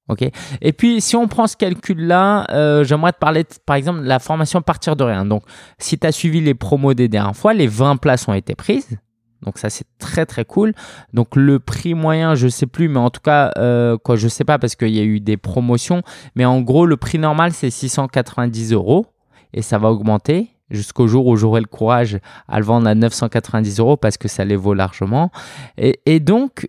Ok? 0.09 0.29
Et 0.61 0.73
puis, 0.73 1.01
si 1.01 1.15
on 1.15 1.27
prend 1.27 1.47
ce 1.47 1.55
calcul-là, 1.55 2.83
j'aimerais 2.83 3.13
te 3.13 3.17
parler, 3.17 3.43
par 3.65 3.77
exemple, 3.77 4.01
de 4.01 4.07
la 4.07 4.19
formation 4.19 4.61
partir 4.61 4.95
de 4.95 5.03
rien. 5.03 5.25
Donc, 5.25 5.43
si 5.79 5.97
tu 5.97 6.05
as 6.05 6.11
suivi 6.11 6.41
les 6.41 6.53
promos 6.53 6.93
des 6.93 7.07
dernières 7.07 7.35
fois, 7.35 7.53
les 7.53 7.65
20 7.65 7.95
places 7.95 8.27
ont 8.27 8.33
été 8.33 8.53
prises. 8.53 8.99
Donc 9.43 9.57
ça 9.57 9.69
c'est 9.69 9.85
très 9.99 10.25
très 10.25 10.45
cool. 10.45 10.73
Donc 11.13 11.35
le 11.35 11.59
prix 11.59 11.93
moyen, 11.93 12.35
je 12.35 12.47
sais 12.47 12.67
plus, 12.67 12.87
mais 12.87 12.99
en 12.99 13.09
tout 13.09 13.21
cas, 13.21 13.51
euh, 13.57 13.97
quoi, 13.97 14.15
je 14.15 14.27
sais 14.27 14.43
pas 14.43 14.59
parce 14.59 14.75
qu'il 14.75 14.89
y 14.89 14.99
a 14.99 15.03
eu 15.03 15.19
des 15.19 15.37
promotions. 15.37 16.01
Mais 16.35 16.45
en 16.45 16.61
gros, 16.61 16.85
le 16.85 16.97
prix 16.97 17.19
normal 17.19 17.53
c'est 17.53 17.69
690 17.69 18.73
euros 18.73 19.07
et 19.53 19.61
ça 19.61 19.77
va 19.77 19.91
augmenter 19.91 20.49
jusqu'au 20.69 21.07
jour 21.07 21.27
où 21.27 21.35
j'aurai 21.35 21.61
le 21.61 21.67
courage 21.67 22.19
à 22.47 22.59
le 22.59 22.65
vendre 22.65 22.87
à 22.87 22.95
990 22.95 23.79
euros 23.79 23.97
parce 23.97 24.17
que 24.17 24.27
ça 24.27 24.43
les 24.43 24.55
vaut 24.55 24.73
largement. 24.73 25.31
Et, 25.77 26.19
donc 26.19 26.67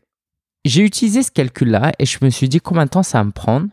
j'ai 0.64 0.82
utilisé 0.82 1.22
ce 1.22 1.30
calcul-là 1.30 1.92
et 1.98 2.06
je 2.06 2.18
me 2.22 2.30
suis 2.30 2.48
dit 2.48 2.60
combien 2.60 2.84
de 2.84 2.90
temps 2.90 3.02
ça 3.02 3.18
va 3.18 3.24
me 3.24 3.32
prendre 3.32 3.68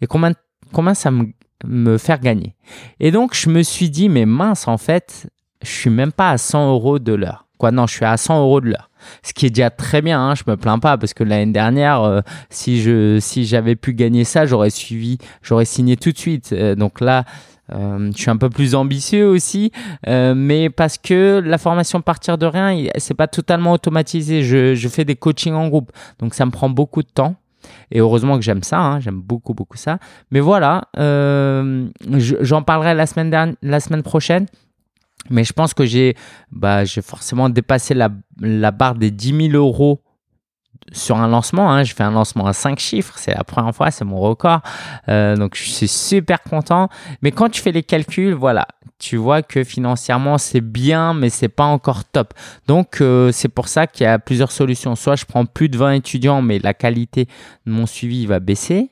et 0.00 0.06
combien, 0.06 0.94
ça 0.94 1.10
me, 1.10 1.32
me 1.64 1.98
faire 1.98 2.20
gagner. 2.20 2.54
Et 3.00 3.10
donc 3.10 3.34
je 3.34 3.48
me 3.48 3.62
suis 3.62 3.90
dit 3.90 4.08
mais 4.08 4.26
mince 4.26 4.68
en 4.68 4.78
fait, 4.78 5.28
je 5.62 5.70
suis 5.70 5.90
même 5.90 6.12
pas 6.12 6.30
à 6.30 6.38
100 6.38 6.70
euros 6.72 6.98
de 6.98 7.12
l'heure. 7.12 7.46
Non, 7.70 7.86
je 7.86 7.94
suis 7.94 8.04
à 8.04 8.16
100 8.16 8.40
euros 8.40 8.60
de 8.60 8.70
l'heure. 8.70 8.90
Ce 9.22 9.32
qui 9.32 9.46
est 9.46 9.50
déjà 9.50 9.70
très 9.70 10.02
bien, 10.02 10.20
hein, 10.20 10.34
je 10.34 10.42
me 10.46 10.56
plains 10.56 10.78
pas 10.78 10.96
parce 10.98 11.14
que 11.14 11.24
l'année 11.24 11.52
dernière, 11.52 12.02
euh, 12.02 12.20
si 12.50 12.80
je 12.80 13.18
si 13.20 13.44
j'avais 13.44 13.76
pu 13.76 13.94
gagner 13.94 14.24
ça, 14.24 14.46
j'aurais 14.46 14.70
suivi, 14.70 15.18
j'aurais 15.42 15.64
signé 15.64 15.96
tout 15.96 16.12
de 16.12 16.18
suite. 16.18 16.52
Euh, 16.52 16.74
donc 16.74 17.00
là, 17.00 17.24
euh, 17.72 18.10
je 18.14 18.20
suis 18.20 18.30
un 18.30 18.36
peu 18.36 18.50
plus 18.50 18.74
ambitieux 18.74 19.28
aussi, 19.28 19.72
mais 20.06 20.70
parce 20.70 20.98
que 20.98 21.42
la 21.44 21.58
formation 21.58 22.00
partir 22.00 22.38
de 22.38 22.46
rien, 22.46 22.86
c'est 22.96 23.14
pas 23.14 23.28
totalement 23.28 23.72
automatisé. 23.72 24.42
Je, 24.42 24.74
je, 24.74 24.88
fais 24.88 25.04
des 25.04 25.16
coachings 25.16 25.54
en 25.54 25.68
groupe, 25.68 25.92
donc 26.18 26.34
ça 26.34 26.44
me 26.46 26.50
prend 26.50 26.68
beaucoup 26.68 27.02
de 27.02 27.08
temps. 27.08 27.36
Et 27.92 28.00
heureusement 28.00 28.36
que 28.36 28.42
j'aime 28.42 28.64
ça, 28.64 28.80
hein, 28.80 29.00
j'aime 29.00 29.20
beaucoup 29.20 29.54
beaucoup 29.54 29.76
ça. 29.76 29.98
Mais 30.32 30.40
voilà, 30.40 30.88
j'en 30.96 32.62
parlerai 32.62 32.94
la 32.94 33.06
semaine 33.06 33.30
dernière, 33.30 33.54
la 33.62 33.80
semaine 33.80 34.02
prochaine. 34.02 34.46
Mais 35.30 35.44
je 35.44 35.52
pense 35.52 35.74
que 35.74 35.84
j'ai 35.84 36.16
bah, 36.50 36.84
forcément 36.86 37.48
dépassé 37.48 37.94
la, 37.94 38.10
la, 38.40 38.70
barre 38.70 38.96
des 38.96 39.10
10 39.10 39.50
000 39.50 39.56
euros 39.56 40.02
sur 40.90 41.16
un 41.16 41.28
lancement. 41.28 41.70
Hein. 41.70 41.84
Je 41.84 41.94
fais 41.94 42.02
un 42.02 42.10
lancement 42.10 42.46
à 42.46 42.52
5 42.52 42.78
chiffres, 42.78 43.14
c'est 43.16 43.34
la 43.34 43.44
première 43.44 43.74
fois, 43.74 43.90
c'est 43.90 44.04
mon 44.04 44.18
record. 44.18 44.60
Euh, 45.08 45.36
donc 45.36 45.56
je 45.56 45.62
suis 45.62 45.88
super 45.88 46.42
content. 46.42 46.88
Mais 47.22 47.30
quand 47.30 47.48
tu 47.48 47.62
fais 47.62 47.72
les 47.72 47.82
calculs, 47.82 48.34
voilà, 48.34 48.66
tu 48.98 49.16
vois 49.16 49.42
que 49.42 49.64
financièrement 49.64 50.38
c'est 50.38 50.60
bien, 50.60 51.14
mais 51.14 51.30
c'est 51.30 51.48
pas 51.48 51.64
encore 51.64 52.04
top. 52.04 52.34
Donc 52.66 53.00
euh, 53.00 53.30
c'est 53.32 53.48
pour 53.48 53.68
ça 53.68 53.86
qu'il 53.86 54.04
y 54.04 54.08
a 54.08 54.18
plusieurs 54.18 54.52
solutions. 54.52 54.96
Soit 54.96 55.16
je 55.16 55.24
prends 55.24 55.46
plus 55.46 55.68
de 55.68 55.78
20 55.78 55.92
étudiants, 55.92 56.42
mais 56.42 56.58
la 56.58 56.74
qualité 56.74 57.26
de 57.66 57.72
mon 57.72 57.86
suivi 57.86 58.26
va 58.26 58.40
baisser 58.40 58.90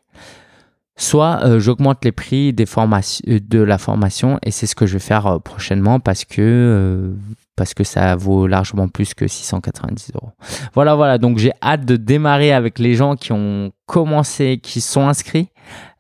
soit 1.00 1.40
euh, 1.44 1.60
j'augmente 1.60 2.04
les 2.04 2.12
prix 2.12 2.52
des 2.52 2.64
euh, 2.64 3.40
de 3.40 3.60
la 3.60 3.78
formation 3.78 4.38
et 4.42 4.50
c'est 4.50 4.66
ce 4.66 4.74
que 4.74 4.86
je 4.86 4.94
vais 4.94 4.98
faire 4.98 5.26
euh, 5.26 5.38
prochainement 5.38 5.98
parce 5.98 6.24
que 6.24 7.14
parce 7.56 7.74
que 7.74 7.84
ça 7.84 8.16
vaut 8.16 8.46
largement 8.46 8.88
plus 8.88 9.12
que 9.12 9.26
690 9.26 10.12
euros. 10.14 10.30
Voilà, 10.74 10.94
voilà. 10.94 11.18
Donc 11.18 11.38
j'ai 11.38 11.52
hâte 11.62 11.84
de 11.84 11.96
démarrer 11.96 12.52
avec 12.52 12.78
les 12.78 12.94
gens 12.94 13.16
qui 13.16 13.32
ont 13.32 13.70
commencé, 13.86 14.58
qui 14.62 14.80
sont 14.80 15.06
inscrits. 15.08 15.48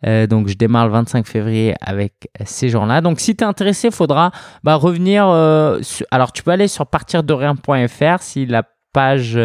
donc 0.02 0.48
je 0.48 0.54
démarre 0.54 0.86
le 0.86 0.92
25 0.92 1.26
février 1.26 1.74
avec 1.82 2.30
ces 2.46 2.70
gens-là. 2.70 3.02
Donc 3.02 3.20
si 3.20 3.36
tu 3.36 3.44
es 3.44 3.46
intéressé, 3.46 3.88
il 3.88 3.92
faudra 3.92 4.30
bah, 4.64 4.76
revenir. 4.76 5.24
alors 6.10 6.32
tu 6.32 6.42
peux 6.42 6.50
aller 6.50 6.68
sur 6.68 6.86
partirdorien.fr 6.86 8.22
si 8.22 8.46
la 8.46 8.62
page, 8.94 9.38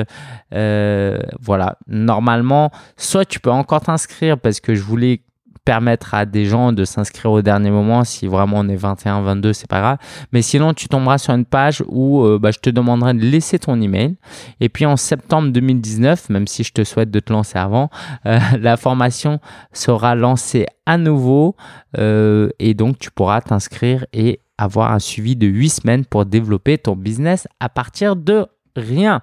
voilà, 0.52 1.78
normalement, 1.88 2.72
soit 2.96 3.26
tu 3.26 3.42
peux 3.42 3.52
encore 3.52 3.82
t'inscrire 3.82 4.40
parce 4.40 4.62
que 4.62 4.74
je 4.74 4.84
voulais 4.84 5.25
permettre 5.66 6.14
à 6.14 6.26
des 6.26 6.46
gens 6.46 6.72
de 6.72 6.86
s'inscrire 6.86 7.32
au 7.32 7.42
dernier 7.42 7.72
moment. 7.72 8.04
Si 8.04 8.28
vraiment 8.28 8.58
on 8.60 8.70
est 8.70 8.76
21, 8.76 9.22
22, 9.22 9.52
c'est 9.52 9.68
pas 9.68 9.82
grave. 9.82 9.98
Mais 10.32 10.42
sinon, 10.42 10.74
tu 10.74 10.88
tomberas 10.88 11.18
sur 11.18 11.34
une 11.34 11.46
page 11.46 11.84
où 11.88 12.24
euh, 12.24 12.40
bah, 12.40 12.52
je 12.52 12.60
te 12.60 12.70
demanderai 12.70 13.16
de 13.16 13.26
laisser 13.26 13.60
ton 13.60 13.82
email. 13.82 14.16
Et 14.62 14.70
puis 14.70 14.86
en 14.86 14.96
septembre 14.96 15.50
2019, 15.50 16.30
même 16.30 16.48
si 16.48 16.64
je 16.64 16.72
te 16.72 16.84
souhaite 16.84 17.10
de 17.10 17.20
te 17.20 17.34
lancer 17.34 17.58
avant, 17.58 17.90
euh, 18.26 18.40
la 18.60 18.78
formation 18.78 19.40
sera 19.74 20.16
lancée 20.16 20.68
à 20.86 20.98
nouveau. 20.98 21.56
Euh, 21.98 22.50
et 22.60 22.76
donc, 22.76 23.00
tu 23.00 23.10
pourras 23.10 23.42
t'inscrire 23.42 24.06
et 24.14 24.40
avoir 24.58 24.94
un 24.94 25.00
suivi 25.00 25.36
de 25.36 25.48
8 25.48 25.70
semaines 25.70 26.06
pour 26.06 26.26
développer 26.26 26.78
ton 26.78 26.96
business 26.96 27.48
à 27.60 27.70
partir 27.70 28.16
de 28.16 28.46
rien. 28.76 29.22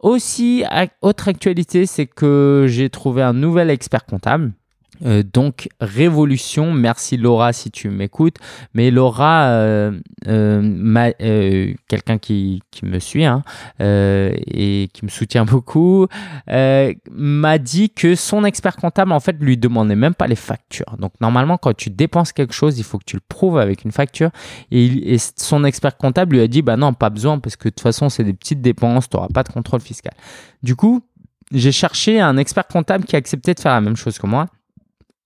Aussi, 0.00 0.64
autre 1.02 1.28
actualité, 1.28 1.84
c'est 1.86 2.06
que 2.06 2.64
j'ai 2.68 2.88
trouvé 2.88 3.22
un 3.22 3.34
nouvel 3.34 3.68
expert 3.70 4.06
comptable. 4.06 4.52
Euh, 5.04 5.22
donc 5.22 5.68
révolution, 5.80 6.72
merci 6.72 7.16
Laura 7.16 7.52
si 7.52 7.70
tu 7.70 7.88
m'écoutes, 7.88 8.36
mais 8.74 8.90
Laura, 8.90 9.48
euh, 9.48 9.98
euh, 10.26 11.74
quelqu'un 11.88 12.18
qui, 12.18 12.62
me 12.82 12.98
suit 12.98 13.24
hein, 13.24 13.42
et 13.78 14.88
qui 14.92 15.04
me 15.04 15.10
soutient 15.10 15.44
beaucoup, 15.44 16.06
m'a 16.48 17.58
dit 17.58 17.90
que 17.90 18.14
son 18.14 18.44
expert 18.44 18.76
comptable 18.76 19.12
en 19.12 19.20
fait 19.20 19.36
lui 19.40 19.56
demandait 19.56 19.96
même 19.96 20.14
pas 20.14 20.26
les 20.26 20.36
factures. 20.36 20.96
Donc 20.98 21.12
normalement 21.20 21.58
quand 21.58 21.76
tu 21.76 21.90
dépenses 21.90 22.32
quelque 22.32 22.54
chose, 22.54 22.78
il 22.78 22.84
faut 22.84 22.98
que 22.98 23.04
tu 23.04 23.16
le 23.16 23.22
prouves 23.26 23.58
avec 23.58 23.84
une 23.84 23.92
facture 23.92 24.30
et, 24.70 25.14
et 25.14 25.18
son 25.36 25.64
expert 25.64 25.96
comptable 25.96 26.36
lui 26.36 26.42
a 26.42 26.48
dit 26.48 26.62
bah 26.62 26.76
non 26.76 26.92
pas 26.92 27.10
besoin 27.10 27.38
parce 27.38 27.56
que 27.56 27.68
de 27.68 27.74
toute 27.74 27.80
façon 27.80 28.08
c'est 28.08 28.24
des 28.24 28.34
petites 28.34 28.60
dépenses, 28.60 29.08
tu 29.08 29.16
n'auras 29.16 29.28
pas 29.28 29.42
de 29.42 29.50
contrôle 29.50 29.80
fiscal. 29.80 30.12
Du 30.62 30.76
coup 30.76 31.02
j'ai 31.52 31.72
cherché 31.72 32.20
un 32.20 32.36
expert 32.36 32.66
comptable 32.68 33.04
qui 33.04 33.16
acceptait 33.16 33.54
de 33.54 33.60
faire 33.60 33.72
la 33.72 33.80
même 33.80 33.96
chose 33.96 34.18
que 34.18 34.26
moi. 34.26 34.46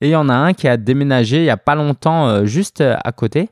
Et 0.04 0.08
il 0.08 0.10
y 0.10 0.16
en 0.16 0.28
a 0.28 0.34
un 0.34 0.52
qui 0.52 0.68
a 0.68 0.76
déménagé 0.76 1.38
il 1.38 1.44
n'y 1.44 1.50
a 1.50 1.56
pas 1.56 1.74
longtemps, 1.74 2.28
euh, 2.28 2.44
juste 2.44 2.82
euh, 2.82 2.94
à 3.02 3.10
côté. 3.10 3.48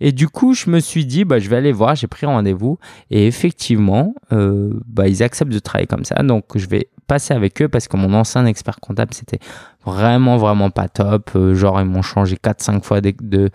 Et 0.00 0.12
du 0.12 0.28
coup, 0.28 0.54
je 0.54 0.70
me 0.70 0.78
suis 0.78 1.04
dit, 1.04 1.24
bah, 1.24 1.40
je 1.40 1.48
vais 1.48 1.56
aller 1.56 1.72
voir, 1.72 1.96
j'ai 1.96 2.06
pris 2.06 2.24
rendez-vous. 2.24 2.78
Et 3.10 3.26
effectivement, 3.26 4.14
euh, 4.32 4.78
bah, 4.86 5.08
ils 5.08 5.24
acceptent 5.24 5.52
de 5.52 5.58
travailler 5.58 5.88
comme 5.88 6.04
ça. 6.04 6.22
Donc, 6.22 6.44
je 6.54 6.68
vais 6.68 6.88
passer 7.08 7.34
avec 7.34 7.60
eux 7.60 7.68
parce 7.68 7.88
que 7.88 7.96
mon 7.96 8.14
ancien 8.14 8.46
expert 8.46 8.78
comptable, 8.78 9.12
c'était 9.12 9.40
vraiment, 9.84 10.36
vraiment 10.36 10.70
pas 10.70 10.86
top. 10.86 11.36
genre, 11.54 11.80
ils 11.80 11.86
m'ont 11.86 12.02
changé 12.02 12.36
4-5 12.36 12.84
fois 12.84 13.00
de, 13.00 13.50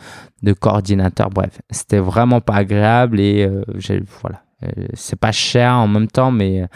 coordinateur. 0.60 1.30
Bref, 1.30 1.62
c'était 1.70 2.00
vraiment 2.00 2.42
pas 2.42 2.56
agréable 2.56 3.22
et 3.22 3.50
voilà. 4.22 4.44
c'est 4.96 5.18
pas 5.18 5.32
cher 5.32 5.76
en 5.76 5.88
même 5.88 6.08
temps, 6.08 6.32
mais 6.32 6.68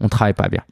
on 0.00 0.08
travaille 0.08 0.32
pas 0.32 0.48
bien 0.48 0.62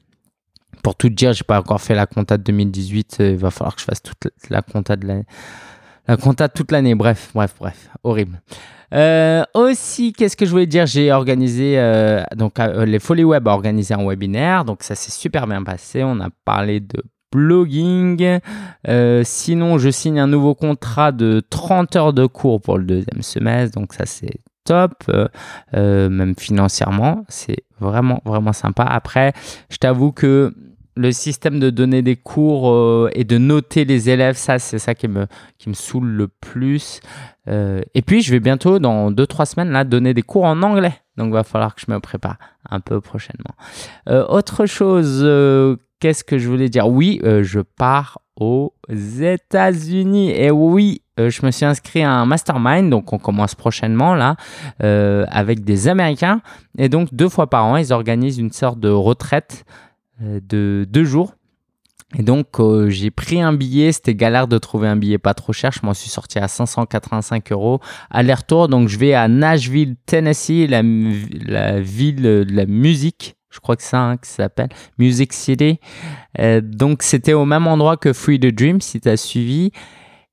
pour 0.89 0.97
tout 0.97 1.11
dire, 1.11 1.35
j'ai 1.35 1.45
pas 1.45 1.59
encore 1.59 1.83
fait 1.83 1.95
la 1.95 2.07
compta 2.07 2.39
de 2.39 2.45
2018. 2.45 3.19
Euh, 3.21 3.31
il 3.33 3.37
va 3.37 3.51
falloir 3.51 3.75
que 3.75 3.83
je 3.83 3.85
fasse 3.85 4.01
toute 4.03 4.33
la 4.49 4.63
compta 4.63 4.97
de 4.97 5.07
l'année. 5.07 5.27
La 6.07 6.17
compta 6.17 6.49
toute 6.49 6.73
l'année. 6.73 6.95
Bref, 6.95 7.31
bref, 7.35 7.55
bref. 7.61 7.91
Horrible. 8.05 8.41
Euh, 8.95 9.45
aussi, 9.53 10.15
qu'est-ce 10.15 10.35
que 10.35 10.47
je 10.47 10.51
voulais 10.51 10.67
dire? 10.67 10.87
J'ai 10.87 11.13
organisé, 11.13 11.75
euh, 11.77 12.23
donc 12.37 12.55
les 12.59 12.99
Folies 13.01 13.25
Web 13.25 13.47
a 13.49 13.51
organisé 13.51 13.93
un 13.93 14.03
webinaire, 14.03 14.65
donc 14.65 14.83
ça 14.83 14.95
s'est 14.95 15.11
super 15.11 15.47
bien 15.47 15.63
passé. 15.63 16.03
On 16.03 16.21
a 16.21 16.31
parlé 16.47 16.81
de 16.81 17.03
blogging. 17.33 18.39
sinon, 19.25 19.77
je 19.77 19.91
signe 19.91 20.21
un 20.21 20.27
nouveau 20.27 20.55
contrat 20.55 21.13
de 21.13 21.43
30 21.51 21.97
heures 21.97 22.13
de 22.15 22.25
cours 22.25 22.63
pour 22.63 22.79
le 22.79 22.85
deuxième 22.85 23.21
semestre, 23.21 23.79
donc 23.79 23.93
ça 23.93 24.07
c'est 24.07 24.41
top, 24.65 25.05
même 25.75 26.35
financièrement, 26.39 27.27
c'est 27.29 27.65
vraiment 27.79 28.23
vraiment 28.25 28.55
sympa. 28.55 28.85
Après, 28.85 29.35
je 29.69 29.77
t'avoue 29.77 30.13
que 30.13 30.55
le 30.99 31.13
système 31.13 31.61
de 31.61 31.71
donner 31.71 32.03
des 32.03 32.17
cours 32.17 32.71
euh, 32.71 33.09
et 33.13 33.23
de 33.23 33.39
noter 33.39 33.85
les 33.85 34.11
élèves, 34.11 34.37
ça, 34.37 34.59
c'est 34.59 34.81
ça 34.81 34.95
qui 34.95 35.07
me, 35.07 35.27
qui 35.57 35.69
me 35.69 35.75
saoule 35.75 36.09
le 36.09 36.27
plus. 36.27 37.01
Euh, 37.47 37.81
et 37.95 38.03
puis, 38.03 38.21
je 38.21 38.33
vais 38.33 38.41
bientôt, 38.41 38.81
dans 38.81 39.13
2-3 39.13 39.47
semaines, 39.47 39.71
là, 39.71 39.85
donner 39.85 40.13
des 40.13 40.23
cours 40.23 40.45
en 40.45 40.61
anglais. 40.63 40.95
Donc, 41.17 41.29
il 41.29 41.35
va 41.35 41.45
falloir 41.45 41.77
que 41.77 41.81
je 41.87 41.91
me 41.91 42.01
prépare 42.01 42.37
un 42.69 42.81
peu 42.81 43.01
prochainement. 43.01 43.55
Euh, 44.09 44.27
autre 44.27 44.67
chose, 44.67 45.23
qu'est-ce 46.01 46.25
que 46.25 46.37
je 46.37 46.49
voulais 46.49 46.69
dire? 46.69 46.89
Oui, 46.89 47.21
je 47.23 47.61
pars 47.61 48.19
aux 48.35 48.75
États-Unis. 48.89 50.33
Et 50.33 50.51
oui, 50.51 51.03
je 51.17 51.47
me 51.47 51.53
suis 51.53 51.65
inscrit 51.65 52.03
à 52.03 52.11
un 52.11 52.27
mastermind, 52.27 52.91
donc 52.91 53.13
on 53.13 53.19
commence 53.19 53.55
prochainement 53.55 54.15
là, 54.15 54.37
avec 54.81 55.65
des 55.65 55.89
Américains. 55.89 56.41
Et 56.77 56.89
donc, 56.89 57.15
deux 57.15 57.29
fois 57.29 57.49
par 57.49 57.65
an, 57.67 57.77
ils 57.77 57.93
organisent 57.93 58.39
une 58.39 58.53
sorte 58.53 58.79
de 58.79 58.91
retraite 58.91 59.65
de 60.21 60.87
deux 60.89 61.05
jours. 61.05 61.35
Et 62.17 62.23
donc, 62.23 62.59
euh, 62.59 62.89
j'ai 62.89 63.11
pris 63.11 63.43
un 63.43 63.53
billet. 63.53 63.93
C'était 63.93 64.15
galère 64.15 64.49
de 64.49 64.57
trouver 64.57 64.89
un 64.89 64.97
billet 64.97 65.19
pas 65.19 65.35
trop 65.35 65.53
cher. 65.53 65.73
Je 65.73 65.85
m'en 65.85 65.93
suis 65.93 66.09
sorti 66.09 66.39
à 66.39 66.49
585 66.49 67.53
euros 67.53 67.81
aller-retour. 68.11 68.69
Donc, 68.69 68.89
je 68.89 68.99
vais 68.99 69.13
à 69.13 69.29
Nashville, 69.29 69.97
Tennessee, 70.07 70.67
la, 70.69 70.83
la 70.83 71.81
ville 71.81 72.23
de 72.23 72.47
la 72.49 72.65
musique. 72.65 73.37
Je 73.51 73.61
crois 73.61 73.77
que 73.77 73.83
c'est 73.83 73.91
ça 73.91 74.03
hein, 74.03 74.17
qui 74.17 74.31
s'appelle 74.31 74.69
Music 74.99 75.33
City. 75.33 75.81
Euh, 76.39 76.63
donc, 76.63 77.03
c'était 77.03 77.35
au 77.35 77.45
même 77.45 77.67
endroit 77.67 77.97
que 77.99 78.13
Free 78.15 78.41
the 78.41 78.55
Dream, 78.55 78.81
si 78.81 79.01
tu 79.01 79.09
as 79.09 79.19
suivi. 79.19 79.71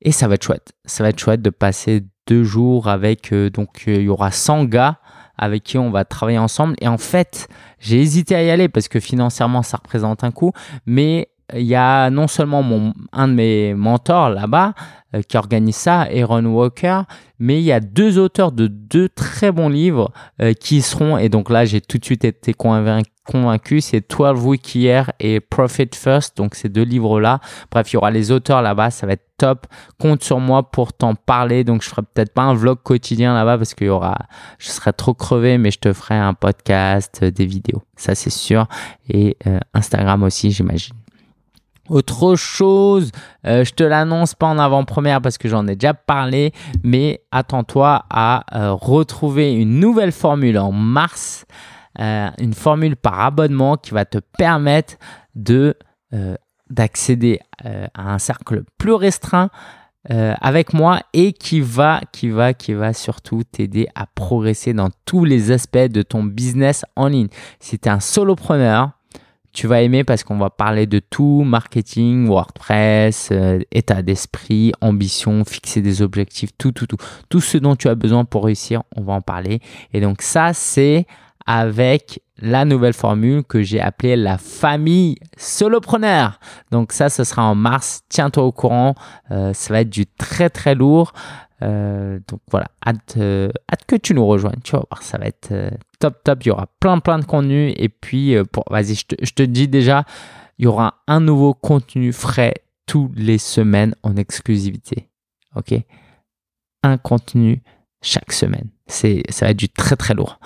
Et 0.02 0.12
ça 0.12 0.28
va 0.30 0.36
être 0.36 0.44
chouette. 0.44 0.74
Ça 0.86 1.04
va 1.04 1.10
être 1.10 1.20
chouette 1.20 1.42
de 1.42 1.50
passer 1.50 2.06
deux 2.28 2.44
jours 2.44 2.88
avec. 2.88 3.34
donc, 3.34 3.84
il 3.88 4.02
y 4.02 4.10
aura 4.10 4.32
100 4.32 4.66
gars 4.66 5.00
avec 5.38 5.64
qui 5.64 5.78
on 5.78 5.92
va 5.92 6.06
travailler 6.06 6.38
ensemble. 6.38 6.76
Et 6.82 6.88
en 6.88 6.98
fait, 6.98 7.48
j'ai 7.80 8.00
hésité 8.00 8.36
à 8.36 8.44
y 8.44 8.50
aller 8.50 8.70
parce 8.70 8.88
que 8.88 9.00
financièrement, 9.00 9.64
ça 9.64 9.78
représente 9.78 10.24
un 10.24 10.32
coût. 10.32 10.52
Mais 10.86 11.30
il 11.54 11.66
y 11.66 11.76
a 11.76 12.10
non 12.10 12.28
seulement 12.28 12.64
mon, 12.64 12.94
un 13.12 13.28
de 13.28 13.34
mes 13.34 13.74
mentors 13.74 14.30
là-bas 14.30 14.74
euh, 15.16 15.22
qui 15.22 15.38
organise 15.38 15.76
ça, 15.76 16.02
Aaron 16.02 16.46
Walker, 16.46 17.02
mais 17.38 17.60
il 17.60 17.66
y 17.66 17.72
a 17.72 17.80
deux 17.80 18.18
auteurs 18.18 18.52
de 18.52 18.68
deux 18.68 19.10
très 19.10 19.52
bons 19.52 19.70
livres 19.70 20.12
euh, 20.42 20.54
qui 20.54 20.82
seront, 20.82 21.18
et 21.18 21.30
donc 21.30 21.50
là 21.50 21.66
j'ai 21.66 21.82
tout 21.82 22.00
de 22.00 22.06
suite 22.06 22.26
été 22.26 22.54
convaincu, 22.54 23.82
c'est 23.82 24.10
12 24.10 24.44
Week 24.44 24.76
Here 24.76 25.12
et 25.20 25.40
Profit 25.40 25.90
First, 25.94 26.36
donc 26.38 26.56
ces 26.56 26.70
deux 26.70 26.84
livres-là. 26.84 27.40
Bref, 27.72 27.92
il 27.92 27.96
y 27.96 27.98
aura 27.98 28.10
les 28.10 28.32
auteurs 28.32 28.64
là-bas, 28.64 28.90
ça 28.90 29.06
va 29.06 29.14
être 29.14 29.28
top. 29.38 29.68
Compte 30.00 30.24
sur 30.24 30.40
moi 30.40 30.72
pour 30.72 30.94
t'en 30.94 31.14
parler, 31.14 31.64
donc 31.64 31.84
je 31.84 31.90
ferai 31.90 32.02
peut-être 32.02 32.34
pas 32.34 32.44
un 32.44 32.56
vlog 32.56 32.80
quotidien 32.82 33.36
là-bas 33.36 33.58
parce 33.58 33.76
qu'il 33.76 33.88
y 33.88 33.92
aura, 33.92 34.18
je 34.58 34.70
serai 34.70 34.94
trop 34.94 35.14
crevé, 35.14 35.60
mais 35.60 35.70
je 35.70 35.80
te 35.80 35.94
ferai 35.94 36.16
un 36.16 36.34
podcast, 36.34 37.20
euh, 37.22 37.30
des 37.30 37.46
vidéos, 37.46 37.84
ça 37.96 38.16
c'est 38.16 38.32
sûr, 38.32 38.68
et 39.08 39.38
Instagram 39.74 40.24
aussi, 40.24 40.50
j'imagine. 40.50 40.96
Autre 41.90 42.36
chose, 42.36 43.12
euh, 43.46 43.64
je 43.64 43.72
te 43.72 43.84
l'annonce 43.84 44.34
pas 44.34 44.48
en 44.48 44.58
avant-première 44.58 45.22
parce 45.22 45.38
que 45.38 45.48
j'en 45.48 45.68
ai 45.68 45.76
déjà 45.76 45.94
parlé, 45.94 46.52
mais 46.84 47.22
attends-toi 47.32 48.06
à 48.10 48.44
euh, 48.56 48.74
retrouver 48.74 49.54
une 49.54 49.80
nouvelle 49.80 50.12
formule 50.12 50.58
en 50.58 50.72
mars, 50.72 51.46
euh, 52.00 52.30
une 52.40 52.56
formule 52.56 52.96
par 52.96 53.20
abonnement 53.20 53.78
qui 53.78 53.92
va 53.92 54.06
te 54.06 54.18
permettre 54.38 54.96
de 55.36 55.76
d'accéder 56.70 57.42
à 57.94 58.14
un 58.14 58.20
cercle 58.20 58.64
plus 58.78 58.94
restreint 58.94 59.50
avec 60.08 60.72
moi 60.72 61.02
et 61.12 61.34
qui 61.34 61.60
va, 61.60 62.00
qui 62.14 62.30
va, 62.30 62.54
qui 62.54 62.74
va 62.74 62.94
surtout 62.94 63.44
t'aider 63.44 63.90
à 63.96 64.06
progresser 64.06 64.72
dans 64.72 64.90
tous 65.04 65.26
les 65.26 65.52
aspects 65.52 65.78
de 65.78 66.04
ton 66.04 66.24
business 66.24 66.86
en 66.96 67.08
ligne. 67.08 67.28
Si 67.60 67.78
tu 67.78 67.90
es 67.90 67.92
un 67.92 68.00
solopreneur, 68.00 68.92
tu 69.56 69.68
vas 69.68 69.82
aimer 69.82 70.04
parce 70.04 70.24
qu'on 70.24 70.38
va 70.38 70.50
parler 70.50 70.86
de 70.86 71.00
tout, 71.00 71.44
marketing, 71.46 72.28
WordPress, 72.28 73.30
euh, 73.32 73.60
état 73.72 74.02
d'esprit, 74.02 74.74
ambition, 74.82 75.46
fixer 75.46 75.82
des 75.82 76.02
objectifs, 76.02 76.52
tout, 76.58 76.74
tout, 76.74 76.86
tout. 76.86 76.98
Tout 77.30 77.40
ce 77.40 77.58
dont 77.58 77.76
tu 77.76 77.88
as 77.88 77.96
besoin 77.96 78.26
pour 78.26 78.46
réussir, 78.46 78.84
on 78.96 79.02
va 79.02 79.14
en 79.14 79.22
parler. 79.22 79.62
Et 79.94 80.02
donc 80.02 80.22
ça, 80.22 80.54
c'est 80.54 81.08
avec 81.48 82.22
la 82.42 82.66
nouvelle 82.66 82.94
formule 82.94 83.44
que 83.44 83.62
j'ai 83.62 83.80
appelée 83.80 84.18
la 84.18 84.38
famille 84.38 85.16
solopreneur. 85.38 86.40
Donc 86.72 86.92
ça, 86.92 87.10
ce 87.10 87.24
sera 87.24 87.44
en 87.44 87.56
mars. 87.56 88.02
Tiens-toi 88.10 88.44
au 88.44 88.52
courant. 88.52 88.94
Euh, 89.32 89.54
ça 89.54 89.74
va 89.74 89.82
être 89.82 89.90
du 89.90 90.06
très 90.06 90.50
très 90.50 90.76
lourd. 90.76 91.14
Euh, 91.66 92.20
donc 92.28 92.42
voilà, 92.52 92.68
hâte, 92.86 93.18
hâte, 93.18 93.86
que 93.88 93.96
tu 93.96 94.14
nous 94.14 94.26
rejoignes. 94.26 94.60
Tu 94.64 94.74
vas 94.74 94.84
voir, 94.90 95.02
ça 95.02 95.18
va 95.18 95.26
être 95.26 95.54
top, 96.00 96.24
top. 96.24 96.46
Il 96.46 96.50
y 96.50 96.52
aura 96.52 96.68
plein, 96.80 97.00
plein 97.00 97.20
de 97.20 97.26
contenu. 97.26 97.74
Et 97.78 97.90
puis, 97.90 98.36
euh, 98.36 98.44
vas-y, 98.70 98.96
je 98.96 99.06
te, 99.06 99.16
je 99.22 99.32
te 99.32 99.44
dis 99.44 99.68
déjà, 99.68 100.06
il 100.58 100.66
y 100.66 100.68
aura 100.68 101.02
un 101.08 101.20
nouveau 101.20 101.54
contenu 101.54 102.14
frais 102.14 102.54
tous 102.86 103.12
les 103.16 103.38
semaines 103.38 103.96
en 104.04 104.16
exclusivité. 104.16 105.10
OK? 105.56 105.74
Un 106.84 106.98
contenu 106.98 107.64
chaque 108.02 108.32
semaine. 108.32 108.70
C'est, 108.88 109.24
ça 109.30 109.46
va 109.46 109.52
être 109.52 109.58
du 109.58 109.70
très, 109.70 109.96
très 109.96 110.14
lourd. 110.14 110.40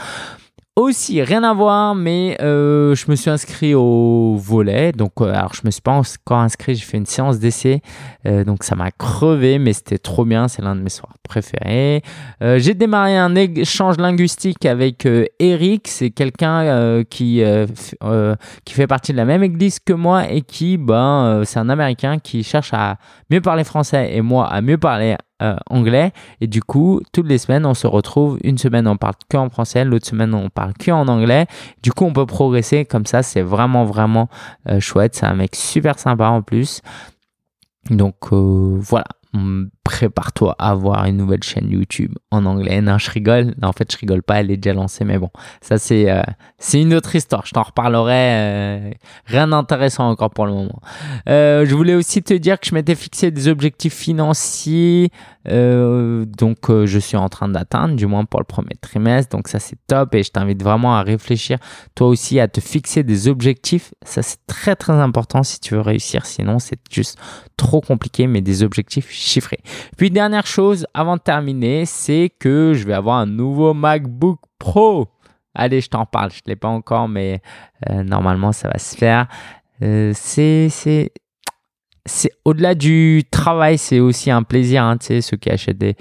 Aussi, 0.79 1.21
rien 1.21 1.43
à 1.43 1.53
voir, 1.53 1.93
mais 1.93 2.37
euh, 2.39 2.95
je 2.95 3.11
me 3.11 3.17
suis 3.17 3.29
inscrit 3.29 3.73
au 3.75 4.37
volet. 4.37 4.93
Donc, 4.93 5.11
euh, 5.19 5.25
alors, 5.25 5.53
je 5.53 5.59
me 5.65 5.71
suis 5.71 5.81
pas 5.81 5.91
encore 5.91 6.39
inscrit, 6.39 6.73
j'ai 6.75 6.85
fait 6.85 6.95
une 6.95 7.05
séance 7.05 7.37
d'essai. 7.37 7.81
Euh, 8.25 8.45
donc, 8.45 8.63
ça 8.63 8.77
m'a 8.77 8.89
crevé, 8.89 9.59
mais 9.59 9.73
c'était 9.73 9.97
trop 9.97 10.23
bien. 10.23 10.47
C'est 10.47 10.61
l'un 10.61 10.77
de 10.77 10.81
mes 10.81 10.89
soirs 10.89 11.15
préférés. 11.27 12.01
j'ai 12.39 12.75
démarré 12.75 13.17
un 13.17 13.35
échange 13.35 13.97
linguistique 13.97 14.65
avec 14.65 15.05
Eric. 15.39 15.89
C'est 15.89 16.11
quelqu'un 16.11 17.03
qui, 17.09 17.43
qui 18.63 18.73
fait 18.73 18.87
partie 18.87 19.11
de 19.11 19.17
la 19.17 19.25
même 19.25 19.43
église 19.43 19.79
que 19.79 19.91
moi 19.91 20.31
et 20.31 20.39
qui, 20.39 20.77
ben, 20.77 21.41
c'est 21.43 21.59
un 21.59 21.67
Américain 21.67 22.19
qui 22.19 22.41
cherche 22.41 22.73
à 22.73 22.95
mieux 23.29 23.41
parler 23.41 23.65
français 23.65 24.11
et 24.13 24.21
moi 24.21 24.47
à 24.47 24.61
mieux 24.61 24.77
parler 24.77 25.17
euh, 25.41 25.55
anglais. 25.69 26.11
Et 26.41 26.47
du 26.47 26.61
coup, 26.61 27.01
toutes 27.11 27.27
les 27.27 27.37
semaines, 27.37 27.65
on 27.65 27.73
se 27.73 27.87
retrouve. 27.87 28.37
Une 28.43 28.57
semaine, 28.57 28.87
on 28.87 28.97
parle 28.97 29.15
que 29.29 29.37
en 29.37 29.49
français, 29.49 29.85
l'autre 29.85 30.07
semaine, 30.07 30.33
on 30.33 30.49
parle 30.49 30.73
que 30.73 30.91
en 30.91 31.07
anglais. 31.07 31.47
Du 31.83 31.91
coup, 31.91 32.05
on 32.05 32.13
peut 32.13 32.25
progresser 32.25 32.85
comme 32.85 33.05
ça. 33.05 33.23
C'est 33.23 33.41
vraiment, 33.41 33.85
vraiment 33.85 34.29
euh, 34.67 34.79
chouette. 34.79 35.15
C'est 35.15 35.25
un 35.25 35.35
mec 35.35 35.55
super 35.55 35.97
sympa 35.99 36.27
en 36.27 36.41
plus. 36.41 36.81
Donc 37.89 38.15
euh, 38.31 38.77
voilà, 38.79 39.07
prépare-toi 39.83 40.55
à 40.57 40.71
avoir 40.71 41.05
une 41.05 41.17
nouvelle 41.17 41.43
chaîne 41.43 41.69
YouTube 41.69 42.13
en 42.31 42.45
anglais. 42.45 42.81
Non, 42.81 42.97
je 42.97 43.11
rigole. 43.11 43.53
en 43.61 43.71
fait, 43.73 43.91
je 43.91 43.97
rigole 43.97 44.23
pas. 44.23 44.39
Elle 44.39 44.51
est 44.51 44.57
déjà 44.57 44.73
lancée, 44.73 45.05
mais 45.05 45.17
bon, 45.17 45.29
ça 45.61 45.77
c'est 45.77 46.09
euh, 46.09 46.21
c'est 46.57 46.81
une 46.81 46.93
autre 46.93 47.15
histoire. 47.15 47.45
Je 47.45 47.51
t'en 47.51 47.63
reparlerai. 47.63 48.13
Euh, 48.13 48.91
rien 49.25 49.47
d'intéressant 49.47 50.09
encore 50.09 50.31
pour 50.31 50.45
le 50.45 50.53
moment. 50.53 50.81
Euh, 51.27 51.65
je 51.65 51.75
voulais 51.75 51.95
aussi 51.95 52.23
te 52.23 52.33
dire 52.33 52.59
que 52.59 52.67
je 52.67 52.73
m'étais 52.73 52.95
fixé 52.95 53.29
des 53.29 53.47
objectifs 53.47 53.93
financiers. 53.93 55.11
Donc, 55.49 56.69
je 56.69 56.99
suis 56.99 57.17
en 57.17 57.29
train 57.29 57.49
d'atteindre, 57.49 57.95
du 57.95 58.05
moins 58.05 58.25
pour 58.25 58.39
le 58.39 58.45
premier 58.45 58.75
trimestre. 58.81 59.35
Donc, 59.35 59.47
ça 59.47 59.59
c'est 59.59 59.77
top 59.87 60.15
et 60.15 60.23
je 60.23 60.31
t'invite 60.31 60.61
vraiment 60.63 60.95
à 60.95 61.01
réfléchir 61.01 61.57
toi 61.95 62.07
aussi 62.07 62.39
à 62.39 62.47
te 62.47 62.61
fixer 62.61 63.03
des 63.03 63.27
objectifs. 63.27 63.93
Ça 64.03 64.21
c'est 64.21 64.45
très 64.47 64.75
très 64.75 64.93
important 64.93 65.43
si 65.43 65.59
tu 65.59 65.73
veux 65.73 65.81
réussir. 65.81 66.25
Sinon, 66.25 66.59
c'est 66.59 66.79
juste 66.91 67.19
trop 67.57 67.81
compliqué, 67.81 68.27
mais 68.27 68.41
des 68.41 68.63
objectifs 68.63 69.09
chiffrés. 69.11 69.59
Puis 69.97 70.11
dernière 70.11 70.47
chose 70.47 70.85
avant 70.93 71.17
de 71.17 71.21
terminer, 71.21 71.85
c'est 71.85 72.31
que 72.39 72.73
je 72.73 72.85
vais 72.85 72.93
avoir 72.93 73.17
un 73.17 73.25
nouveau 73.25 73.73
MacBook 73.73 74.39
Pro. 74.57 75.07
Allez, 75.55 75.81
je 75.81 75.89
t'en 75.89 76.05
parle, 76.05 76.31
je 76.31 76.41
ne 76.45 76.51
l'ai 76.51 76.55
pas 76.55 76.67
encore, 76.67 77.07
mais 77.07 77.41
euh, 77.89 78.03
normalement 78.03 78.51
ça 78.51 78.69
va 78.69 78.77
se 78.77 78.95
faire. 78.95 79.27
Euh, 79.81 80.11
c'est 80.15 81.11
c'est 82.09 82.31
au-delà 82.43 82.75
du 82.75 83.23
travail, 83.29 83.77
c'est 83.77 83.99
aussi 83.99 84.31
un 84.31 84.43
plaisir. 84.43 84.83
Hein, 84.83 84.97
tu 84.97 85.07
sais, 85.07 85.21
ceux 85.21 85.37
qui 85.37 85.49
achètent 85.49 85.77
des, 85.77 85.95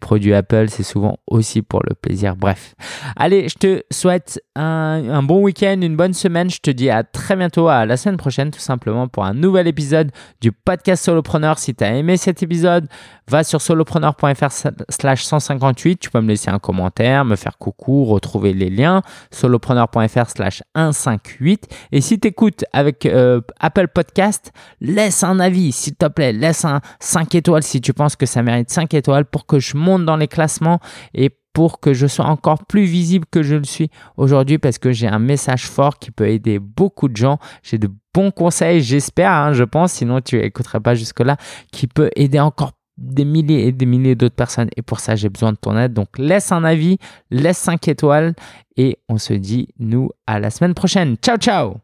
produits 0.00 0.34
Apple, 0.34 0.66
c'est 0.70 0.82
souvent 0.82 1.18
aussi 1.28 1.62
pour 1.62 1.80
le 1.88 1.94
plaisir. 1.94 2.34
Bref, 2.34 2.74
allez, 3.16 3.48
je 3.48 3.54
te 3.54 3.82
souhaite 3.92 4.42
un, 4.56 5.08
un 5.08 5.22
bon 5.22 5.40
week-end, 5.40 5.78
une 5.80 5.96
bonne 5.96 6.14
semaine. 6.14 6.50
Je 6.50 6.58
te 6.58 6.70
dis 6.70 6.90
à 6.90 7.04
très 7.04 7.36
bientôt, 7.36 7.68
à 7.68 7.86
la 7.86 7.96
semaine 7.96 8.16
prochaine, 8.16 8.50
tout 8.50 8.58
simplement, 8.58 9.06
pour 9.06 9.24
un 9.24 9.34
nouvel 9.34 9.68
épisode 9.68 10.10
du 10.40 10.50
podcast 10.50 11.04
Solopreneur. 11.04 11.58
Si 11.58 11.74
tu 11.74 11.84
as 11.84 11.94
aimé 11.94 12.16
cet 12.16 12.42
épisode, 12.42 12.88
va 13.28 13.44
sur 13.44 13.60
solopreneur.fr 13.60 14.50
slash 14.88 15.24
158. 15.24 15.96
Tu 15.98 16.10
peux 16.10 16.20
me 16.20 16.28
laisser 16.28 16.50
un 16.50 16.58
commentaire, 16.58 17.24
me 17.24 17.36
faire 17.36 17.58
coucou, 17.58 18.04
retrouver 18.04 18.52
les 18.52 18.70
liens. 18.70 19.02
solopreneur.fr 19.30 20.28
slash 20.28 20.62
158. 20.76 21.68
Et 21.92 22.00
si 22.00 22.18
tu 22.18 22.28
écoutes 22.28 22.64
avec 22.72 23.06
euh, 23.06 23.40
Apple 23.60 23.88
Podcast, 23.88 24.52
laisse 24.80 25.22
un 25.22 25.40
avis, 25.40 25.53
s'il 25.72 25.94
te 25.94 26.06
plaît. 26.06 26.32
Laisse 26.32 26.64
un 26.64 26.80
5 27.00 27.34
étoiles 27.34 27.62
si 27.62 27.80
tu 27.80 27.92
penses 27.92 28.16
que 28.16 28.26
ça 28.26 28.42
mérite 28.42 28.70
5 28.70 28.92
étoiles 28.94 29.24
pour 29.24 29.46
que 29.46 29.58
je 29.58 29.76
monte 29.76 30.04
dans 30.04 30.16
les 30.16 30.28
classements 30.28 30.80
et 31.14 31.30
pour 31.52 31.80
que 31.80 31.94
je 31.94 32.06
sois 32.06 32.26
encore 32.26 32.66
plus 32.66 32.84
visible 32.84 33.24
que 33.30 33.42
je 33.42 33.54
le 33.54 33.64
suis 33.64 33.88
aujourd'hui 34.16 34.58
parce 34.58 34.78
que 34.78 34.92
j'ai 34.92 35.06
un 35.06 35.20
message 35.20 35.66
fort 35.66 35.98
qui 35.98 36.10
peut 36.10 36.28
aider 36.28 36.58
beaucoup 36.58 37.08
de 37.08 37.16
gens. 37.16 37.38
J'ai 37.62 37.78
de 37.78 37.88
bons 38.12 38.30
conseils, 38.30 38.82
j'espère, 38.82 39.30
hein, 39.30 39.52
je 39.52 39.64
pense, 39.64 39.92
sinon 39.92 40.20
tu 40.20 40.36
n'écouterais 40.36 40.80
pas 40.80 40.94
jusque-là, 40.94 41.36
qui 41.72 41.86
peut 41.86 42.10
aider 42.16 42.40
encore 42.40 42.72
des 42.96 43.24
milliers 43.24 43.66
et 43.66 43.72
des 43.72 43.86
milliers 43.86 44.14
d'autres 44.14 44.34
personnes. 44.34 44.68
Et 44.76 44.82
pour 44.82 45.00
ça, 45.00 45.16
j'ai 45.16 45.28
besoin 45.28 45.52
de 45.52 45.56
ton 45.56 45.76
aide. 45.76 45.92
Donc, 45.92 46.18
laisse 46.18 46.52
un 46.52 46.64
avis, 46.64 46.98
laisse 47.30 47.58
5 47.58 47.88
étoiles 47.88 48.34
et 48.76 48.98
on 49.08 49.18
se 49.18 49.34
dit, 49.34 49.68
nous, 49.78 50.10
à 50.26 50.38
la 50.38 50.50
semaine 50.50 50.74
prochaine. 50.74 51.16
Ciao, 51.16 51.36
ciao 51.36 51.83